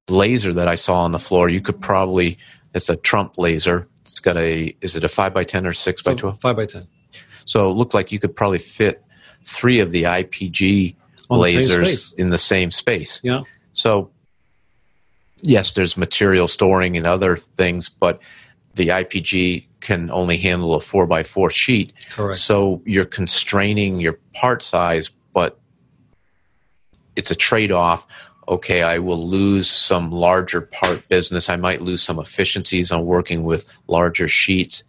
laser 0.08 0.52
that 0.52 0.68
I 0.68 0.74
saw 0.74 1.02
on 1.04 1.12
the 1.12 1.18
floor, 1.18 1.48
you 1.48 1.60
could 1.60 1.80
probably 1.80 2.38
it's 2.74 2.88
a 2.88 2.96
Trumpf 2.96 3.38
laser. 3.38 3.88
It's 4.02 4.20
got 4.20 4.36
a 4.36 4.76
is 4.80 4.96
it 4.96 5.04
a 5.04 5.08
five 5.08 5.34
by 5.34 5.44
ten 5.44 5.66
or 5.66 5.72
six 5.72 6.02
by 6.02 6.14
twelve? 6.14 6.40
five 6.40 6.56
by 6.56 6.66
ten. 6.66 6.86
So 7.48 7.70
it 7.70 7.74
looked 7.74 7.94
like 7.94 8.12
you 8.12 8.18
could 8.18 8.36
probably 8.36 8.58
fit 8.58 9.02
three 9.44 9.80
of 9.80 9.90
the 9.90 10.02
IPG 10.02 10.94
On 11.30 11.40
lasers 11.40 11.86
space. 11.86 12.12
in 12.12 12.28
the 12.28 12.36
same 12.38 12.70
space. 12.70 13.20
Yeah, 13.24 13.40
So 13.72 14.10
yes, 15.42 15.72
there's 15.72 15.96
material 15.96 16.46
storing 16.46 16.96
and 16.98 17.06
other 17.06 17.36
things, 17.36 17.88
but 17.88 18.20
the 18.74 18.88
IPG 18.88 19.64
can 19.80 20.10
only 20.10 20.36
handle 20.36 20.74
a 20.74 20.80
four 20.80 21.06
by 21.06 21.22
four 21.22 21.48
sheet. 21.50 21.94
correct. 22.10 22.38
So 22.38 22.82
you're 22.84 23.06
constraining 23.06 23.98
your 23.98 24.18
part 24.34 24.62
size, 24.62 25.10
but 25.32 25.58
it's 27.16 27.30
a 27.30 27.34
trade 27.34 27.72
off. 27.72 28.06
Okay, 28.46 28.82
I 28.82 28.98
will 28.98 29.26
lose 29.26 29.70
some 29.70 30.10
larger 30.12 30.60
part 30.60 31.08
business. 31.08 31.48
I 31.48 31.56
might 31.56 31.80
lose 31.80 32.02
some 32.02 32.18
efficiencies 32.18 32.92
on 32.92 33.06
working 33.06 33.42
with 33.42 33.72
larger 33.86 34.28
sheets, 34.28 34.84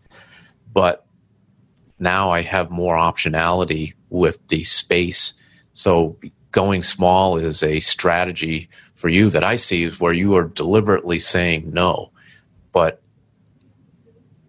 but 0.73 1.05
now 1.99 2.29
I 2.29 2.41
have 2.41 2.71
more 2.71 2.95
optionality 2.95 3.93
with 4.09 4.45
the 4.47 4.63
space. 4.63 5.33
So 5.73 6.17
going 6.51 6.83
small 6.83 7.37
is 7.37 7.61
a 7.63 7.79
strategy 7.79 8.69
for 8.95 9.09
you 9.09 9.29
that 9.29 9.43
I 9.43 9.55
see 9.55 9.83
is 9.83 9.99
where 9.99 10.13
you 10.13 10.35
are 10.35 10.43
deliberately 10.43 11.19
saying 11.19 11.71
no, 11.71 12.11
but 12.71 13.01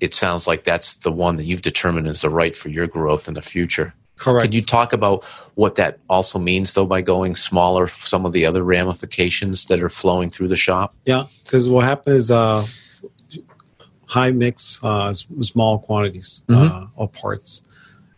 it 0.00 0.14
sounds 0.14 0.46
like 0.46 0.64
that's 0.64 0.94
the 0.94 1.12
one 1.12 1.36
that 1.36 1.44
you've 1.44 1.62
determined 1.62 2.08
is 2.08 2.22
the 2.22 2.30
right 2.30 2.56
for 2.56 2.68
your 2.68 2.86
growth 2.86 3.28
in 3.28 3.34
the 3.34 3.42
future. 3.42 3.94
correct. 4.16 4.44
Can 4.44 4.52
you 4.52 4.62
talk 4.62 4.92
about 4.92 5.24
what 5.54 5.74
that 5.74 5.98
also 6.08 6.38
means, 6.38 6.72
though, 6.72 6.86
by 6.86 7.02
going 7.02 7.36
smaller? 7.36 7.86
Some 7.86 8.24
of 8.24 8.32
the 8.32 8.46
other 8.46 8.64
ramifications 8.64 9.66
that 9.66 9.82
are 9.82 9.90
flowing 9.90 10.30
through 10.30 10.48
the 10.48 10.56
shop. 10.56 10.94
Yeah, 11.04 11.26
because 11.44 11.68
what 11.68 11.84
happened 11.84 12.16
is 12.16 12.30
uh, 12.30 12.66
high 14.16 14.32
mix, 14.44 14.80
uh, 14.82 15.12
small 15.52 15.74
quantities 15.88 16.42
uh, 16.48 16.52
Mhm. 16.54 16.90
of 17.02 17.06
parts, 17.12 17.62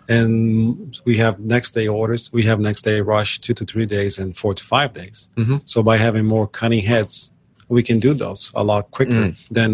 and 0.09 0.99
we 1.05 1.15
have 1.25 1.35
next 1.55 1.71
day 1.79 1.87
orders. 1.89 2.23
We 2.33 2.43
have 2.51 2.59
next 2.69 2.83
day 2.83 3.01
rush, 3.01 3.41
two 3.45 3.55
to 3.61 3.65
three 3.65 3.87
days, 3.97 4.19
and 4.21 4.29
four 4.43 4.53
to 4.55 4.65
five 4.75 4.91
days. 5.01 5.19
Mhm. 5.37 5.63
So 5.73 5.83
by 5.83 5.97
having 6.07 6.25
more 6.37 6.47
cutting 6.61 6.83
heads, 6.93 7.15
we 7.69 7.83
can 7.83 7.99
do 8.07 8.13
those 8.15 8.43
a 8.55 8.65
lot 8.65 8.91
quicker 8.97 9.23
Mm. 9.25 9.35
than 9.57 9.71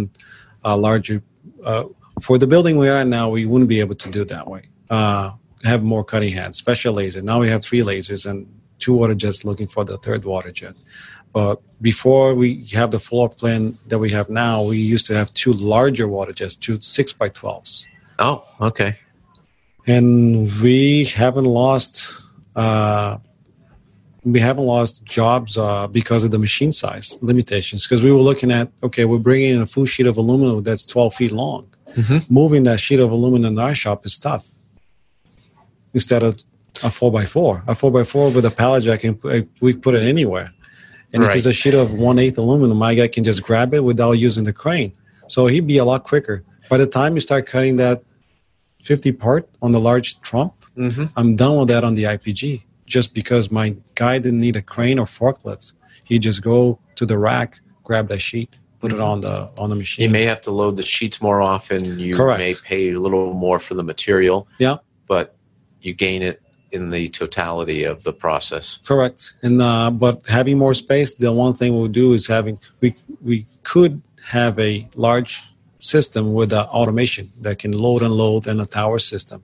a 0.64 0.76
larger. 0.76 1.22
Uh, 1.64 1.84
for 2.26 2.36
the 2.42 2.46
building 2.46 2.76
we 2.84 2.88
are 2.88 3.04
now, 3.04 3.26
we 3.36 3.42
wouldn't 3.50 3.68
be 3.76 3.80
able 3.84 3.94
to 4.04 4.08
do 4.18 4.22
that 4.34 4.44
way. 4.52 4.62
Uh, 4.90 5.30
have 5.64 5.82
more 5.82 6.04
cutting 6.12 6.32
heads, 6.38 6.54
special 6.58 6.92
laser. 7.00 7.22
Now 7.22 7.38
we 7.40 7.48
have 7.48 7.62
three 7.68 7.82
lasers 7.90 8.22
and 8.30 8.46
two 8.78 8.94
water 9.00 9.14
jets 9.22 9.44
looking 9.48 9.66
for 9.74 9.82
the 9.84 9.96
third 9.98 10.22
water 10.24 10.52
jet. 10.60 10.74
But 11.38 11.62
before 11.80 12.34
we 12.34 12.64
have 12.80 12.90
the 12.90 12.98
floor 12.98 13.28
plan 13.28 13.78
that 13.90 14.00
we 14.00 14.10
have 14.10 14.28
now, 14.28 14.54
we 14.70 14.78
used 14.94 15.06
to 15.06 15.14
have 15.14 15.28
two 15.34 15.52
larger 15.74 16.08
water 16.08 16.32
jets, 16.32 16.56
two 16.56 16.80
six 16.80 17.12
by 17.12 17.28
twelves, 17.28 17.86
Oh, 18.18 18.38
okay. 18.60 18.92
and 19.86 20.10
we 20.60 21.04
haven't 21.04 21.44
lost. 21.62 21.94
Uh, 22.56 23.18
we 24.24 24.40
haven't 24.40 24.66
lost 24.66 25.04
jobs 25.04 25.56
uh, 25.56 25.86
because 25.86 26.24
of 26.24 26.30
the 26.32 26.40
machine 26.40 26.72
size 26.72 27.16
limitations. 27.22 27.80
Because 27.86 28.02
we 28.02 28.10
were 28.10 28.24
looking 28.30 28.50
at, 28.50 28.66
okay, 28.82 29.04
we're 29.04 29.24
bringing 29.30 29.52
in 29.56 29.62
a 29.62 29.66
full 29.74 29.86
sheet 29.86 30.08
of 30.08 30.16
aluminum 30.18 30.64
that's 30.64 30.84
12 30.86 31.14
feet 31.14 31.32
long. 31.32 31.62
Mm-hmm. 31.94 32.34
Moving 32.40 32.64
that 32.64 32.80
sheet 32.80 32.98
of 32.98 33.12
aluminum 33.12 33.52
in 33.52 33.58
our 33.60 33.76
shop 33.76 34.04
is 34.04 34.18
tough. 34.18 34.44
Instead 35.94 36.22
of 36.24 36.32
a 36.82 36.90
four 36.90 37.12
by 37.12 37.24
four, 37.26 37.62
a 37.68 37.74
four 37.76 37.92
by 37.92 38.02
four 38.02 38.24
with 38.30 38.44
a 38.44 38.50
pallet 38.50 38.82
jack, 38.82 39.04
and 39.04 39.14
we 39.60 39.72
put 39.74 39.94
it 39.94 40.02
anywhere. 40.02 40.50
And 41.12 41.22
right. 41.22 41.30
if 41.30 41.36
it's 41.38 41.46
a 41.46 41.52
sheet 41.52 41.74
of 41.74 41.94
one 41.94 42.18
eighth 42.18 42.38
aluminum, 42.38 42.76
my 42.76 42.94
guy 42.94 43.08
can 43.08 43.24
just 43.24 43.42
grab 43.42 43.72
it 43.74 43.80
without 43.80 44.12
using 44.12 44.44
the 44.44 44.52
crane. 44.52 44.92
So 45.26 45.46
he'd 45.46 45.66
be 45.66 45.78
a 45.78 45.84
lot 45.84 46.04
quicker. 46.04 46.44
By 46.68 46.76
the 46.76 46.86
time 46.86 47.14
you 47.14 47.20
start 47.20 47.46
cutting 47.46 47.76
that 47.76 48.02
50 48.82 49.12
part 49.12 49.48
on 49.62 49.72
the 49.72 49.80
large 49.80 50.20
Trumpf, 50.20 50.54
mm-hmm. 50.76 51.04
I'm 51.16 51.36
done 51.36 51.56
with 51.56 51.68
that 51.68 51.84
on 51.84 51.94
the 51.94 52.04
IPG 52.04 52.62
just 52.86 53.14
because 53.14 53.50
my 53.50 53.76
guy 53.94 54.18
didn't 54.18 54.40
need 54.40 54.56
a 54.56 54.62
crane 54.62 54.98
or 54.98 55.04
forklifts. 55.04 55.74
He 56.04 56.18
just 56.18 56.42
go 56.42 56.78
to 56.96 57.06
the 57.06 57.18
rack, 57.18 57.60
grab 57.84 58.08
that 58.08 58.20
sheet, 58.20 58.56
put 58.80 58.90
mm-hmm. 58.90 59.00
it 59.00 59.04
on 59.04 59.20
the 59.20 59.50
on 59.58 59.70
the 59.70 59.76
machine. 59.76 60.04
You 60.04 60.10
may 60.10 60.24
have 60.24 60.40
to 60.42 60.50
load 60.50 60.76
the 60.76 60.82
sheets 60.82 61.20
more 61.20 61.42
often. 61.42 61.98
You 61.98 62.16
Correct. 62.16 62.38
may 62.38 62.54
pay 62.62 62.90
a 62.90 63.00
little 63.00 63.34
more 63.34 63.58
for 63.58 63.74
the 63.74 63.84
material. 63.84 64.48
Yeah, 64.58 64.78
but 65.06 65.36
you 65.80 65.94
gain 65.94 66.22
it 66.22 66.42
in 66.70 66.90
the 66.90 67.08
totality 67.08 67.84
of 67.84 68.02
the 68.04 68.12
process. 68.12 68.78
Correct. 68.84 69.34
And 69.42 69.60
uh, 69.62 69.90
but 69.90 70.26
having 70.26 70.58
more 70.58 70.74
space, 70.74 71.14
the 71.14 71.32
one 71.32 71.54
thing 71.54 71.74
we'll 71.74 71.88
do 71.88 72.12
is 72.12 72.26
having 72.26 72.58
we 72.80 72.94
we 73.22 73.46
could 73.62 74.02
have 74.24 74.58
a 74.58 74.86
large 74.94 75.42
system 75.80 76.34
with 76.34 76.52
uh, 76.52 76.66
automation 76.70 77.32
that 77.40 77.58
can 77.58 77.72
load 77.72 78.02
and 78.02 78.12
load 78.12 78.46
and 78.46 78.60
a 78.60 78.66
tower 78.66 78.98
system. 78.98 79.42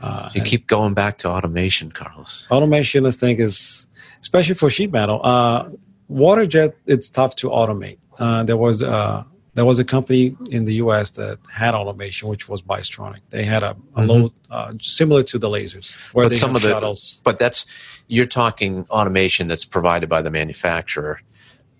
Uh, 0.00 0.28
you 0.34 0.42
keep 0.42 0.66
going 0.66 0.94
back 0.94 1.18
to 1.18 1.28
automation, 1.28 1.90
Carlos. 1.90 2.46
Automation, 2.50 3.06
I 3.06 3.10
think, 3.10 3.40
is 3.40 3.88
especially 4.20 4.54
for 4.54 4.68
sheet 4.68 4.92
metal. 4.92 5.20
Uh, 5.24 5.70
water 6.08 6.46
jet, 6.46 6.76
it's 6.86 7.08
tough 7.08 7.36
to 7.36 7.48
automate. 7.48 7.98
Uh, 8.18 8.42
there 8.42 8.56
was 8.56 8.82
uh, 8.82 9.24
there 9.56 9.64
was 9.64 9.78
a 9.78 9.84
company 9.84 10.36
in 10.50 10.66
the 10.66 10.74
U.S. 10.74 11.12
that 11.12 11.38
had 11.50 11.74
automation, 11.74 12.28
which 12.28 12.46
was 12.46 12.60
Bystronic. 12.60 13.20
They 13.30 13.42
had 13.44 13.62
a, 13.62 13.70
a 13.70 13.74
mm-hmm. 13.74 14.02
load 14.02 14.32
uh, 14.50 14.74
similar 14.82 15.22
to 15.24 15.38
the 15.38 15.48
lasers, 15.48 15.96
where 16.12 16.28
but 16.28 16.36
some 16.36 16.54
of 16.54 16.60
the 16.60 16.68
shuttles. 16.68 17.22
But 17.24 17.38
that's 17.38 17.64
you're 18.06 18.26
talking 18.26 18.86
automation 18.90 19.48
that's 19.48 19.64
provided 19.64 20.10
by 20.10 20.20
the 20.20 20.30
manufacturer. 20.30 21.22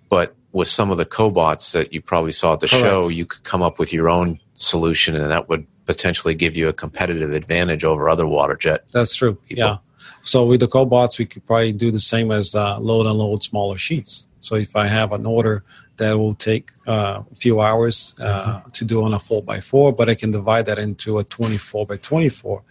But 0.08 0.34
with 0.52 0.68
some 0.68 0.90
of 0.90 0.96
the 0.96 1.04
cobots 1.04 1.72
that 1.72 1.92
you 1.92 2.00
probably 2.00 2.32
saw 2.32 2.54
at 2.54 2.60
the 2.60 2.68
Correct. 2.68 2.82
show, 2.82 3.08
you 3.08 3.26
could 3.26 3.44
come 3.44 3.60
up 3.60 3.78
with 3.78 3.92
your 3.92 4.08
own 4.08 4.40
solution, 4.54 5.14
and 5.14 5.30
that 5.30 5.50
would 5.50 5.66
potentially 5.84 6.34
give 6.34 6.56
you 6.56 6.68
a 6.68 6.72
competitive 6.72 7.30
advantage 7.32 7.84
over 7.84 8.08
other 8.08 8.26
water 8.26 8.56
jet. 8.56 8.86
That's 8.90 9.14
true. 9.14 9.34
People. 9.34 9.64
Yeah. 9.64 9.76
So 10.22 10.46
with 10.46 10.60
the 10.60 10.68
cobots, 10.68 11.18
we 11.18 11.26
could 11.26 11.46
probably 11.46 11.72
do 11.72 11.90
the 11.90 12.00
same 12.00 12.30
as 12.32 12.54
uh, 12.54 12.78
load 12.78 13.06
and 13.06 13.18
load 13.18 13.42
smaller 13.42 13.76
sheets. 13.76 14.26
So 14.40 14.54
if 14.54 14.76
I 14.76 14.86
have 14.86 15.12
an 15.12 15.26
order 15.26 15.62
that 15.98 16.18
will 16.18 16.34
take 16.34 16.70
uh, 16.86 17.22
a 17.30 17.34
few 17.34 17.60
hours 17.60 18.14
uh, 18.20 18.24
mm-hmm. 18.24 18.68
to 18.70 18.84
do 18.84 19.02
on 19.02 19.14
a 19.14 19.18
4 19.18 19.42
by 19.42 19.60
4 19.60 19.92
but 19.92 20.08
I 20.08 20.14
can 20.14 20.30
divide 20.30 20.66
that 20.66 20.78
into 20.78 21.18
a 21.18 21.24
24 21.24 21.86
by 21.86 21.96
24 21.96 22.62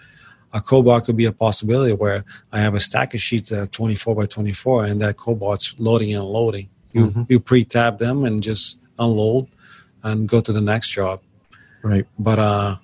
a 0.55 0.61
cobot 0.61 1.03
could 1.03 1.17
be 1.17 1.25
a 1.25 1.33
possibility 1.33 1.91
where 1.91 2.23
I 2.51 2.61
have 2.61 2.75
a 2.75 2.79
stack 2.79 3.13
of 3.13 3.21
sheets 3.21 3.49
that 3.49 3.59
are 3.59 3.65
24 3.65 4.15
by 4.15 4.25
24 4.25 4.85
and 4.85 5.01
that 5.01 5.17
cobot's 5.17 5.75
loading 5.77 6.13
and 6.13 6.23
unloading. 6.23 6.69
You, 6.93 7.07
mm-hmm. 7.07 7.23
you 7.27 7.41
pre-tab 7.41 7.99
them 7.99 8.23
and 8.23 8.41
just 8.41 8.79
unload 8.97 9.47
and 10.01 10.29
go 10.29 10.39
to 10.39 10.53
the 10.53 10.61
next 10.61 10.89
job. 10.91 11.21
Right. 11.83 12.07
But 12.17 12.39
uh, 12.39 12.77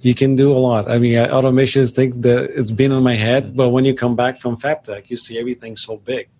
you 0.00 0.14
can 0.14 0.34
do 0.34 0.50
a 0.50 0.56
lot. 0.56 0.90
I 0.90 0.98
mean, 0.98 1.18
automation 1.18 1.82
is 1.82 1.92
things 1.92 2.18
that 2.20 2.58
it's 2.58 2.70
been 2.70 2.90
in 2.90 3.02
my 3.02 3.16
head, 3.16 3.54
but 3.54 3.68
when 3.68 3.84
you 3.84 3.94
come 3.94 4.16
back 4.16 4.38
from 4.38 4.56
FabTech, 4.56 5.10
you 5.10 5.18
see 5.18 5.38
everything 5.38 5.76
so 5.76 5.98
big, 5.98 6.30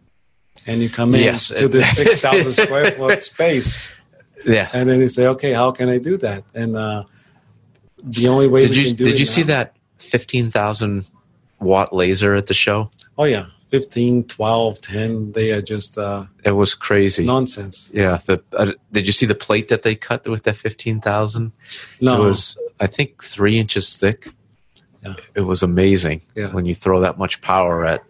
and 0.66 0.80
you 0.80 0.88
come 0.88 1.14
in 1.14 1.22
yes. 1.22 1.48
to 1.48 1.68
this 1.68 1.90
six 1.96 2.20
thousand 2.20 2.52
square 2.52 2.90
foot 2.92 3.22
space. 3.22 3.90
Yeah, 4.44 4.68
and 4.74 4.88
then 4.88 5.00
you 5.00 5.08
say, 5.08 5.26
okay, 5.28 5.52
how 5.52 5.70
can 5.70 5.88
I 5.88 5.98
do 5.98 6.16
that? 6.18 6.44
And 6.54 6.76
uh, 6.76 7.04
the 8.02 8.28
only 8.28 8.48
way 8.48 8.60
did 8.60 8.76
you 8.76 8.92
did 8.94 9.18
you 9.18 9.26
see 9.26 9.42
that 9.44 9.76
fifteen 9.98 10.50
thousand 10.50 11.06
watt 11.60 11.94
laser 11.94 12.34
at 12.34 12.46
the 12.46 12.54
show? 12.54 12.90
Oh 13.16 13.24
yeah, 13.24 13.46
15 13.72 14.24
12 14.24 14.80
10 14.82 15.32
they 15.32 15.50
are 15.50 15.62
just 15.62 15.96
uh 15.96 16.26
it 16.44 16.52
was 16.52 16.74
crazy 16.74 17.24
nonsense 17.24 17.90
yeah 17.94 18.20
the 18.26 18.42
uh, 18.54 18.70
did 18.92 19.06
you 19.06 19.14
see 19.14 19.24
the 19.24 19.34
plate 19.34 19.68
that 19.68 19.82
they 19.82 19.94
cut 19.94 20.28
with 20.28 20.42
that 20.42 20.56
15000 20.56 21.52
no 22.02 22.14
it 22.14 22.26
was 22.26 22.58
i 22.80 22.86
think 22.86 23.24
three 23.24 23.58
inches 23.58 23.96
thick 23.96 24.28
yeah. 25.02 25.14
it 25.34 25.40
was 25.40 25.62
amazing 25.62 26.20
yeah. 26.34 26.52
when 26.52 26.66
you 26.66 26.74
throw 26.74 27.00
that 27.00 27.16
much 27.16 27.40
power 27.40 27.82
at 27.86 28.04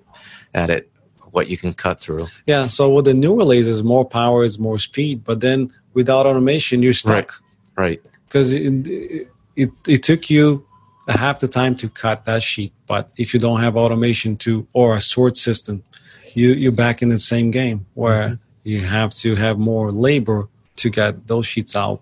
at 0.53 0.69
it 0.69 0.91
what 1.33 1.49
you 1.49 1.57
can 1.57 1.75
cut 1.75 2.01
through 2.01 2.27
yeah 2.47 2.67
so 2.67 2.89
with 2.89 3.05
the 3.05 3.15
newer 3.15 3.43
lasers 3.43 3.83
more 3.83 4.05
power 4.05 4.45
is 4.45 4.59
more 4.59 4.79
speed 4.79 5.25
but 5.25 5.41
then 5.41 5.71
without 5.93 6.25
automation 6.25 6.83
you're 6.83 6.93
stuck 6.93 7.43
right 7.77 8.01
because 8.27 8.53
right. 8.53 8.63
it, 8.63 9.29
it, 9.57 9.71
it 9.87 10.03
took 10.03 10.31
you 10.31 10.65
half 11.09 11.41
the 11.41 11.49
time 11.49 11.77
to 11.77 11.89
cut 11.89 12.25
that 12.25 12.43
sheet. 12.43 12.73
But 12.87 13.11
if 13.17 13.35
you 13.35 13.41
don't 13.41 13.61
have 13.61 13.77
automation 13.77 14.37
to 14.39 14.67
or 14.73 14.97
a 14.97 15.01
sort 15.01 15.37
system, 15.37 15.83
you 16.35 16.53
you're 16.53 16.73
back 16.73 17.03
in 17.03 17.09
the 17.09 17.19
same 17.19 17.51
game 17.51 17.87
where 17.95 18.29
mm-hmm. 18.29 18.69
you 18.69 18.81
have 18.81 19.13
to 19.15 19.37
have 19.37 19.59
more 19.59 19.91
labor 19.91 20.49
to 20.77 20.91
get 20.91 21.27
those 21.27 21.47
sheets 21.47 21.77
out 21.77 22.01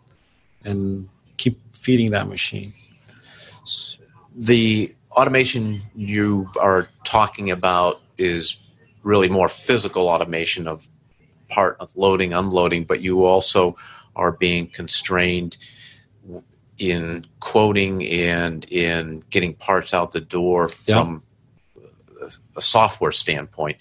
and 0.65 1.09
keep 1.37 1.59
feeding 1.75 2.11
that 2.11 2.29
machine. 2.29 2.73
The 4.37 4.95
automation 5.13 5.83
you 5.95 6.51
are 6.61 6.89
talking 7.05 7.51
about 7.51 8.01
is 8.19 8.57
really 9.03 9.29
more 9.29 9.49
physical 9.49 10.09
automation 10.09 10.67
of 10.67 10.89
part 11.49 11.77
of 11.81 11.91
loading, 11.97 12.33
unloading, 12.33 12.85
but 12.85 13.01
you 13.01 13.25
also 13.25 13.77
are 14.15 14.33
being 14.33 14.67
constrained 14.67 15.57
in 16.79 17.27
quoting 17.41 18.07
and 18.07 18.65
in 18.71 19.23
getting 19.31 19.55
parts 19.55 19.93
out 19.93 20.13
the 20.13 20.21
door 20.21 20.69
from 20.69 21.23
a 22.57 22.63
software 22.63 23.13
standpoint. 23.13 23.77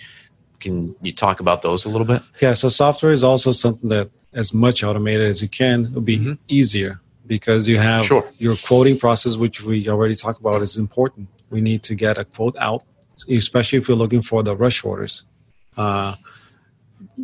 Can 0.60 0.96
you 1.02 1.14
talk 1.14 1.40
about 1.40 1.62
those 1.62 1.86
a 1.86 1.90
little 1.90 2.06
bit? 2.06 2.22
Yeah, 2.42 2.54
so 2.54 2.68
software 2.68 3.14
is 3.14 3.24
also 3.24 3.52
something 3.52 3.90
that, 3.90 4.10
as 4.34 4.54
much 4.54 4.84
automated 4.84 5.28
as 5.28 5.42
you 5.42 5.48
can, 5.48 5.94
will 5.94 6.02
be 6.02 6.18
mm-hmm. 6.18 6.34
easier 6.48 7.00
because 7.26 7.68
you 7.70 7.78
have 7.78 8.06
sure. 8.06 8.30
your 8.38 8.58
quoting 8.58 9.00
process, 9.00 9.38
which 9.38 9.62
we 9.62 9.88
already 9.88 10.16
talked 10.16 10.40
about, 10.40 10.62
is 10.62 10.78
important. 10.78 11.30
We 11.50 11.62
need 11.62 11.84
to 11.84 11.96
get 11.96 12.18
a 12.18 12.26
quote 12.26 12.58
out, 12.58 12.84
especially 13.28 13.80
if 13.80 13.88
you're 13.88 13.98
looking 13.98 14.22
for 14.22 14.44
the 14.44 14.56
rush 14.56 14.84
orders. 14.84 15.24
Uh, 15.78 16.16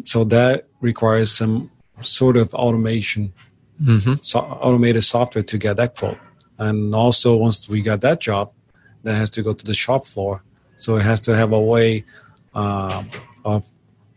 so 0.05 0.23
that 0.23 0.67
requires 0.81 1.31
some 1.31 1.71
sort 2.01 2.37
of 2.37 2.53
automation 2.53 3.33
mm-hmm. 3.81 4.13
so 4.21 4.39
automated 4.39 5.03
software 5.03 5.43
to 5.43 5.57
get 5.57 5.77
that 5.77 5.95
quote. 5.95 6.17
And 6.57 6.95
also, 6.95 7.35
once 7.35 7.67
we 7.67 7.81
got 7.81 8.01
that 8.01 8.21
job, 8.21 8.51
that 9.03 9.15
has 9.15 9.29
to 9.31 9.43
go 9.43 9.53
to 9.53 9.65
the 9.65 9.73
shop 9.73 10.07
floor. 10.07 10.41
So 10.77 10.97
it 10.97 11.03
has 11.03 11.19
to 11.21 11.35
have 11.35 11.51
a 11.51 11.59
way 11.59 12.05
uh, 12.53 13.03
of 13.43 13.69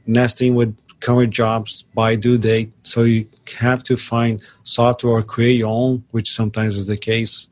nesting 0.06 0.54
with 0.54 0.76
current 1.00 1.32
jobs 1.32 1.82
by 1.94 2.16
due 2.16 2.38
date. 2.38 2.72
So 2.82 3.02
you 3.02 3.28
have 3.58 3.82
to 3.84 3.96
find 3.96 4.40
software 4.62 5.12
or 5.12 5.22
create 5.22 5.58
your 5.58 5.68
own, 5.68 6.04
which 6.12 6.32
sometimes 6.32 6.76
is 6.76 6.86
the 6.86 6.96
case, 6.96 7.48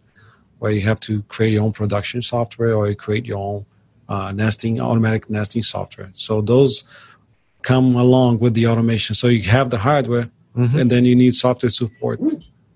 where 0.59 0.73
you 0.73 0.83
have 0.83 1.01
to 1.01 1.23
create 1.23 1.53
your 1.53 1.65
own 1.65 1.73
production 1.73 2.23
software 2.23 2.75
or 2.75 2.89
you 2.89 2.97
create 2.97 3.27
your 3.27 3.39
own 3.39 3.67
uh, 4.09 4.33
nesting, 4.33 4.81
automatic 4.81 5.29
nesting 5.29 5.63
software. 5.63 6.11
So 6.15 6.41
those 6.41 6.85
come 7.63 7.97
along 7.97 8.39
with 8.39 8.55
the 8.55 8.67
automation. 8.69 9.15
So 9.15 9.27
you 9.27 9.43
have 9.51 9.71
the 9.71 9.79
hardware, 9.79 10.31
mm-hmm. 10.57 10.79
and 10.79 10.91
then 10.91 11.05
you 11.05 11.17
need 11.17 11.35
software 11.35 11.71
support, 11.71 12.21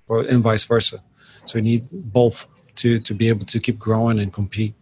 or 0.08 0.22
and 0.22 0.42
vice 0.42 0.64
versa. 0.64 1.02
So 1.44 1.58
you 1.58 1.62
need 1.62 1.88
both 1.90 2.48
to 2.76 2.98
to 3.00 3.14
be 3.14 3.28
able 3.28 3.46
to 3.46 3.60
keep 3.60 3.78
growing 3.78 4.18
and 4.18 4.32
compete. 4.32 4.74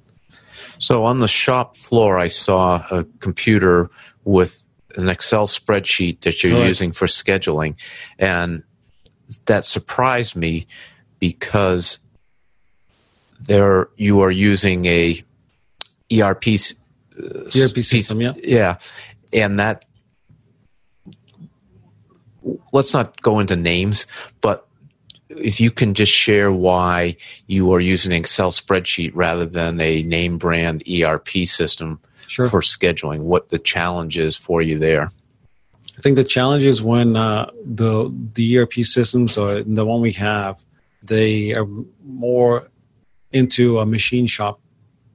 So 0.78 1.04
on 1.04 1.20
the 1.20 1.28
shop 1.28 1.76
floor, 1.76 2.18
I 2.18 2.28
saw 2.28 2.84
a 2.90 3.04
computer 3.20 3.90
with 4.24 4.62
an 4.96 5.08
Excel 5.08 5.46
spreadsheet 5.46 6.22
that 6.22 6.42
you're 6.42 6.64
using 6.64 6.92
for 6.92 7.06
scheduling, 7.06 7.76
and 8.18 8.62
that 9.44 9.64
surprised 9.64 10.34
me 10.36 10.66
because 11.18 11.98
there 13.40 13.88
you 13.96 14.20
are 14.20 14.30
using 14.30 14.86
a 14.86 15.22
ERP 16.12 16.44
uh, 17.18 17.50
ERP 17.56 17.78
system, 17.78 18.20
yeah, 18.20 18.34
yeah, 18.36 18.78
and 19.32 19.58
that 19.58 19.84
let's 22.72 22.92
not 22.92 23.20
go 23.22 23.38
into 23.38 23.56
names, 23.56 24.06
but 24.40 24.66
if 25.28 25.60
you 25.60 25.70
can 25.70 25.94
just 25.94 26.12
share 26.12 26.50
why 26.50 27.16
you 27.46 27.72
are 27.72 27.80
using 27.80 28.12
an 28.12 28.18
Excel 28.18 28.50
spreadsheet 28.50 29.12
rather 29.14 29.44
than 29.46 29.80
a 29.80 30.02
name 30.02 30.38
brand 30.38 30.82
ERP 30.88 31.28
system 31.46 32.00
sure. 32.26 32.48
for 32.48 32.60
scheduling, 32.60 33.20
what 33.20 33.48
the 33.48 33.58
challenge 33.58 34.18
is 34.18 34.36
for 34.36 34.62
you 34.62 34.78
there. 34.78 35.12
I 35.96 36.00
think 36.00 36.16
the 36.16 36.24
challenge 36.24 36.62
is 36.62 36.82
when 36.82 37.16
uh, 37.16 37.50
the 37.64 38.14
the 38.34 38.58
ERP 38.58 38.74
systems 38.74 39.36
or 39.36 39.62
the 39.62 39.84
one 39.84 40.00
we 40.00 40.12
have, 40.12 40.62
they 41.02 41.54
are 41.54 41.66
more 42.04 42.68
into 43.32 43.80
a 43.80 43.86
machine 43.86 44.26
shop 44.26 44.60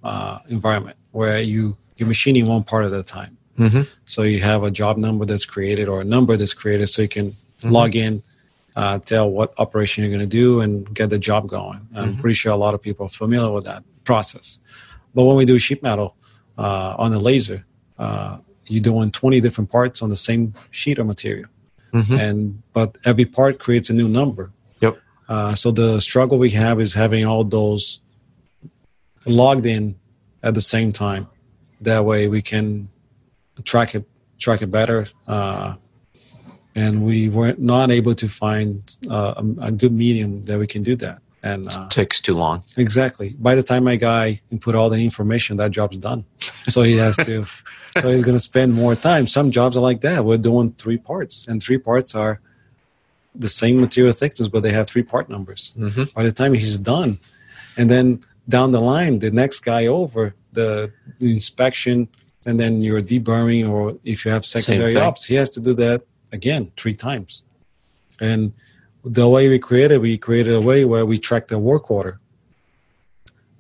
uh, 0.04 0.40
environment 0.50 0.98
where 1.12 1.40
you 1.40 1.78
you're 1.98 2.08
machining 2.08 2.46
one 2.48 2.64
part 2.64 2.86
at 2.86 2.94
a 2.94 3.04
time. 3.04 3.38
Mm-hmm. 3.58 3.84
So 4.06 4.24
you 4.24 4.42
have 4.42 4.64
a 4.64 4.72
job 4.72 4.98
number 4.98 5.26
that's 5.26 5.46
created 5.46 5.88
or 5.88 6.02
a 6.02 6.04
number 6.04 6.36
that's 6.36 6.54
created, 6.54 6.88
so 6.88 7.04
you 7.04 7.08
can 7.08 7.32
mm-hmm. 7.32 7.70
log 7.70 7.96
in 7.96 8.24
uh, 8.76 8.98
tell 9.00 9.30
what 9.30 9.54
operation 9.60 10.04
you're 10.04 10.10
going 10.12 10.28
to 10.28 10.36
do 10.44 10.62
and 10.62 10.94
get 10.96 11.10
the 11.10 11.20
job 11.20 11.48
going. 11.48 11.82
I'm 11.96 12.16
Mhm. 12.16 12.22
pretty 12.22 12.34
sure 12.34 12.52
a 12.52 12.56
lot 12.58 12.74
of 12.74 12.82
people 12.82 13.06
are 13.06 13.10
familiar 13.10 13.52
with 13.52 13.66
that 13.66 13.84
process. 14.04 14.60
But 15.14 15.26
when 15.26 15.36
we 15.36 15.46
do 15.46 15.60
sheet 15.60 15.84
metal 15.84 16.16
uh, 16.58 16.96
on 16.98 17.14
a 17.14 17.20
laser, 17.20 17.66
uh, 18.00 18.38
you're 18.68 18.82
doing 18.82 19.12
20 19.12 19.40
different 19.42 19.70
parts 19.70 20.02
on 20.02 20.10
the 20.10 20.16
same 20.16 20.54
sheet 20.72 20.98
of 20.98 21.06
material, 21.06 21.50
Mhm. 21.94 22.20
and 22.20 22.62
but 22.74 22.98
every 23.06 23.26
part 23.26 23.60
creates 23.60 23.90
a 23.90 23.94
new 23.94 24.08
number. 24.08 24.52
Yep. 24.82 24.98
Uh, 25.30 25.54
so 25.56 25.72
the 25.72 26.00
struggle 26.00 26.38
we 26.40 26.52
have 26.52 26.82
is 26.82 26.94
having 26.96 27.26
all 27.26 27.44
those 27.44 28.02
logged 29.26 29.66
in 29.66 29.96
at 30.42 30.54
the 30.54 30.62
same 30.62 30.92
time. 30.92 31.28
That 31.82 32.06
way 32.06 32.28
we 32.28 32.42
can 32.42 32.90
track 33.64 33.96
it 33.96 34.06
track 34.40 34.62
it 34.62 34.68
better. 34.72 35.08
Uh, 35.28 35.76
and 36.76 37.06
we 37.06 37.30
were 37.30 37.54
not 37.58 37.92
able 37.92 38.16
to 38.16 38.28
find 38.28 38.98
uh, 39.10 39.36
a, 39.38 39.68
a 39.68 39.72
good 39.72 39.92
medium 39.94 40.44
that 40.46 40.58
we 40.58 40.66
can 40.68 40.82
do 40.84 40.96
that. 40.98 41.20
And 41.44 41.68
uh, 41.70 41.88
Takes 41.90 42.22
too 42.22 42.36
long. 42.36 42.64
exactly 42.78 43.36
by 43.38 43.54
the 43.56 43.62
time 43.64 43.84
my 43.84 43.98
guy 43.98 44.42
input 44.50 44.76
all 44.76 44.90
the 44.90 44.98
information, 45.04 45.58
that 45.58 45.72
job's 45.72 45.98
done. 45.98 46.24
So 46.70 46.82
he 46.84 46.96
has 46.98 47.18
to. 47.18 47.46
so 48.02 48.10
he's 48.10 48.24
going 48.24 48.36
to 48.36 48.40
spend 48.40 48.74
more 48.74 48.96
time. 48.96 49.28
Some 49.28 49.52
jobs 49.52 49.76
are 49.78 49.82
like 49.82 50.02
that. 50.02 50.24
We're 50.26 50.38
doing 50.38 50.72
three 50.78 50.98
parts, 50.98 51.48
and 51.48 51.62
three 51.62 51.78
parts 51.78 52.16
are 52.16 52.40
the 53.36 53.50
same 53.50 53.80
material 53.82 54.14
thickness, 54.14 54.48
but 54.48 54.64
they 54.64 54.72
have 54.72 54.88
three 54.88 55.04
part 55.04 55.30
numbers 55.30 55.74
Mm-hmm. 55.78 56.04
by 56.16 56.24
the 56.24 56.32
time 56.32 56.54
he's 56.54 56.78
done 56.78 57.18
and 57.78 57.90
then 57.90 58.22
down 58.48 58.72
the 58.72 58.82
line 58.82 59.20
the 59.20 59.32
next 59.32 59.62
guy 59.62 59.86
over 59.86 60.36
the, 60.52 60.92
the 61.20 61.32
inspection 61.32 62.08
and 62.46 62.60
then 62.60 62.82
your 62.82 63.02
deburring 63.02 63.70
or 63.70 63.98
if 64.04 64.26
you 64.26 64.32
have 64.32 64.46
secondary 64.46 64.98
ops 64.98 65.26
he 65.26 65.36
has 65.36 65.50
to 65.50 65.60
do 65.60 65.74
that 65.74 66.04
again 66.32 66.72
three 66.78 66.94
times. 66.94 67.44
And 68.20 68.54
the 69.04 69.28
way 69.28 69.50
we 69.50 69.60
created 69.60 70.00
we 70.00 70.18
created 70.18 70.54
a 70.54 70.62
way 70.62 70.86
where 70.86 71.06
we 71.06 71.18
track 71.18 71.48
the 71.48 71.60
work 71.60 71.90
order 71.90 72.20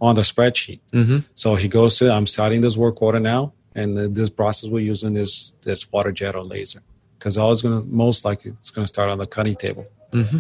on 0.02 0.16
the 0.16 0.22
spreadsheet. 0.22 0.80
Mm-hmm. 0.92 1.20
so 1.34 1.56
he 1.56 1.68
goes 1.68 1.98
to 1.98 2.12
i'm 2.12 2.28
starting 2.28 2.62
this 2.62 2.76
work 2.76 3.02
order 3.02 3.20
now 3.20 3.54
and 3.76 4.16
this 4.16 4.30
process 4.30 4.70
we're 4.70 4.80
using 4.80 5.16
is 5.16 5.56
this 5.64 5.92
water 5.92 6.12
jet 6.12 6.36
or 6.36 6.44
laser. 6.44 6.82
Because 7.18 7.38
always 7.38 7.62
going 7.62 7.82
to 7.82 7.88
most 7.88 8.26
likely 8.26 8.52
it's 8.52 8.70
going 8.70 8.84
to 8.84 8.88
start 8.88 9.10
on 9.10 9.18
the 9.18 9.28
cutting 9.28 9.56
table. 9.56 9.88
Mm-hmm. 10.12 10.40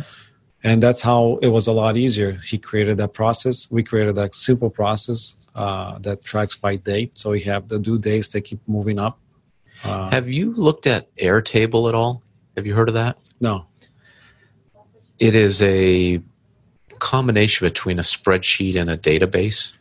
And 0.64 0.82
that's 0.82 1.02
how 1.02 1.40
it 1.42 1.50
was 1.50 1.68
a 1.68 1.72
lot 1.72 1.98
easier. 1.98 2.34
He 2.44 2.58
created 2.58 2.98
that 2.98 3.14
process. 3.14 3.70
We 3.70 3.84
created 3.84 4.16
that 4.16 4.34
simple 4.34 4.70
process 4.70 5.36
uh, 5.56 6.00
that 6.00 6.24
tracks 6.24 6.56
by 6.56 6.78
date. 6.78 7.18
So 7.18 7.32
we 7.32 7.42
have 7.42 7.68
the 7.68 7.80
due 7.80 8.00
dates 8.00 8.30
that 8.30 8.42
keep 8.42 8.60
moving 8.68 8.98
up. 9.00 9.20
Uh, 9.84 10.10
Have 10.12 10.30
you 10.30 10.54
looked 10.54 10.88
at 10.88 11.14
Airtable 11.18 11.90
at 11.90 11.96
all? 11.96 12.24
Have 12.56 12.66
you 12.66 12.74
heard 12.76 12.88
of 12.88 12.94
that? 12.96 13.18
no, 13.42 13.66
It 15.20 15.36
is 15.36 15.62
a 15.62 16.22
combination 17.00 17.68
between 17.68 18.00
a 18.00 18.04
spreadsheet 18.04 18.78
and 18.80 18.90
a 18.90 18.98
database. 18.98 19.74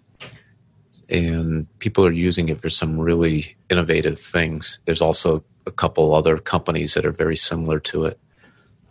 And 1.08 1.66
people 1.78 2.04
are 2.04 2.10
using 2.12 2.48
it 2.48 2.60
for 2.60 2.70
some 2.70 2.98
really 2.98 3.54
innovative 3.70 4.18
things. 4.18 4.78
There's 4.86 5.02
also 5.02 5.44
a 5.66 5.70
couple 5.70 6.14
other 6.14 6.38
companies 6.38 6.94
that 6.94 7.04
are 7.06 7.12
very 7.12 7.36
similar 7.36 7.78
to 7.80 8.06
it. 8.06 8.18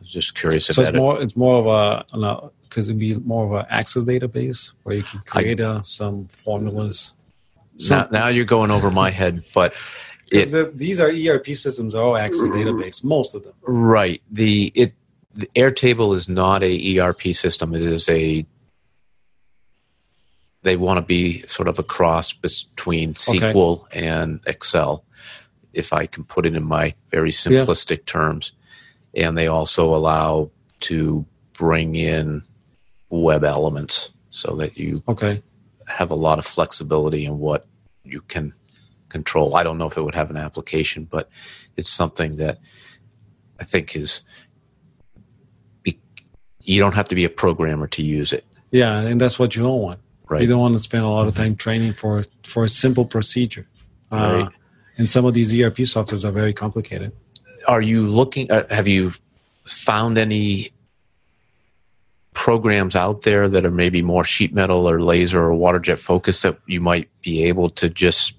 I 0.02 0.04
just 0.04 0.36
curious 0.36 0.66
so 0.66 0.74
about 0.74 0.90
it's 0.90 0.96
it. 0.96 1.00
more 1.00 1.22
it's 1.22 1.36
more 1.36 1.60
of 1.60 1.68
a 1.68 2.52
because 2.64 2.90
it'd 2.90 3.00
be 3.00 3.16
more 3.16 3.46
of 3.46 3.52
an 3.52 3.66
access 3.70 4.04
database 4.04 4.74
where 4.84 4.96
you 4.96 5.04
can 5.04 5.20
create 5.22 5.60
uh, 5.60 5.82
some 5.82 6.28
formulas. 6.28 7.14
Now, 7.90 8.08
now 8.12 8.28
you're 8.28 8.46
going 8.46 8.72
over 8.72 8.92
my 8.92 9.10
head, 9.10 9.44
but 9.54 9.74
it, 10.32 10.52
the, 10.52 10.72
these 10.74 11.00
are 11.00 11.10
ERP 11.10 11.48
systems, 11.48 11.96
are 11.96 12.04
all 12.04 12.18
access 12.18 12.48
database, 12.50 13.04
most 13.04 13.36
of 13.36 13.44
them. 13.44 13.54
right 13.64 14.22
the 14.32 14.72
it 14.76 14.94
the 15.34 15.50
Airtable 15.56 16.16
is 16.16 16.28
not 16.28 16.64
a 16.64 17.00
ERP 17.00 17.22
system. 17.34 17.74
It 17.76 17.82
is 17.82 18.10
a 18.10 18.46
they 20.64 20.78
want 20.78 20.98
to 20.98 21.06
be 21.06 21.42
sort 21.42 21.68
of 21.68 21.80
a 21.80 21.84
cross 21.84 22.34
between 22.34 23.16
SQL 23.16 23.88
and 23.94 24.40
Excel, 24.46 25.04
if 25.74 25.92
I 25.92 26.06
can 26.06 26.24
put 26.24 26.46
it 26.46 26.56
in 26.56 26.64
my 26.64 26.94
very 27.10 27.32
simplistic 27.32 28.06
terms. 28.06 28.52
And 29.16 29.38
they 29.38 29.48
also 29.48 29.94
allow 29.96 30.52
to 30.82 31.26
bring 31.54 31.96
in 31.96 32.44
web 33.10 33.44
elements 33.44 34.10
so 34.30 34.56
that 34.56 34.78
you 34.78 35.04
Okay, 35.08 35.42
have 35.88 36.10
a 36.12 36.16
lot 36.16 36.40
of 36.40 36.46
flexibility 36.46 37.26
in 37.26 37.38
what 37.40 37.66
you 38.04 38.22
can 38.22 38.54
control. 39.10 39.56
I 39.56 39.64
don't 39.64 39.78
know 39.78 39.88
if 39.88 39.98
it 39.98 40.04
would 40.04 40.16
have 40.16 40.30
an 40.30 40.38
application, 40.38 41.04
but 41.12 41.30
it's 41.76 41.90
something 41.90 42.38
that 42.38 42.60
I 43.60 43.64
think 43.66 43.96
is 43.96 44.22
you 46.64 46.80
don't 46.80 46.94
have 46.94 47.08
to 47.10 47.16
be 47.16 47.24
a 47.26 47.30
programmer 47.30 47.88
to 47.88 48.04
use 48.04 48.32
it, 48.32 48.46
yeah, 48.72 49.00
and 49.00 49.20
that's 49.20 49.40
what 49.40 49.56
you 49.56 49.64
don't 49.64 49.82
want. 49.82 50.00
right? 50.30 50.42
You 50.44 50.48
don't 50.48 50.60
want 50.60 50.76
to 50.76 50.80
spend 50.80 51.04
a 51.04 51.08
lot 51.08 51.28
of 51.28 51.34
time 51.36 51.56
training 51.56 51.94
for 51.94 52.24
for 52.44 52.64
a 52.64 52.70
simple 52.70 53.06
procedure. 53.06 53.68
Uh, 54.12 54.16
Right. 54.46 54.50
and 54.98 55.10
some 55.10 55.26
of 55.26 55.34
these 55.34 55.52
ERP 55.54 55.78
softwares 55.78 56.24
are 56.24 56.32
very 56.32 56.54
complicated. 56.54 57.12
Are 57.72 57.82
you 57.82 58.06
looking? 58.06 58.52
Uh, 58.52 58.66
have 58.70 58.86
you 58.90 59.14
found 59.66 60.18
any 60.18 60.72
programs 62.34 62.98
out 62.98 63.22
there 63.22 63.48
that 63.48 63.64
are 63.66 63.72
maybe 63.72 64.02
more 64.02 64.26
sheet 64.26 64.54
metal 64.54 64.90
or 64.90 65.02
laser 65.02 65.42
or 65.42 65.56
water 65.56 65.80
jet 65.80 65.98
focused 65.98 66.44
that 66.44 66.60
you 66.68 66.82
might 66.82 67.08
be 67.22 67.44
able 67.46 67.70
to 67.70 67.88
just 67.88 68.36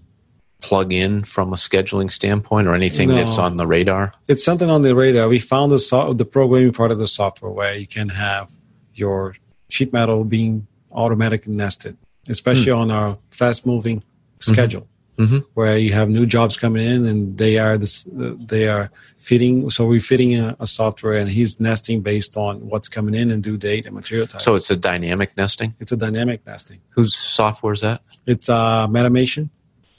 plug 0.61 0.93
in 0.93 1.25
from 1.25 1.51
a 1.55 1.57
scheduling 1.57 2.13
standpoint 2.13 2.67
or 2.69 2.75
anything 2.75 3.09
No. 3.09 3.15
that's 3.15 3.39
on 3.39 3.57
the 3.57 3.67
radar? 3.67 4.13
It's 4.29 4.45
something 4.45 4.69
on 4.69 4.83
the 4.83 4.95
radar. 4.95 5.29
We 5.31 5.39
found 5.39 5.73
the 5.73 5.79
so- 5.79 6.13
the 6.13 6.27
programming 6.27 6.73
part 6.75 6.91
of 6.91 6.99
the 6.99 7.07
software 7.09 7.51
where 7.51 7.75
you 7.75 7.87
can 7.87 8.11
have 8.11 8.51
your 8.95 9.37
sheet 9.71 9.95
metal 9.95 10.25
being 10.25 10.67
automatically 10.93 11.55
nested, 11.55 11.97
especially 12.29 12.71
on 12.73 12.91
our 12.91 13.17
fast 13.31 13.65
moving 13.65 14.05
schedule. 14.41 14.87
Mhm. 15.19 15.45
Where 15.55 15.77
you 15.77 15.93
have 15.93 16.09
new 16.09 16.25
jobs 16.25 16.57
coming 16.57 16.83
in 16.85 17.05
and 17.05 17.37
they 17.37 17.59
are 17.59 17.77
this, 17.77 18.07
they 18.11 18.67
are 18.67 18.91
fitting. 19.19 19.69
So 19.69 19.87
we're 19.87 20.01
fitting 20.01 20.35
a, 20.37 20.57
a 20.59 20.67
software 20.67 21.19
and 21.19 21.29
he's 21.29 21.61
nesting 21.61 22.01
based 22.01 22.37
on 22.37 22.67
what's 22.67 22.89
coming 22.89 23.15
in 23.15 23.31
and 23.31 23.43
due 23.43 23.59
date 23.59 23.85
and 23.85 23.95
material 23.95 24.27
type. 24.27 24.41
So 24.41 24.55
it's 24.55 24.71
a 24.71 24.77
dynamic 24.77 25.37
nesting. 25.37 25.75
it's 25.81 25.93
a 25.93 25.97
dynamic 25.99 26.47
nesting. 26.47 26.81
Whose 26.91 27.15
software 27.15 27.75
is 27.75 27.83
that? 27.83 28.01
It's 28.27 28.49
uh, 28.49 28.87
Metamation. 28.89 29.51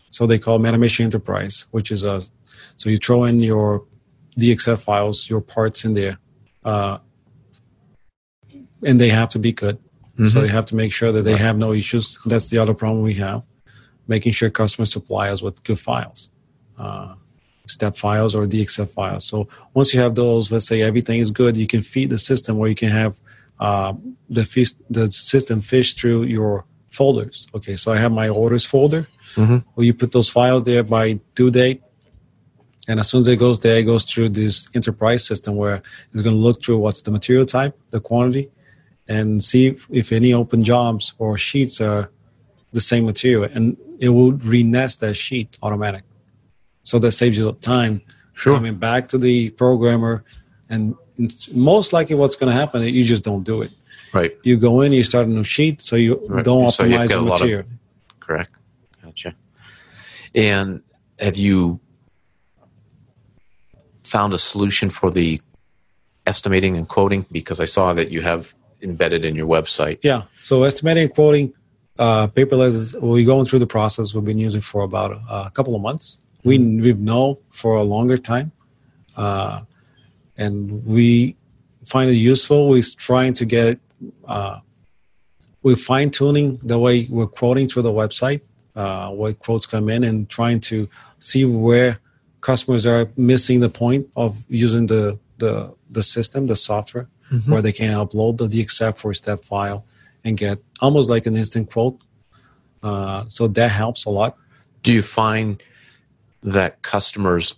So 0.09 0.25
they 0.25 0.39
call 0.39 0.57
Metamation 0.59 1.01
Enterprise, 1.05 1.67
which 1.71 1.91
is 1.91 2.03
a 2.05 2.19
so 2.75 2.89
you 2.89 2.97
throw 2.97 3.23
in 3.25 3.39
your 3.39 3.85
DXF 4.39 4.81
files, 4.81 5.29
your 5.29 5.41
parts 5.41 5.85
in 5.85 5.93
there, 5.93 6.17
uh, 6.65 6.97
and 8.83 8.99
they 8.99 9.09
have 9.09 9.29
to 9.29 9.39
be 9.39 9.51
good. 9.51 9.77
So 10.17 10.39
Mhm. 10.39 10.41
you 10.43 10.47
have 10.49 10.65
to 10.67 10.75
make 10.75 10.91
sure 10.91 11.11
that 11.11 11.21
they 11.23 11.37
have 11.37 11.57
no 11.57 11.71
issues. 11.73 12.19
That's 12.25 12.47
the 12.47 12.57
other 12.59 12.73
problem 12.73 13.01
we 13.03 13.15
have, 13.15 13.43
making 14.07 14.31
sure 14.33 14.49
customers 14.49 14.91
supply 14.91 15.29
us 15.29 15.41
with 15.41 15.63
good 15.63 15.79
files, 15.79 16.29
uh, 16.77 17.15
step 17.67 17.95
files 17.95 18.35
or 18.35 18.45
DXF 18.45 18.89
files. 18.89 19.25
So 19.25 19.47
once 19.73 19.93
you 19.93 19.99
have 20.01 20.15
those, 20.15 20.51
let's 20.51 20.67
say 20.67 20.81
everything 20.81 21.19
is 21.19 21.31
good, 21.31 21.55
you 21.55 21.67
can 21.67 21.81
feed 21.81 22.09
the 22.09 22.17
system 22.17 22.57
where 22.57 22.69
you 22.69 22.75
can 22.75 22.89
have 22.89 23.17
uh, 23.59 23.93
the 24.29 24.43
the 24.89 25.11
system 25.11 25.61
fish 25.61 25.93
through 25.93 26.23
your 26.23 26.65
folders. 26.89 27.47
Okay, 27.55 27.75
so 27.75 27.91
I 27.93 27.97
have 27.97 28.11
my 28.11 28.29
orders 28.29 28.65
folder. 28.65 29.07
Mhm. 29.35 29.63
Where 29.73 29.85
you 29.85 29.93
put 29.93 30.11
those 30.11 30.29
files 30.29 30.63
there 30.63 30.83
by 30.83 31.19
due 31.35 31.49
date, 31.49 31.81
and 32.87 32.99
as 32.99 33.09
soon 33.09 33.21
as 33.21 33.27
it 33.27 33.37
goes 33.37 33.59
there, 33.59 33.77
it 33.77 33.83
goes 33.83 34.03
through 34.05 34.29
this 34.29 34.67
enterprise 34.73 35.25
system 35.25 35.55
where 35.55 35.81
it's 36.11 36.21
going 36.21 36.35
to 36.35 36.41
look 36.41 36.61
through 36.61 36.79
what's 36.79 37.01
the 37.01 37.11
material 37.11 37.45
type, 37.45 37.77
the 37.91 37.99
quantity, 37.99 38.49
and 39.07 39.43
see 39.43 39.67
if, 39.67 39.87
if 39.89 40.11
any 40.11 40.33
open 40.33 40.63
jobs 40.63 41.13
or 41.17 41.37
sheets 41.37 41.79
are 41.79 42.09
the 42.73 42.81
same 42.81 43.05
material, 43.05 43.43
and 43.53 43.77
it 44.03 44.09
will 44.09 44.33
re-nest 44.33 44.99
that 44.99 45.13
sheet 45.15 45.57
automatic. 45.63 46.03
So 46.83 46.99
that 46.99 47.11
saves 47.11 47.37
you 47.37 47.49
time 47.61 48.01
Sure. 48.33 48.55
coming 48.55 48.75
back 48.75 49.07
to 49.09 49.17
the 49.17 49.51
programmer, 49.51 50.25
and 50.69 50.95
it's 51.17 51.49
most 51.51 51.93
likely 51.93 52.15
what's 52.15 52.35
going 52.35 52.51
to 52.53 52.59
happen 52.63 52.81
is 52.83 52.91
you 52.91 53.05
just 53.05 53.23
don't 53.23 53.43
do 53.43 53.61
it. 53.61 53.71
Right. 54.13 54.31
You 54.43 54.57
go 54.57 54.81
in, 54.81 54.91
you 54.91 55.03
start 55.03 55.25
a 55.27 55.29
new 55.29 55.45
sheet, 55.45 55.81
so 55.81 55.95
you 55.95 56.11
Right. 56.27 56.43
don't 56.43 56.69
So 56.69 56.83
optimize 56.83 57.07
the 57.07 57.21
lot 57.21 57.33
of- 57.33 57.39
material. 57.39 57.63
Correct. 58.19 58.51
Gotcha. 59.03 59.35
And 60.35 60.81
have 61.19 61.37
you 61.37 61.79
found 64.03 64.33
a 64.33 64.37
solution 64.37 64.89
for 64.89 65.09
the 65.11 65.39
estimating 66.25 66.75
and 66.75 66.87
quoting? 66.89 67.25
Because 67.31 67.59
I 67.61 67.65
saw 67.65 67.93
that 67.93 68.11
you 68.11 68.21
have 68.21 68.53
embedded 68.81 69.23
in 69.23 69.33
your 69.35 69.47
website. 69.47 69.99
Yeah. 70.03 70.23
So 70.43 70.63
estimating 70.63 71.03
and 71.05 71.13
quoting 71.13 71.53
uh, 71.99 72.27
paperless, 72.27 72.99
we're 72.99 73.25
going 73.25 73.45
through 73.45 73.59
the 73.59 73.67
process. 73.67 74.13
We've 74.13 74.25
been 74.25 74.39
using 74.39 74.61
for 74.61 74.81
about 74.81 75.19
a, 75.29 75.51
couple 75.51 75.75
of 75.75 75.81
months. 75.81 76.19
We 76.43 76.57
we've 76.59 76.99
known 76.99 77.37
for 77.49 77.75
a 77.75 77.83
longer 77.83 78.17
time, 78.17 78.51
uh, 79.15 79.61
and 80.37 80.85
we 80.85 81.37
find 81.85 82.09
it 82.09 82.15
useful. 82.15 82.67
We're 82.67 82.83
trying 82.97 83.33
to 83.33 83.45
get 83.45 83.79
uh, 84.27 84.59
we're 85.61 85.77
fine 85.77 86.11
tuning 86.11 86.55
the 86.63 86.77
way 86.77 87.07
we're 87.09 87.27
quoting 87.27 87.69
through 87.69 87.83
the 87.83 87.93
website, 87.93 88.41
uh, 88.75 89.09
what 89.09 89.39
quotes 89.39 89.65
come 89.65 89.87
in, 89.87 90.03
and 90.03 90.29
trying 90.29 90.59
to 90.61 90.89
see 91.19 91.45
where 91.45 91.99
customers 92.41 92.85
are 92.85 93.07
missing 93.15 93.61
the 93.61 93.69
point 93.69 94.09
of 94.17 94.43
using 94.49 94.87
the 94.87 95.17
the 95.37 95.73
the 95.89 96.03
system, 96.03 96.47
the 96.47 96.55
software 96.55 97.07
mm-hmm. 97.31 97.51
where 97.51 97.61
they 97.61 97.71
can 97.71 97.93
upload 97.93 98.37
the 98.37 98.47
DXF 98.47 98.97
for 98.97 99.13
step 99.13 99.43
file 99.45 99.85
and 100.23 100.37
get 100.37 100.59
almost 100.79 101.09
like 101.09 101.25
an 101.25 101.35
instant 101.35 101.71
quote. 101.71 101.99
Uh, 102.81 103.25
so 103.27 103.47
that 103.47 103.71
helps 103.71 104.05
a 104.05 104.09
lot. 104.09 104.37
Do 104.81 104.91
you 104.91 105.01
find 105.01 105.61
that 106.41 106.81
customers 106.81 107.55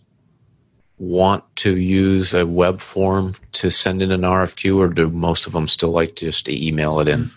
want 0.97 1.43
to 1.57 1.77
use 1.77 2.33
a 2.33 2.45
web 2.45 2.79
form 2.79 3.33
to 3.53 3.69
send 3.69 4.01
in 4.01 4.11
an 4.11 4.21
RFQ, 4.21 4.77
or 4.77 4.87
do 4.87 5.09
most 5.09 5.47
of 5.47 5.53
them 5.53 5.67
still 5.67 5.89
like 5.89 6.15
just 6.15 6.45
to 6.45 6.67
email 6.67 6.99
it 6.99 7.07
in? 7.07 7.31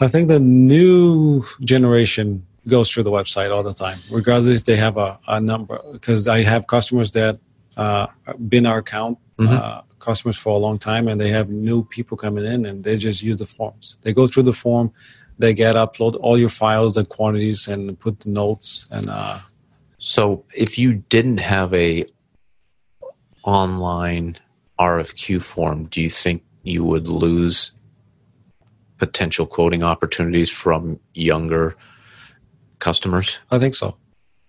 I 0.00 0.08
think 0.08 0.28
the 0.28 0.40
new 0.40 1.44
generation 1.60 2.46
goes 2.68 2.90
through 2.90 3.02
the 3.02 3.10
website 3.10 3.54
all 3.54 3.62
the 3.62 3.74
time, 3.74 3.98
regardless 4.10 4.56
if 4.56 4.64
they 4.64 4.76
have 4.76 4.96
a, 4.96 5.18
a 5.28 5.40
number. 5.40 5.80
Because 5.92 6.28
I 6.28 6.42
have 6.42 6.66
customers 6.66 7.10
that 7.12 7.38
uh, 7.76 8.06
been 8.48 8.66
our 8.66 8.78
account 8.78 9.18
mm-hmm. 9.38 9.52
uh, 9.52 9.82
customers 10.02 10.36
for 10.36 10.50
a 10.50 10.58
long 10.58 10.78
time, 10.78 11.08
and 11.08 11.20
they 11.20 11.30
have 11.30 11.48
new 11.48 11.84
people 11.84 12.16
coming 12.16 12.44
in, 12.44 12.66
and 12.66 12.84
they 12.84 12.96
just 12.96 13.22
use 13.22 13.38
the 13.38 13.46
forms. 13.46 13.96
They 14.02 14.12
go 14.12 14.26
through 14.26 14.42
the 14.42 14.52
form, 14.52 14.92
they 15.38 15.54
get 15.54 15.76
upload 15.76 16.18
all 16.20 16.36
your 16.36 16.50
files, 16.50 16.94
the 16.94 17.04
quantities, 17.04 17.68
and 17.68 17.98
put 17.98 18.20
the 18.20 18.28
notes. 18.28 18.86
And 18.90 19.08
uh, 19.08 19.38
so, 19.98 20.44
if 20.54 20.78
you 20.78 20.94
didn't 21.08 21.38
have 21.38 21.72
a 21.72 22.04
online 23.44 24.36
RFQ 24.78 25.40
form, 25.40 25.86
do 25.86 26.00
you 26.00 26.10
think 26.10 26.42
you 26.62 26.84
would 26.84 27.08
lose 27.08 27.72
potential 28.98 29.46
quoting 29.46 29.82
opportunities 29.82 30.50
from 30.50 31.00
younger 31.14 31.76
customers? 32.78 33.38
I 33.50 33.58
think 33.58 33.74
so. 33.74 33.96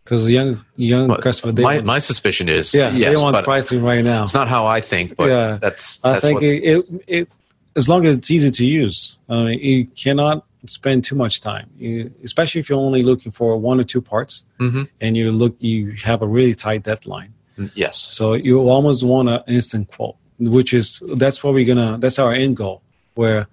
Because 0.03 0.29
young 0.29 0.63
young 0.75 1.07
well, 1.07 1.17
customer, 1.17 1.53
my, 1.53 1.75
want, 1.75 1.85
my 1.85 1.99
suspicion 1.99 2.49
is 2.49 2.73
yeah, 2.73 2.91
yes, 2.91 3.17
they 3.17 3.23
want 3.23 3.41
pricing 3.45 3.81
right 3.81 4.03
now. 4.03 4.23
It's 4.23 4.33
not 4.33 4.49
how 4.49 4.65
I 4.65 4.81
think, 4.81 5.15
but 5.15 5.29
yeah, 5.29 5.57
that's, 5.61 5.97
that's 5.97 6.17
I 6.17 6.19
think 6.19 6.41
what, 6.41 6.43
it, 6.43 6.63
it, 6.63 7.03
it 7.07 7.29
as 7.75 7.87
long 7.87 8.05
as 8.05 8.17
it's 8.17 8.29
easy 8.29 8.51
to 8.51 8.65
use. 8.65 9.17
I 9.29 9.43
mean, 9.43 9.59
you 9.59 9.87
cannot 9.87 10.45
spend 10.65 11.05
too 11.05 11.15
much 11.15 11.39
time, 11.39 11.69
you, 11.77 12.13
especially 12.23 12.59
if 12.59 12.69
you're 12.69 12.79
only 12.79 13.01
looking 13.01 13.31
for 13.31 13.57
one 13.57 13.79
or 13.79 13.83
two 13.83 14.01
parts, 14.01 14.45
mm-hmm. 14.59 14.83
and 14.99 15.15
you 15.15 15.31
look 15.31 15.55
you 15.59 15.93
have 16.03 16.21
a 16.21 16.27
really 16.27 16.53
tight 16.53 16.83
deadline. 16.83 17.33
Mm, 17.57 17.71
yes. 17.73 17.97
So 17.97 18.33
you 18.33 18.59
almost 18.69 19.05
want 19.05 19.29
an 19.29 19.41
instant 19.47 19.89
quote, 19.89 20.17
which 20.37 20.73
is 20.73 21.01
that's 21.15 21.43
what 21.43 21.53
we're 21.53 21.65
gonna. 21.65 21.97
That's 21.97 22.19
our 22.19 22.33
end 22.33 22.57
goal, 22.57 22.81
where 23.15 23.47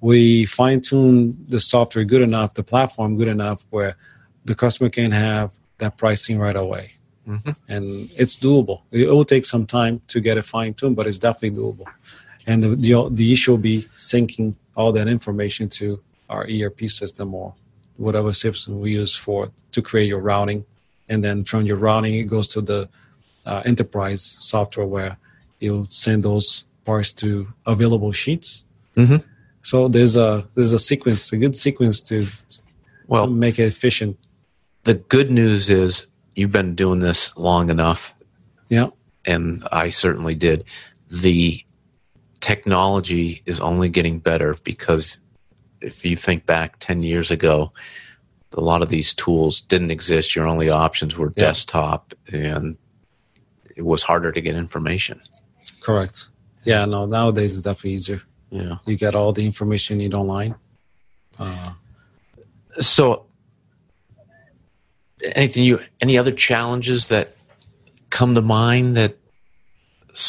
we 0.00 0.46
fine 0.46 0.82
tune 0.82 1.36
the 1.48 1.58
software 1.58 2.04
good 2.04 2.22
enough, 2.22 2.54
the 2.54 2.62
platform 2.62 3.16
good 3.16 3.28
enough, 3.28 3.64
where 3.70 3.96
the 4.44 4.54
customer 4.54 4.88
can 4.88 5.10
have 5.10 5.58
that 5.78 5.96
pricing 5.96 6.38
right 6.38 6.56
away. 6.56 6.92
Mm-hmm. 7.28 7.50
And 7.68 8.10
it's 8.16 8.36
doable. 8.36 8.82
It 8.90 9.08
will 9.08 9.24
take 9.24 9.44
some 9.44 9.66
time 9.66 10.00
to 10.08 10.20
get 10.20 10.38
it 10.38 10.44
fine 10.44 10.74
tuned, 10.74 10.96
but 10.96 11.06
it's 11.06 11.18
definitely 11.18 11.58
doable. 11.58 11.86
And 12.46 12.62
the, 12.62 12.76
the, 12.76 13.08
the 13.10 13.32
issue 13.32 13.52
will 13.52 13.58
be 13.58 13.82
syncing 13.96 14.54
all 14.76 14.92
that 14.92 15.08
information 15.08 15.68
to 15.70 16.00
our 16.28 16.46
ERP 16.48 16.88
system 16.88 17.34
or 17.34 17.54
whatever 17.96 18.32
system 18.32 18.80
we 18.80 18.92
use 18.92 19.16
for 19.16 19.50
to 19.72 19.82
create 19.82 20.06
your 20.06 20.20
routing. 20.20 20.64
And 21.08 21.22
then 21.24 21.44
from 21.44 21.66
your 21.66 21.76
routing, 21.76 22.14
it 22.14 22.24
goes 22.24 22.48
to 22.48 22.60
the 22.60 22.88
uh, 23.44 23.62
enterprise 23.64 24.36
software 24.40 24.86
where 24.86 25.16
you'll 25.60 25.86
send 25.90 26.22
those 26.22 26.64
parts 26.84 27.12
to 27.14 27.48
available 27.64 28.12
sheets. 28.12 28.64
Mm-hmm. 28.96 29.16
So 29.62 29.88
there's 29.88 30.16
a 30.16 30.46
there's 30.54 30.72
a 30.72 30.78
sequence, 30.78 31.32
a 31.32 31.36
good 31.36 31.56
sequence 31.56 32.00
to, 32.02 32.26
well, 33.08 33.26
to 33.26 33.32
make 33.32 33.58
it 33.58 33.64
efficient 33.64 34.16
the 34.86 34.94
good 34.94 35.32
news 35.32 35.68
is 35.68 36.06
you've 36.36 36.52
been 36.52 36.76
doing 36.76 37.00
this 37.00 37.36
long 37.36 37.70
enough. 37.70 38.14
Yeah. 38.68 38.90
And 39.24 39.66
I 39.72 39.90
certainly 39.90 40.36
did. 40.36 40.64
The 41.10 41.60
technology 42.38 43.42
is 43.46 43.58
only 43.58 43.88
getting 43.88 44.20
better 44.20 44.56
because 44.62 45.18
if 45.80 46.04
you 46.04 46.16
think 46.16 46.46
back 46.46 46.76
10 46.78 47.02
years 47.02 47.32
ago, 47.32 47.72
a 48.52 48.60
lot 48.60 48.80
of 48.80 48.88
these 48.88 49.12
tools 49.12 49.60
didn't 49.60 49.90
exist. 49.90 50.36
Your 50.36 50.46
only 50.46 50.70
options 50.70 51.16
were 51.16 51.32
yeah. 51.36 51.46
desktop, 51.46 52.14
and 52.32 52.78
it 53.74 53.82
was 53.82 54.04
harder 54.04 54.30
to 54.30 54.40
get 54.40 54.54
information. 54.54 55.20
Correct. 55.80 56.28
Yeah, 56.64 56.84
no, 56.84 57.06
nowadays 57.06 57.54
it's 57.54 57.62
definitely 57.62 57.94
easier. 57.94 58.22
Yeah. 58.50 58.76
You 58.86 58.96
get 58.96 59.16
all 59.16 59.32
the 59.32 59.44
information 59.44 60.00
you 60.00 60.08
need 60.08 60.14
online. 60.14 60.54
Uh, 61.38 61.72
so 62.80 63.26
anything 65.34 65.64
you 65.64 65.80
any 66.00 66.18
other 66.18 66.32
challenges 66.32 67.08
that 67.08 67.36
come 68.10 68.34
to 68.34 68.42
mind 68.42 68.96
that 68.96 69.16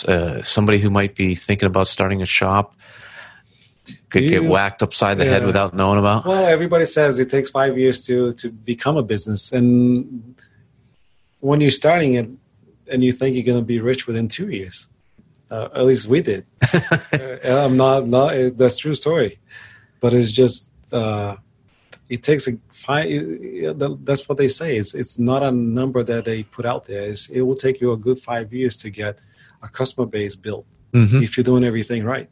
uh, 0.07 0.41
somebody 0.43 0.79
who 0.79 0.89
might 0.89 1.15
be 1.15 1.35
thinking 1.35 1.67
about 1.67 1.87
starting 1.87 2.21
a 2.21 2.25
shop 2.25 2.75
could 4.09 4.23
you, 4.23 4.29
get 4.29 4.43
whacked 4.45 4.83
upside 4.83 5.17
the 5.17 5.25
yeah. 5.25 5.31
head 5.31 5.45
without 5.45 5.73
knowing 5.73 5.99
about? 5.99 6.25
Well, 6.25 6.45
everybody 6.45 6.85
says 6.85 7.19
it 7.19 7.29
takes 7.29 7.49
five 7.49 7.77
years 7.77 8.05
to 8.05 8.31
to 8.33 8.49
become 8.49 8.97
a 8.97 9.03
business, 9.03 9.51
and 9.51 10.35
when 11.39 11.61
you're 11.61 11.71
starting 11.71 12.15
it, 12.15 12.29
and 12.91 13.03
you 13.03 13.11
think 13.11 13.35
you're 13.35 13.45
going 13.45 13.59
to 13.59 13.65
be 13.65 13.79
rich 13.79 14.07
within 14.07 14.27
two 14.27 14.49
years, 14.49 14.87
uh, 15.51 15.69
at 15.73 15.85
least 15.85 16.07
we 16.07 16.21
did. 16.21 16.45
uh, 16.73 17.37
I'm 17.43 17.77
not 17.77 18.07
not 18.07 18.57
that's 18.57 18.77
true 18.77 18.95
story, 18.95 19.39
but 19.99 20.13
it's 20.13 20.31
just 20.31 20.71
uh, 20.93 21.35
it 22.09 22.23
takes 22.23 22.47
a 22.47 22.57
five. 22.71 23.07
That's 24.05 24.27
what 24.29 24.37
they 24.37 24.47
say. 24.47 24.77
It's 24.77 24.93
it's 24.93 25.19
not 25.19 25.43
a 25.43 25.51
number 25.51 26.03
that 26.03 26.25
they 26.25 26.43
put 26.43 26.65
out 26.65 26.85
there. 26.85 27.03
It's, 27.09 27.27
it 27.29 27.41
will 27.41 27.55
take 27.55 27.81
you 27.81 27.91
a 27.91 27.97
good 27.97 28.19
five 28.19 28.53
years 28.53 28.77
to 28.77 28.89
get 28.89 29.19
a 29.61 29.67
customer 29.67 30.05
base 30.05 30.35
built 30.35 30.65
mm-hmm. 30.93 31.21
if 31.23 31.37
you're 31.37 31.43
doing 31.43 31.63
everything 31.63 32.03
right. 32.03 32.29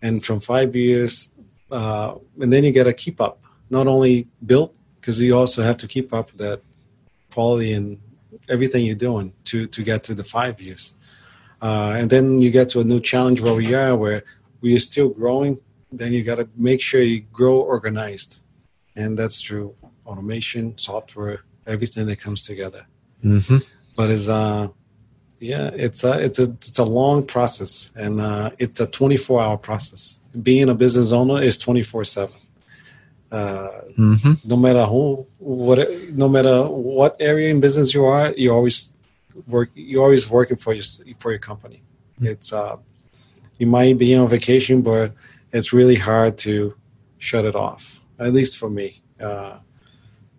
And 0.00 0.24
from 0.24 0.40
five 0.40 0.74
years, 0.76 1.30
uh, 1.70 2.14
and 2.40 2.52
then 2.52 2.64
you 2.64 2.72
get 2.72 2.84
to 2.84 2.92
keep 2.92 3.20
up. 3.20 3.42
Not 3.70 3.86
only 3.86 4.28
built 4.44 4.74
because 5.00 5.20
you 5.20 5.36
also 5.36 5.62
have 5.62 5.78
to 5.78 5.88
keep 5.88 6.12
up 6.12 6.30
that 6.36 6.62
quality 7.32 7.72
and 7.72 7.98
everything 8.48 8.86
you're 8.86 8.94
doing 8.94 9.32
to 9.44 9.66
to 9.66 9.82
get 9.82 10.04
to 10.04 10.14
the 10.14 10.24
five 10.24 10.60
years. 10.60 10.94
Uh, 11.60 11.94
and 11.98 12.10
then 12.10 12.40
you 12.40 12.50
get 12.50 12.68
to 12.70 12.80
a 12.80 12.84
new 12.84 13.00
challenge 13.00 13.40
where 13.40 13.54
we 13.54 13.74
are, 13.74 13.96
where 13.96 14.22
we 14.60 14.74
are 14.76 14.78
still 14.78 15.08
growing. 15.08 15.58
Then 15.90 16.12
you 16.12 16.22
got 16.22 16.36
to 16.36 16.48
make 16.56 16.82
sure 16.82 17.00
you 17.00 17.20
grow 17.32 17.60
organized 17.60 18.40
and 18.96 19.18
that's 19.18 19.40
through 19.40 19.74
automation, 20.06 20.76
software, 20.78 21.40
everything 21.66 22.06
that 22.06 22.16
comes 22.16 22.42
together. 22.42 22.86
Mm-hmm. 23.24 23.58
But 23.96 24.10
it's 24.10 24.28
uh, 24.28 24.68
yeah, 25.40 25.70
it's 25.74 26.04
a 26.04 26.18
it's 26.18 26.38
a 26.38 26.44
it's 26.44 26.78
a 26.78 26.84
long 26.84 27.26
process, 27.26 27.90
and 27.96 28.20
uh, 28.20 28.50
it's 28.58 28.80
a 28.80 28.86
24 28.86 29.42
hour 29.42 29.56
process. 29.56 30.20
Being 30.42 30.68
a 30.68 30.74
business 30.74 31.12
owner 31.12 31.40
is 31.40 31.58
24 31.58 32.04
seven. 32.04 32.36
Uh, 33.30 33.80
mm-hmm. 33.98 34.32
No 34.44 34.56
matter 34.56 34.84
who, 34.84 35.26
what, 35.38 35.78
no 36.12 36.28
matter 36.28 36.62
what 36.68 37.16
area 37.18 37.50
in 37.50 37.58
business 37.60 37.92
you 37.92 38.04
are, 38.04 38.32
you 38.32 38.52
always 38.52 38.94
work. 39.46 39.70
You're 39.74 40.04
always 40.04 40.28
working 40.30 40.56
for 40.56 40.72
your 40.72 40.84
for 41.18 41.30
your 41.30 41.40
company. 41.40 41.82
Mm-hmm. 42.16 42.26
It's 42.28 42.52
uh, 42.52 42.76
you 43.58 43.66
might 43.66 43.98
be 43.98 44.14
on 44.14 44.28
vacation, 44.28 44.82
but 44.82 45.12
it's 45.52 45.72
really 45.72 45.96
hard 45.96 46.38
to 46.38 46.74
shut 47.18 47.44
it 47.44 47.54
off 47.54 48.00
at 48.18 48.32
least 48.32 48.58
for 48.58 48.70
me. 48.70 49.02
Uh, 49.20 49.58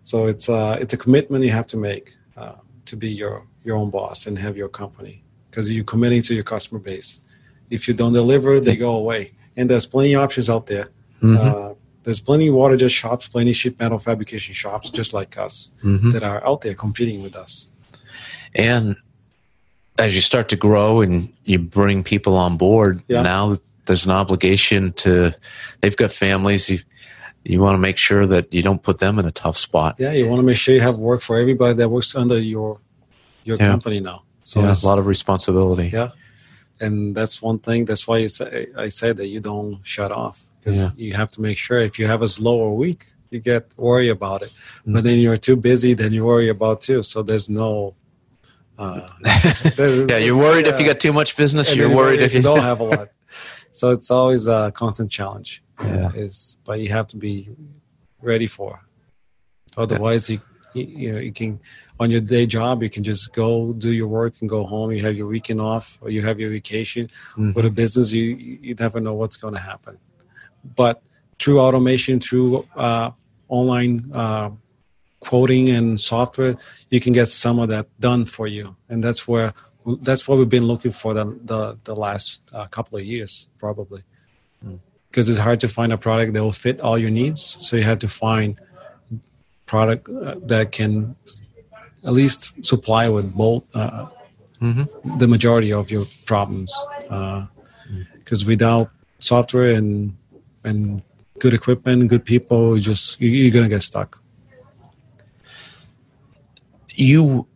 so 0.02 0.26
it's 0.26 0.48
uh, 0.48 0.78
it's 0.80 0.92
a 0.92 0.96
commitment 0.96 1.44
you 1.44 1.50
have 1.50 1.66
to 1.68 1.76
make 1.76 2.14
uh, 2.36 2.52
to 2.84 2.96
be 2.96 3.10
your 3.10 3.46
your 3.64 3.76
own 3.76 3.90
boss 3.90 4.26
and 4.26 4.38
have 4.38 4.56
your 4.56 4.68
company 4.68 5.24
because 5.50 5.70
you're 5.72 5.84
committing 5.84 6.22
to 6.22 6.34
your 6.34 6.44
customer 6.44 6.78
base. 6.78 7.20
If 7.70 7.88
you 7.88 7.94
don't 7.94 8.12
deliver, 8.12 8.60
they 8.60 8.76
go 8.76 8.94
away. 8.94 9.32
And 9.56 9.68
there's 9.70 9.86
plenty 9.86 10.12
of 10.12 10.22
options 10.22 10.50
out 10.50 10.66
there. 10.66 10.90
Mm-hmm. 11.22 11.36
Uh, 11.38 11.74
there's 12.04 12.20
plenty 12.20 12.48
of 12.48 12.54
water 12.54 12.76
jet 12.76 12.92
shops, 12.92 13.26
plenty 13.26 13.50
of 13.50 13.56
sheet 13.56 13.80
metal 13.80 13.98
fabrication 13.98 14.54
shops, 14.54 14.90
just 14.90 15.12
like 15.12 15.36
us, 15.38 15.72
mm-hmm. 15.82 16.10
that 16.10 16.22
are 16.22 16.46
out 16.46 16.60
there 16.60 16.74
competing 16.74 17.22
with 17.22 17.34
us. 17.34 17.70
And 18.54 18.96
as 19.98 20.14
you 20.14 20.20
start 20.20 20.48
to 20.50 20.56
grow 20.56 21.00
and 21.00 21.32
you 21.44 21.58
bring 21.58 22.04
people 22.04 22.36
on 22.36 22.56
board, 22.56 23.02
yeah. 23.08 23.22
now 23.22 23.56
there's 23.86 24.04
an 24.04 24.12
obligation 24.12 24.92
to. 24.94 25.34
They've 25.80 25.96
got 25.96 26.12
families. 26.12 26.70
You, 26.70 26.78
you 27.48 27.60
want 27.60 27.74
to 27.74 27.78
make 27.78 27.96
sure 27.96 28.26
that 28.26 28.52
you 28.52 28.62
don't 28.62 28.82
put 28.82 28.98
them 28.98 29.18
in 29.18 29.24
a 29.24 29.32
tough 29.32 29.56
spot. 29.56 29.96
Yeah, 29.98 30.12
you 30.12 30.28
want 30.28 30.40
to 30.40 30.42
make 30.42 30.56
sure 30.56 30.74
you 30.74 30.80
have 30.80 30.98
work 30.98 31.20
for 31.20 31.38
everybody 31.38 31.74
that 31.74 31.88
works 31.88 32.14
under 32.14 32.38
your 32.38 32.80
your 33.44 33.56
yeah. 33.56 33.66
company 33.66 34.00
now. 34.00 34.22
So 34.44 34.60
yeah, 34.60 34.74
a 34.74 34.86
lot 34.86 34.98
of 34.98 35.06
responsibility. 35.06 35.90
Yeah, 35.92 36.08
and 36.80 37.14
that's 37.14 37.40
one 37.40 37.58
thing. 37.58 37.84
That's 37.84 38.06
why 38.06 38.18
you 38.18 38.28
say, 38.28 38.68
I 38.76 38.88
say 38.88 39.12
that 39.12 39.26
you 39.26 39.40
don't 39.40 39.78
shut 39.82 40.12
off 40.12 40.42
because 40.60 40.80
yeah. 40.80 40.90
you 40.96 41.14
have 41.14 41.30
to 41.30 41.40
make 41.40 41.58
sure 41.58 41.78
if 41.80 41.98
you 41.98 42.06
have 42.06 42.22
a 42.22 42.28
slower 42.28 42.70
week, 42.72 43.06
you 43.30 43.40
get 43.40 43.74
worry 43.76 44.08
about 44.08 44.42
it. 44.42 44.48
Mm-hmm. 44.50 44.94
But 44.94 45.04
then 45.04 45.18
you're 45.18 45.36
too 45.36 45.56
busy, 45.56 45.94
then 45.94 46.12
you 46.12 46.24
worry 46.24 46.48
about 46.48 46.80
too. 46.80 47.02
So 47.02 47.22
there's 47.22 47.48
no. 47.48 47.94
Uh, 48.78 49.08
there's, 49.76 50.08
yeah, 50.10 50.18
you're 50.18 50.36
worried 50.36 50.66
if 50.66 50.78
you 50.78 50.84
got 50.84 51.00
too 51.00 51.12
much 51.12 51.36
business. 51.36 51.74
You're 51.74 51.94
worried 51.94 52.20
if 52.20 52.34
you 52.34 52.42
don't 52.42 52.60
have 52.70 52.80
a 52.80 52.84
lot. 52.84 53.08
So 53.72 53.90
it's 53.90 54.10
always 54.10 54.48
a 54.48 54.70
constant 54.74 55.10
challenge 55.10 55.62
yeah. 55.80 56.10
is 56.14 56.56
but 56.64 56.80
you 56.80 56.88
have 56.88 57.06
to 57.06 57.16
be 57.16 57.50
ready 58.22 58.46
for 58.46 58.80
otherwise 59.76 60.30
you 60.30 60.40
you 60.74 61.12
know 61.12 61.18
you 61.18 61.32
can 61.32 61.58
on 61.98 62.10
your 62.10 62.20
day 62.20 62.46
job, 62.46 62.82
you 62.82 62.90
can 62.90 63.02
just 63.02 63.32
go 63.32 63.72
do 63.72 63.90
your 63.92 64.08
work 64.08 64.34
and 64.40 64.48
go 64.50 64.64
home. 64.64 64.92
You 64.92 65.02
have 65.02 65.16
your 65.16 65.26
weekend 65.26 65.60
off 65.60 65.98
or 66.00 66.10
you 66.10 66.22
have 66.22 66.38
your 66.38 66.50
vacation. 66.50 67.08
Mhm. 67.36 67.54
With 67.54 67.64
a 67.64 67.70
business, 67.70 68.12
you 68.12 68.24
you 68.66 68.74
never 68.74 69.00
know 69.00 69.14
what's 69.14 69.36
going 69.36 69.54
to 69.54 69.60
happen. 69.60 69.98
But 70.74 71.02
through 71.38 71.60
automation, 71.60 72.20
through 72.20 72.66
uh, 72.76 73.10
online 73.48 74.10
uh, 74.12 74.50
quoting 75.20 75.70
and 75.70 75.98
software, 75.98 76.56
you 76.90 77.00
can 77.00 77.12
get 77.12 77.28
some 77.28 77.58
of 77.58 77.68
that 77.68 77.86
done 78.00 78.24
for 78.24 78.46
you, 78.46 78.76
and 78.88 79.02
that's 79.02 79.26
where 79.26 79.54
that's 80.02 80.26
what 80.26 80.38
we've 80.38 80.48
been 80.48 80.66
looking 80.66 80.92
for 80.92 81.14
the 81.14 81.24
the, 81.44 81.78
the 81.84 81.94
last 81.94 82.42
uh, 82.52 82.66
couple 82.66 82.98
of 82.98 83.04
years, 83.04 83.48
probably. 83.58 84.02
Because 85.16 85.30
it's 85.30 85.38
hard 85.40 85.60
to 85.60 85.68
find 85.68 85.94
a 85.94 85.96
product 85.96 86.34
that 86.34 86.42
will 86.42 86.52
fit 86.52 86.78
all 86.82 86.98
your 86.98 87.08
needs, 87.08 87.40
so 87.66 87.74
you 87.74 87.84
have 87.84 88.00
to 88.00 88.06
find 88.08 88.60
product 89.64 90.10
uh, 90.10 90.34
that 90.42 90.72
can 90.72 91.16
at 92.04 92.12
least 92.12 92.52
supply 92.62 93.08
with 93.08 93.32
both 93.32 93.64
uh, 93.74 94.08
Mhm. 94.60 95.18
the 95.18 95.26
majority 95.26 95.72
of 95.72 95.90
your 95.90 96.04
problems. 96.26 96.70
Because 98.18 98.44
without 98.44 98.90
software 99.18 99.70
and 99.72 100.14
and 100.64 101.00
good 101.38 101.54
equipment, 101.54 102.08
good 102.08 102.26
people, 102.26 102.76
you 102.76 102.82
just 102.82 103.18
you- 103.18 103.30
you're 103.30 103.54
gonna 103.56 103.70
get 103.70 103.82
stuck. 103.82 104.20
you 106.98 107.46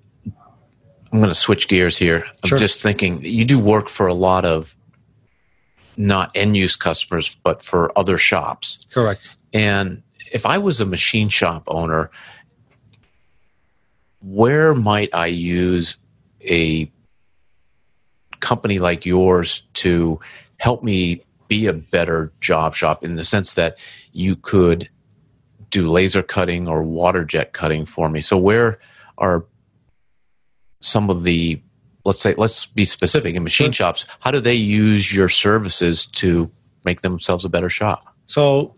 i'm 1.12 1.18
going 1.22 1.28
to 1.30 1.34
switch 1.46 1.66
gears 1.68 1.96
here 1.96 2.24
i'm 2.42 2.48
Sure. 2.48 2.58
just 2.58 2.82
thinking 2.82 3.12
you 3.22 3.44
do 3.46 3.58
work 3.58 3.88
for 3.88 4.06
a 4.06 4.12
lot 4.28 4.44
of 4.44 4.76
not 5.97 6.30
end 6.34 6.57
use 6.57 6.76
customers 6.76 7.38
but 7.43 7.62
for 7.62 7.97
other 7.99 8.18
shops 8.18 8.86
Correct. 8.93 9.34
and 9.53 10.03
if 10.32 10.47
i 10.47 10.59
was 10.59 10.80
a 10.80 10.86
machine 10.86 11.28
shop 11.28 11.64
owner 11.66 12.11
where 14.20 14.74
might 14.74 15.14
i 15.14 15.26
use 15.26 15.97
a 16.49 16.91
company 18.41 18.78
like 18.78 19.07
yours 19.07 19.62
to 19.74 20.18
help 20.57 20.82
me 20.82 21.22
be 21.49 21.66
a 21.66 21.72
better 21.72 22.32
job 22.41 22.74
shop 22.74 23.05
in 23.05 23.16
the 23.16 23.24
sense 23.24 23.55
that 23.55 23.78
you 24.12 24.36
could 24.36 24.88
do 25.70 25.88
laser 25.88 26.22
cutting 26.22 26.68
or 26.68 26.82
water 26.82 27.24
jet 27.24 27.53
cutting 27.53 27.86
for 27.86 28.09
me. 28.09 28.20
So 28.20 28.36
where 28.36 28.78
are 29.18 29.45
some 30.80 31.11
of 31.11 31.22
the 31.22 31.61
let's 32.11 32.20
say 32.20 32.34
let's 32.44 32.66
be 32.66 32.84
specific 32.84 33.32
in 33.36 33.42
machine 33.44 33.70
Sure. 33.72 33.86
shops, 33.86 34.04
how 34.24 34.30
do 34.32 34.40
they 34.40 34.54
use 34.54 35.14
your 35.14 35.28
services 35.28 36.06
to 36.22 36.50
make 36.84 37.02
themselves 37.02 37.44
a 37.44 37.48
better 37.48 37.68
shop? 37.80 38.00
So 38.26 38.74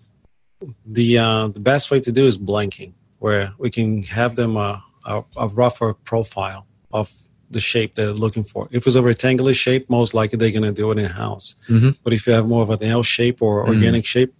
the 0.99 1.09
uh, 1.18 1.49
the 1.49 1.61
best 1.72 1.91
way 1.91 1.99
to 2.01 2.12
do 2.12 2.24
is 2.26 2.37
blanking, 2.37 2.93
where 3.24 3.53
we 3.59 3.70
can 3.70 4.03
have 4.20 4.33
them 4.37 4.57
a, 4.57 4.83
a, 5.07 5.22
a 5.37 5.49
rougher 5.49 5.95
profile 5.95 6.66
of 6.93 7.11
the 7.51 7.61
shape 7.61 7.95
they're 7.95 8.12
looking 8.24 8.45
for. 8.45 8.68
If 8.70 8.87
it's 8.87 8.97
a 8.97 9.03
rectangular 9.03 9.55
shape, 9.55 9.85
most 9.99 10.14
likely 10.14 10.37
they're 10.39 10.51
going 10.59 10.74
to 10.74 10.80
do 10.83 10.91
it 10.93 10.99
in 10.99 11.09
house. 11.11 11.55
Mhm. 11.68 11.97
But 12.05 12.12
if 12.12 12.26
you 12.26 12.33
have 12.35 12.47
more 12.47 12.62
of 12.62 12.70
an 12.70 12.83
L 12.83 13.03
shape 13.03 13.39
or 13.43 13.66
organic 13.66 14.05
shape 14.14 14.33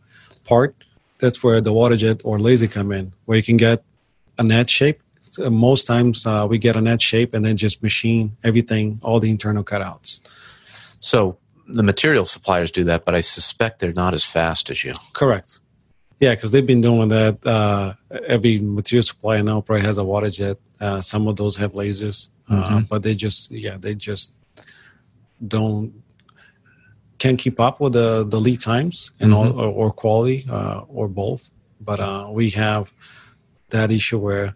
part, 0.45 0.75
that's 1.21 1.43
where 1.45 1.61
the 1.61 1.73
water 1.81 1.97
jet 1.97 2.21
or 2.25 2.39
laser 2.39 2.69
come 2.69 2.91
in, 2.99 3.13
where 3.27 3.37
you 3.41 3.43
can 3.51 3.57
get 3.59 3.79
a 4.39 4.43
net 4.43 4.69
shape. 4.71 4.99
So 5.31 5.49
most 5.51 5.87
times 5.87 6.27
uh, 6.27 6.47
we 6.49 6.59
get 6.59 6.77
a 6.77 6.81
net 6.81 7.01
shape 7.01 7.33
and 7.35 7.45
then 7.45 7.57
just 7.57 7.83
machine 7.83 8.37
everything, 8.45 9.01
all 9.03 9.21
the 9.21 9.31
internal 9.31 9.65
cutouts. 9.65 10.21
So 11.01 11.39
the 11.67 11.83
material 11.83 12.25
suppliers 12.25 12.71
do 12.71 12.85
that, 12.85 13.05
but 13.05 13.15
I 13.15 13.21
suspect 13.23 13.79
they're 13.81 13.93
not 13.93 14.15
as 14.15 14.25
fast 14.25 14.69
as 14.71 14.85
you. 14.85 14.93
Correct. 15.13 15.61
Yeah, 16.21 16.35
because 16.35 16.51
they've 16.51 16.67
been 16.67 16.81
doing 16.81 17.09
that. 17.09 17.45
Uh, 17.47 17.95
every 18.29 18.59
material 18.59 19.03
supplier 19.03 19.43
now 19.43 19.61
probably 19.61 19.85
has 19.87 19.99
a 19.99 20.05
water 20.05 20.31
jet. 20.31 20.59
Uh, 20.81 21.01
some 21.01 21.27
of 21.29 21.37
those 21.37 21.57
have 21.57 21.73
lasers, 21.73 22.31
uh, 22.49 22.69
Mhm. 22.69 22.89
but 22.89 23.03
they 23.03 23.15
just 23.15 23.51
yeah 23.51 23.77
they 23.79 23.95
just 23.95 24.33
don't 25.47 25.93
can't 27.19 27.39
keep 27.39 27.59
up 27.61 27.81
with 27.81 27.93
the 27.95 28.25
the 28.29 28.41
lead 28.41 28.61
times 28.61 29.13
and 29.21 29.33
all, 29.33 29.49
or, 29.61 29.67
or 29.67 29.91
quality 29.93 30.45
uh, 30.51 30.81
or 30.89 31.09
both. 31.09 31.51
But 31.81 32.01
uh, 32.01 32.29
we 32.31 32.51
have 32.51 32.93
that 33.71 33.91
issue 33.91 34.19
where 34.19 34.55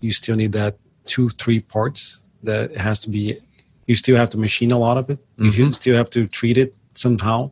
you 0.00 0.12
still 0.12 0.36
need 0.36 0.52
that 0.52 0.78
two 1.04 1.28
three 1.30 1.60
parts 1.60 2.24
that 2.42 2.76
has 2.76 2.98
to 3.00 3.10
be. 3.10 3.38
You 3.86 3.94
still 3.94 4.16
have 4.16 4.30
to 4.30 4.38
machine 4.38 4.72
a 4.72 4.78
lot 4.78 4.96
of 4.96 5.10
it. 5.10 5.18
You 5.38 5.50
Mhm. 5.50 5.74
still 5.74 5.96
have 5.96 6.10
to 6.10 6.26
treat 6.26 6.58
it 6.58 6.74
somehow, 6.94 7.50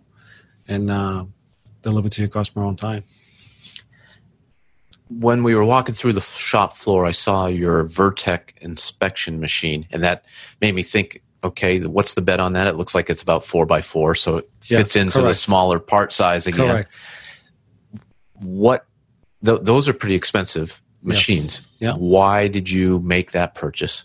and 0.69 0.91
uh, 0.91 1.25
deliver 1.83 2.09
to 2.09 2.21
your 2.23 2.29
customer 2.31 2.65
on 2.65 2.77
time. 2.77 3.05
when 5.11 5.43
we 5.45 5.55
were 5.55 5.65
walking 5.65 5.95
through 5.95 6.15
the 6.15 6.21
shop 6.21 6.77
floor, 6.77 7.05
I 7.07 7.11
saw 7.13 7.47
your 7.47 7.85
Virtek 7.85 8.57
inspection 8.63 9.39
machine, 9.39 9.87
and 9.91 10.03
that 10.03 10.25
made 10.61 10.75
me 10.75 10.83
think. 10.83 11.21
Okay, 11.45 11.79
what's 11.81 12.15
the 12.15 12.23
bet 12.23 12.41
on 12.41 12.55
that? 12.55 12.67
It 12.67 12.77
looks 12.77 12.95
like 12.95 13.11
it's 13.11 13.21
about 13.23 13.45
four 13.45 13.67
by 13.67 13.83
four, 13.83 14.15
so 14.15 14.39
it 14.39 14.51
Yes, 14.65 14.81
fits 14.81 14.97
into 14.97 15.21
the 15.21 15.35
smaller 15.35 15.79
part 15.79 16.13
size 16.15 16.47
again. 16.47 16.69
Correct. 16.71 16.99
What? 18.41 18.87
Th- 19.45 19.61
those 19.63 19.87
are 19.87 19.93
pretty 19.93 20.15
expensive 20.15 20.81
machines. 21.05 21.61
Yeah. 21.79 21.93
Why 21.95 22.49
did 22.49 22.69
you 22.71 22.99
make 23.01 23.31
that 23.33 23.55
purchase? 23.55 24.05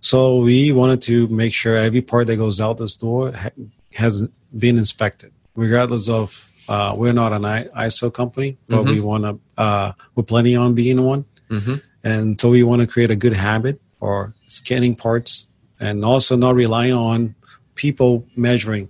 So 0.00 0.38
we 0.38 0.72
wanted 0.72 1.00
to 1.02 1.28
make 1.28 1.52
sure 1.52 1.76
every 1.76 2.02
part 2.02 2.26
that 2.26 2.36
goes 2.36 2.60
out 2.60 2.78
this 2.78 2.96
door 2.96 3.32
ha- 3.32 3.50
has 3.94 4.22
been 4.56 4.78
inspected, 4.78 5.32
regardless 5.54 6.08
of. 6.08 6.48
Uh, 6.68 6.94
we're 6.96 7.12
not 7.12 7.32
an 7.32 7.42
ISO 7.42 8.10
company, 8.12 8.56
but 8.68 8.84
we 8.84 9.00
want 9.00 9.24
to. 9.24 9.38
Uh, 9.60 9.92
we're 10.14 10.22
planning 10.22 10.56
on 10.56 10.74
being 10.74 11.02
one, 11.02 11.24
Mm-hmm. 11.50 11.74
and 12.04 12.40
so 12.40 12.48
we 12.50 12.62
want 12.62 12.80
to 12.80 12.86
create 12.86 13.10
a 13.10 13.16
good 13.16 13.34
habit 13.34 13.80
for 13.98 14.32
scanning 14.46 14.94
parts, 14.94 15.48
and 15.80 16.04
also 16.04 16.36
not 16.36 16.54
rely 16.54 16.90
on 16.92 17.34
people 17.74 18.24
measuring, 18.36 18.88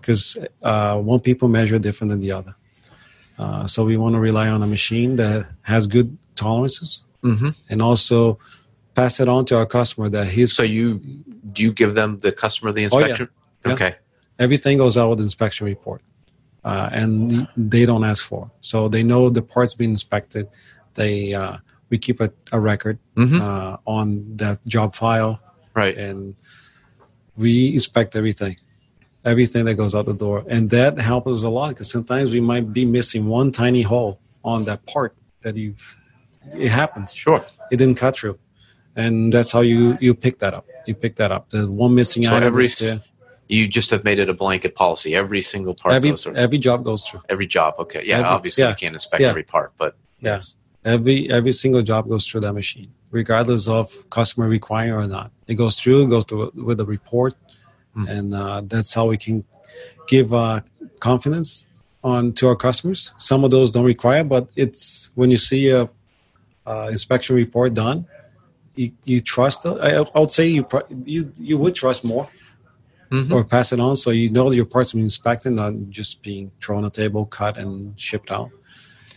because 0.00 0.36
uh, 0.62 0.96
one 0.96 1.20
people 1.20 1.46
measure 1.48 1.78
different 1.78 2.08
than 2.10 2.20
the 2.20 2.32
other. 2.32 2.54
Uh, 3.38 3.66
so 3.66 3.84
we 3.84 3.96
want 3.98 4.14
to 4.14 4.18
rely 4.18 4.48
on 4.48 4.62
a 4.62 4.66
machine 4.66 5.16
that 5.16 5.46
has 5.62 5.86
good 5.86 6.16
tolerances, 6.44 6.92
Mm-hmm. 7.22 7.50
and 7.70 7.78
also 7.88 8.38
pass 8.94 9.20
it 9.22 9.28
on 9.28 9.44
to 9.48 9.54
our 9.60 9.66
customer 9.78 10.08
that 10.16 10.26
he's 10.34 10.50
So 10.60 10.62
you 10.78 10.86
do 11.54 11.58
you 11.66 11.72
give 11.80 11.92
them 12.00 12.10
the 12.26 12.32
customer 12.44 12.72
the 12.72 12.80
Oh, 12.86 12.98
yeah. 12.98 13.06
inspection? 13.06 13.28
Yeah. 13.66 13.72
Okay. 13.74 13.92
everything 14.46 14.74
goes 14.84 14.96
out 15.00 15.08
with 15.10 15.18
the 15.20 15.26
inspection 15.30 15.62
report 15.74 16.00
uh, 16.70 16.88
and 17.00 17.46
they 17.72 17.84
don't 17.90 18.04
ask 18.12 18.20
for 18.30 18.42
so 18.70 18.76
they 18.94 19.02
know 19.10 19.22
the 19.38 19.42
parts 19.54 19.72
being 19.80 19.90
inspected 19.98 20.44
they 21.00 21.14
uh, 21.42 21.54
we 21.90 21.96
keep 22.06 22.18
a, 22.26 22.28
a 22.56 22.58
record 22.72 22.96
Mhm. 23.22 23.38
uh, 23.46 23.76
on 23.96 24.06
that 24.42 24.56
job 24.74 24.88
file 25.02 25.32
Right. 25.82 25.96
and 26.06 26.20
we 27.42 27.52
inspect 27.78 28.10
everything 28.20 28.56
everything 29.32 29.62
that 29.66 29.74
goes 29.82 29.94
out 29.96 30.04
the 30.06 30.18
door 30.26 30.38
and 30.54 30.62
that 30.76 30.92
helps 31.10 31.28
us 31.36 31.42
a 31.50 31.52
lot 31.58 31.68
because 31.70 31.90
sometimes 31.96 32.26
we 32.36 32.40
might 32.52 32.66
be 32.78 32.84
missing 32.98 33.22
one 33.40 33.48
tiny 33.62 33.82
hole 33.92 34.12
on 34.52 34.58
that 34.68 34.80
part 34.92 35.12
that 35.44 35.54
you 35.62 35.74
it 36.54 36.68
happens 36.70 37.14
Sure. 37.14 37.44
it 37.70 37.76
didn't 37.76 37.96
cut 37.96 38.14
through 38.16 38.38
and 38.96 39.32
that's 39.32 39.52
how 39.52 39.60
you 39.60 39.96
you 40.00 40.14
pick 40.14 40.38
that 40.38 40.54
up 40.54 40.66
you 40.86 40.94
pick 40.94 41.16
that 41.16 41.30
up 41.32 41.50
the 41.50 41.70
one 41.70 41.94
missing 41.94 42.24
So 42.24 42.34
item 42.34 42.46
every 42.48 42.64
is 42.64 42.76
there. 42.76 43.00
you 43.48 43.68
just 43.68 43.90
have 43.90 44.04
made 44.04 44.18
it 44.18 44.28
a 44.28 44.34
blanket 44.34 44.74
policy. 44.74 45.14
Every 45.14 45.40
single 45.40 45.74
part 45.74 45.94
every 45.94 46.10
goes 46.10 46.22
through. 46.24 46.34
every 46.36 46.58
job 46.58 46.84
goes 46.84 47.06
through 47.06 47.22
Every 47.28 47.46
job. 47.46 47.74
Okay. 47.78 48.02
Yeah. 48.04 48.18
Every- 48.18 48.28
obviously, 48.36 48.62
yeah. 48.64 48.70
you 48.70 48.76
can't 48.76 48.94
inspect 48.94 49.20
Yeah. 49.22 49.28
every 49.30 49.42
part, 49.42 49.72
but 49.76 49.96
Yeah. 50.20 50.34
yes. 50.34 50.56
every 50.84 51.30
every 51.30 51.52
single 51.52 51.82
job 51.82 52.08
goes 52.08 52.26
through 52.26 52.40
that 52.46 52.52
machine 52.54 52.90
regardless 53.10 53.68
of 53.68 53.86
customer 54.10 54.48
require 54.48 54.96
or 54.98 55.06
not 55.06 55.30
it 55.46 55.54
goes 55.56 55.74
through 55.80 56.08
goes 56.08 56.24
through 56.24 56.50
with 56.54 56.78
a 56.80 56.84
report 56.96 57.34
Hmm. 57.94 58.06
and 58.16 58.34
uh, 58.34 58.62
that's 58.72 58.94
how 58.94 59.06
we 59.12 59.16
can 59.16 59.42
give 60.06 60.32
uh, 60.32 60.60
confidence 61.00 61.66
on 62.04 62.32
to 62.38 62.46
our 62.50 62.56
customers 62.56 63.12
some 63.18 63.42
of 63.44 63.50
those 63.50 63.70
don't 63.72 63.84
require 63.84 64.22
but 64.24 64.48
it's 64.56 65.10
when 65.16 65.28
you 65.30 65.36
see 65.36 65.68
a 65.70 65.88
uh, 66.66 66.88
inspection 66.90 67.36
report 67.36 67.74
done 67.74 68.06
you, 68.74 68.92
you 69.04 69.20
trust. 69.20 69.66
I, 69.66 69.96
I 70.14 70.18
would 70.20 70.30
say 70.30 70.46
you 70.46 70.66
you 71.04 71.32
you 71.36 71.58
would 71.58 71.74
trust 71.74 72.04
more 72.04 72.28
Mhm. 73.10 73.32
or 73.34 73.42
pass 73.42 73.72
it 73.72 73.80
on 73.80 73.96
so 73.96 74.10
you 74.10 74.30
know 74.30 74.48
that 74.48 74.54
your 74.54 74.64
parts 74.64 74.92
been 74.92 75.02
inspected 75.02 75.52
not 75.54 75.74
just 75.88 76.22
being 76.22 76.52
thrown 76.60 76.78
on 76.78 76.84
a 76.84 76.90
table 76.90 77.26
cut 77.26 77.58
and 77.58 77.98
shipped 78.00 78.30
out 78.30 78.50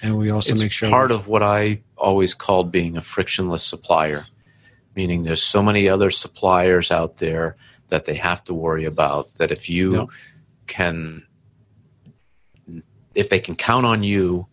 and 0.02 0.18
we 0.18 0.32
also 0.32 0.52
it's 0.52 0.64
make 0.64 0.72
sure 0.72 0.90
part 0.90 1.12
of 1.12 1.28
what 1.28 1.44
I 1.44 1.82
always 1.96 2.34
called 2.34 2.72
being 2.72 2.98
a 2.98 3.02
frictionless 3.02 3.64
supplier, 3.64 4.26
meaning 4.96 5.24
there's 5.24 5.44
so 5.44 5.62
many 5.62 5.88
other 5.88 6.10
suppliers 6.10 6.92
out 6.92 7.18
there 7.18 7.56
that 7.90 8.06
they 8.06 8.16
have 8.16 8.44
to 8.46 8.54
worry 8.54 8.86
about 8.86 9.34
that 9.38 9.52
if 9.52 9.70
you 9.70 9.94
Yeah. 9.94 10.06
can, 10.68 11.24
if 13.14 13.30
they 13.30 13.40
can 13.40 13.56
count 13.56 13.86
on 13.86 14.04
you 14.04 14.48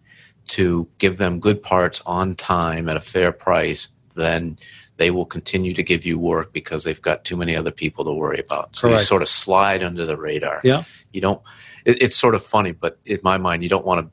to 0.51 0.89
give 0.99 1.17
them 1.19 1.41
good 1.41 1.63
parts 1.63 2.03
on 2.07 2.35
time 2.35 2.89
at 2.89 2.97
a 2.97 3.01
fair 3.01 3.33
price, 3.33 3.89
then 4.15 4.59
they 4.97 5.11
will 5.11 5.25
continue 5.27 5.73
to 5.75 5.83
give 5.83 6.05
you 6.05 6.19
work 6.19 6.53
because 6.53 6.85
they've 6.85 7.01
got 7.01 7.25
too 7.25 7.37
many 7.37 7.57
other 7.57 7.71
people 7.71 8.05
to 8.05 8.13
worry 8.13 8.39
about. 8.39 8.77
So 8.77 8.89
Correct. 8.89 9.01
you 9.01 9.07
sort 9.07 9.23
of 9.23 9.29
slide 9.29 9.83
under 9.83 10.05
the 10.05 10.17
radar. 10.17 10.61
Yeah. 10.63 10.83
You 11.13 11.21
don't. 11.23 11.41
It, 11.87 12.03
it's 12.03 12.17
sort 12.17 12.35
of 12.35 12.45
funny, 12.45 12.73
but 12.73 12.99
in 13.07 13.19
my 13.23 13.39
mind, 13.39 13.63
you 13.63 13.69
don't 13.71 13.87
want 13.87 14.07
to 14.07 14.13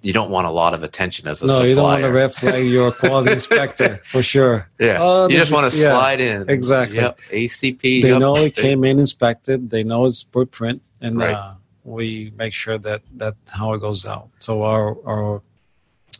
you 0.00 0.12
don't 0.12 0.30
want 0.30 0.46
a 0.46 0.50
lot 0.50 0.74
of 0.74 0.84
attention 0.84 1.26
as 1.26 1.42
a 1.42 1.46
no, 1.46 1.54
supplier. 1.54 1.68
you 1.68 1.74
don't 1.74 1.84
want 1.84 2.02
to 2.02 2.12
red 2.12 2.32
flag 2.32 2.64
your 2.64 2.92
quality 2.92 3.32
inspector 3.38 4.00
for 4.04 4.22
sure. 4.22 4.70
Yeah, 4.78 4.98
Oh, 5.00 5.28
you 5.28 5.36
just 5.36 5.50
want 5.50 5.72
to 5.72 5.76
yeah, 5.76 5.88
slide 5.88 6.20
in. 6.20 6.48
exactly. 6.48 6.98
Yep. 6.98 7.18
ACP. 7.32 7.80
They 8.02 8.08
yep. 8.10 8.20
know 8.20 8.36
it 8.36 8.54
came 8.54 8.84
in 8.84 9.00
inspected. 9.00 9.70
They 9.70 9.82
know 9.82 10.06
its 10.06 10.22
footprint, 10.22 10.82
and 11.00 11.18
Right. 11.18 11.34
uh, 11.34 11.54
we 11.82 12.32
make 12.36 12.52
sure 12.52 12.78
that 12.78 13.02
that 13.16 13.34
how 13.48 13.72
it 13.72 13.80
goes 13.80 14.06
out. 14.06 14.28
So 14.38 14.62
our 14.62 14.96
our 15.04 15.42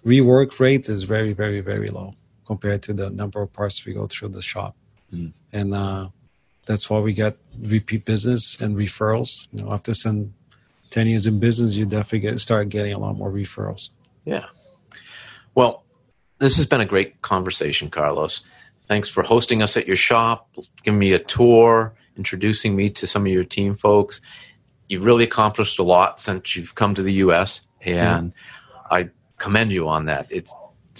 rework 0.04 0.58
rate 0.60 0.88
is 0.88 1.02
very 1.04 1.32
very 1.32 1.60
very 1.60 1.88
low 1.88 2.14
compared 2.46 2.82
to 2.82 2.92
the 2.94 3.10
number 3.10 3.42
of 3.42 3.52
parts 3.52 3.84
we 3.84 3.92
go 3.92 4.06
through 4.06 4.28
the 4.30 4.42
shop, 4.42 4.74
Mm. 5.14 5.32
and 5.52 5.74
uh, 5.74 6.08
that's 6.66 6.90
why 6.90 6.98
we 6.98 7.12
get 7.14 7.36
repeat 7.60 8.04
business 8.04 8.60
and 8.60 8.76
referrals. 8.76 9.48
You 9.52 9.62
know, 9.64 9.72
after 9.72 9.94
some 9.94 10.34
ten 10.90 11.06
years 11.06 11.26
in 11.26 11.40
business, 11.40 11.76
you 11.76 11.86
definitely 11.86 12.20
get 12.20 12.40
start 12.40 12.68
getting 12.68 12.92
a 12.92 12.98
lot 12.98 13.16
more 13.16 13.30
referrals. 13.30 13.90
Yeah. 14.24 14.44
Well, 15.54 15.82
this 16.38 16.56
has 16.56 16.66
been 16.66 16.80
a 16.80 16.86
great 16.86 17.22
conversation, 17.22 17.90
Carlos. 17.90 18.42
Thanks 18.86 19.08
for 19.08 19.22
hosting 19.22 19.62
us 19.62 19.76
at 19.76 19.86
your 19.86 19.96
shop, 19.96 20.48
giving 20.82 20.98
me 20.98 21.12
a 21.12 21.18
tour, 21.18 21.94
introducing 22.16 22.76
me 22.76 22.90
to 22.90 23.06
some 23.06 23.26
of 23.26 23.32
your 23.32 23.44
team 23.44 23.74
folks. 23.74 24.20
You've 24.88 25.04
really 25.04 25.24
accomplished 25.24 25.78
a 25.78 25.82
lot 25.82 26.20
since 26.20 26.56
you've 26.56 26.74
come 26.74 26.94
to 26.94 27.02
the 27.02 27.12
U.S., 27.14 27.62
and 27.82 28.32
I 28.90 29.10
commend 29.38 29.72
you 29.72 29.88
on 29.88 30.04
that. 30.06 30.26
It's 30.30 30.52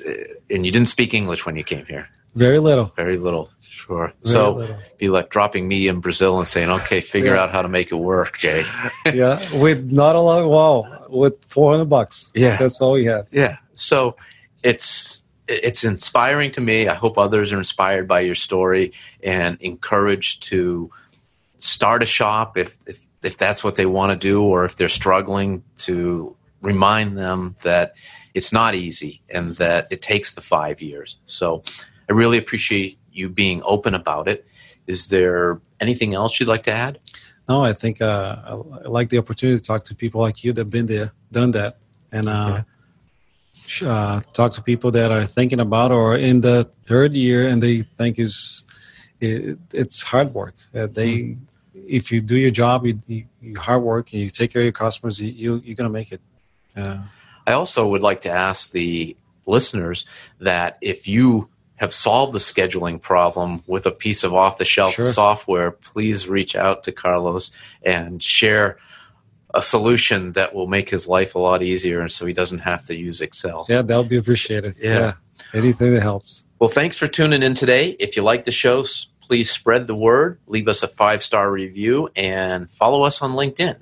uh, 0.06 0.12
and 0.50 0.64
you 0.64 0.72
didn't 0.72 0.88
speak 0.88 1.12
English 1.14 1.44
when 1.46 1.56
you 1.56 1.64
came 1.64 1.84
here. 1.86 2.08
Very 2.34 2.58
little. 2.60 2.92
Very 2.96 3.18
little, 3.18 3.50
sure. 3.60 4.12
Very 4.22 4.32
so 4.32 4.52
little. 4.54 4.76
be 4.98 5.08
like 5.08 5.28
dropping 5.30 5.66
me 5.66 5.88
in 5.88 6.00
Brazil 6.00 6.38
and 6.38 6.46
saying, 6.46 6.70
"Okay, 6.70 7.00
figure 7.00 7.34
Yeah. 7.34 7.42
out 7.42 7.50
how 7.50 7.62
to 7.62 7.68
make 7.68 7.90
it 7.90 7.96
work, 7.96 8.38
Jay." 8.38 8.64
yeah, 9.12 9.40
with 9.58 9.90
not 9.90 10.14
a 10.14 10.20
lot. 10.20 10.48
Wow, 10.48 11.06
with 11.08 11.42
four 11.46 11.72
hundred 11.72 11.86
bucks. 11.90 12.30
Yeah. 12.34 12.56
that's 12.56 12.80
all 12.80 12.92
we 12.92 13.06
had. 13.06 13.26
Yeah. 13.32 13.56
So 13.72 14.16
it's 14.62 15.22
it's 15.48 15.82
inspiring 15.82 16.50
to 16.52 16.60
me. 16.60 16.86
I 16.88 16.94
hope 16.94 17.16
others 17.18 17.52
are 17.52 17.58
inspired 17.58 18.06
by 18.06 18.20
your 18.20 18.34
story 18.34 18.92
and 19.22 19.56
encouraged 19.60 20.42
to 20.44 20.90
start 21.56 22.02
a 22.02 22.06
shop 22.06 22.56
if 22.56 22.76
if, 22.86 23.04
if 23.24 23.36
that's 23.36 23.64
what 23.64 23.74
they 23.74 23.86
want 23.86 24.12
to 24.12 24.16
do 24.16 24.44
or 24.44 24.64
if 24.64 24.76
they're 24.76 24.88
struggling 24.88 25.64
to 25.78 26.36
remind 26.62 27.16
them 27.16 27.56
that 27.62 27.94
it's 28.38 28.52
not 28.52 28.74
easy 28.74 29.20
and 29.28 29.56
that 29.56 29.88
it 29.90 30.00
takes 30.00 30.32
the 30.32 30.40
5 30.40 30.80
years. 30.80 31.18
So 31.26 31.62
I 32.08 32.12
really 32.12 32.38
appreciate 32.38 32.98
you 33.12 33.28
being 33.28 33.60
open 33.64 33.94
about 33.94 34.28
it. 34.28 34.46
Is 34.86 35.08
there 35.08 35.60
anything 35.80 36.14
else 36.14 36.38
you'd 36.38 36.48
like 36.48 36.62
to 36.70 36.72
add? 36.72 37.00
No, 37.48 37.64
I 37.64 37.72
think 37.72 38.00
uh, 38.00 38.36
I, 38.46 38.52
like 38.98 39.08
the 39.08 39.18
opportunity 39.18 39.58
to 39.58 39.64
talk 39.64 39.82
to 39.84 39.94
people 39.94 40.20
like 40.20 40.44
you 40.44 40.52
that've 40.52 40.70
been 40.70 40.86
there, 40.86 41.12
done 41.32 41.50
that, 41.52 41.78
and 42.12 42.28
uh, 42.28 42.62
uh, 43.84 44.20
talk 44.32 44.52
to 44.52 44.62
people 44.62 44.90
that 44.92 45.10
are 45.10 45.26
thinking 45.26 45.60
about 45.60 45.90
or 45.90 46.16
in 46.16 46.40
the 46.40 46.70
third 46.86 47.14
year 47.14 47.48
and 47.48 47.62
they 47.62 47.82
think 47.98 48.18
is 48.18 48.64
it, 49.20 49.58
it's 49.72 50.02
hard 50.02 50.32
work. 50.32 50.54
Uh, 50.74 50.86
they, 50.86 51.36
if 51.74 52.12
you 52.12 52.20
do 52.20 52.36
your 52.36 52.52
job, 52.52 52.86
you, 52.86 53.00
you, 53.06 53.24
you 53.42 53.58
hard 53.58 53.82
work 53.82 54.12
and 54.12 54.22
you 54.22 54.30
take 54.30 54.52
care 54.52 54.62
of 54.62 54.64
your 54.64 54.78
customers, 54.84 55.20
you, 55.20 55.32
you 55.32 55.62
you're 55.64 55.74
gonna 55.74 55.96
make 56.00 56.12
it. 56.12 56.20
I 57.48 57.52
also 57.54 57.88
would 57.88 58.02
like 58.02 58.20
to 58.22 58.30
ask 58.30 58.70
the 58.72 59.16
listeners 59.46 60.04
that 60.40 60.78
if 60.82 61.08
you 61.08 61.48
have 61.76 61.94
solved 61.94 62.32
the 62.34 62.38
scheduling 62.40 63.00
problem 63.00 63.62
with 63.66 63.86
a 63.86 63.90
piece 63.92 64.24
of 64.24 64.34
off 64.34 64.58
the 64.58 64.64
shelf 64.64 64.94
Sure. 64.94 65.06
software, 65.12 65.70
please 65.70 66.28
reach 66.28 66.56
out 66.56 66.84
to 66.84 66.92
Carlos 66.92 67.50
and 67.82 68.20
share 68.20 68.78
a 69.54 69.62
solution 69.62 70.32
that 70.32 70.54
will 70.54 70.66
make 70.66 70.90
his 70.90 71.06
life 71.08 71.34
a 71.34 71.38
lot 71.38 71.62
easier 71.62 72.06
so 72.08 72.26
he 72.26 72.32
doesn't 72.32 72.58
have 72.58 72.84
to 72.84 72.96
use 72.96 73.20
Excel. 73.20 73.64
yeah, 73.68 73.80
that 73.80 73.96
would 73.96 74.08
be 74.08 74.16
appreciated. 74.18 74.76
Yeah. 74.80 75.14
anything 75.54 75.94
that 75.94 76.02
helps. 76.02 76.44
Well, 76.58 76.68
thanks 76.68 76.98
for 76.98 77.06
tuning 77.08 77.42
in 77.42 77.54
today. 77.54 77.90
If 78.00 78.16
you 78.16 78.22
like 78.24 78.44
the 78.44 78.50
show, 78.50 78.84
please 79.22 79.50
spread 79.50 79.86
the 79.86 79.94
word, 79.94 80.38
leave 80.48 80.68
us 80.68 80.82
a 80.82 80.88
five 80.88 81.22
star 81.22 81.50
review, 81.50 82.10
and 82.16 82.70
follow 82.70 83.04
us 83.04 83.22
on 83.22 83.32
LinkedIn. 83.32 83.76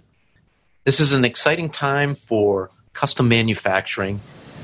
This 0.85 1.01
is 1.01 1.15
an 1.15 1.25
exciting 1.25 1.71
time 1.71 2.15
for 2.15 2.71
custom 2.97 3.29
manufacturing. 3.29 4.19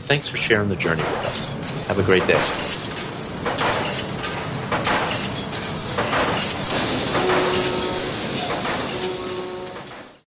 Thanks 0.09 0.27
for 0.27 0.39
sharing 0.39 0.69
the 0.69 0.77
journey 0.77 1.03
with 1.03 1.27
us. 1.27 1.87
Have 1.87 1.99
a 1.99 2.03
great 2.03 2.27
day. 2.27 2.82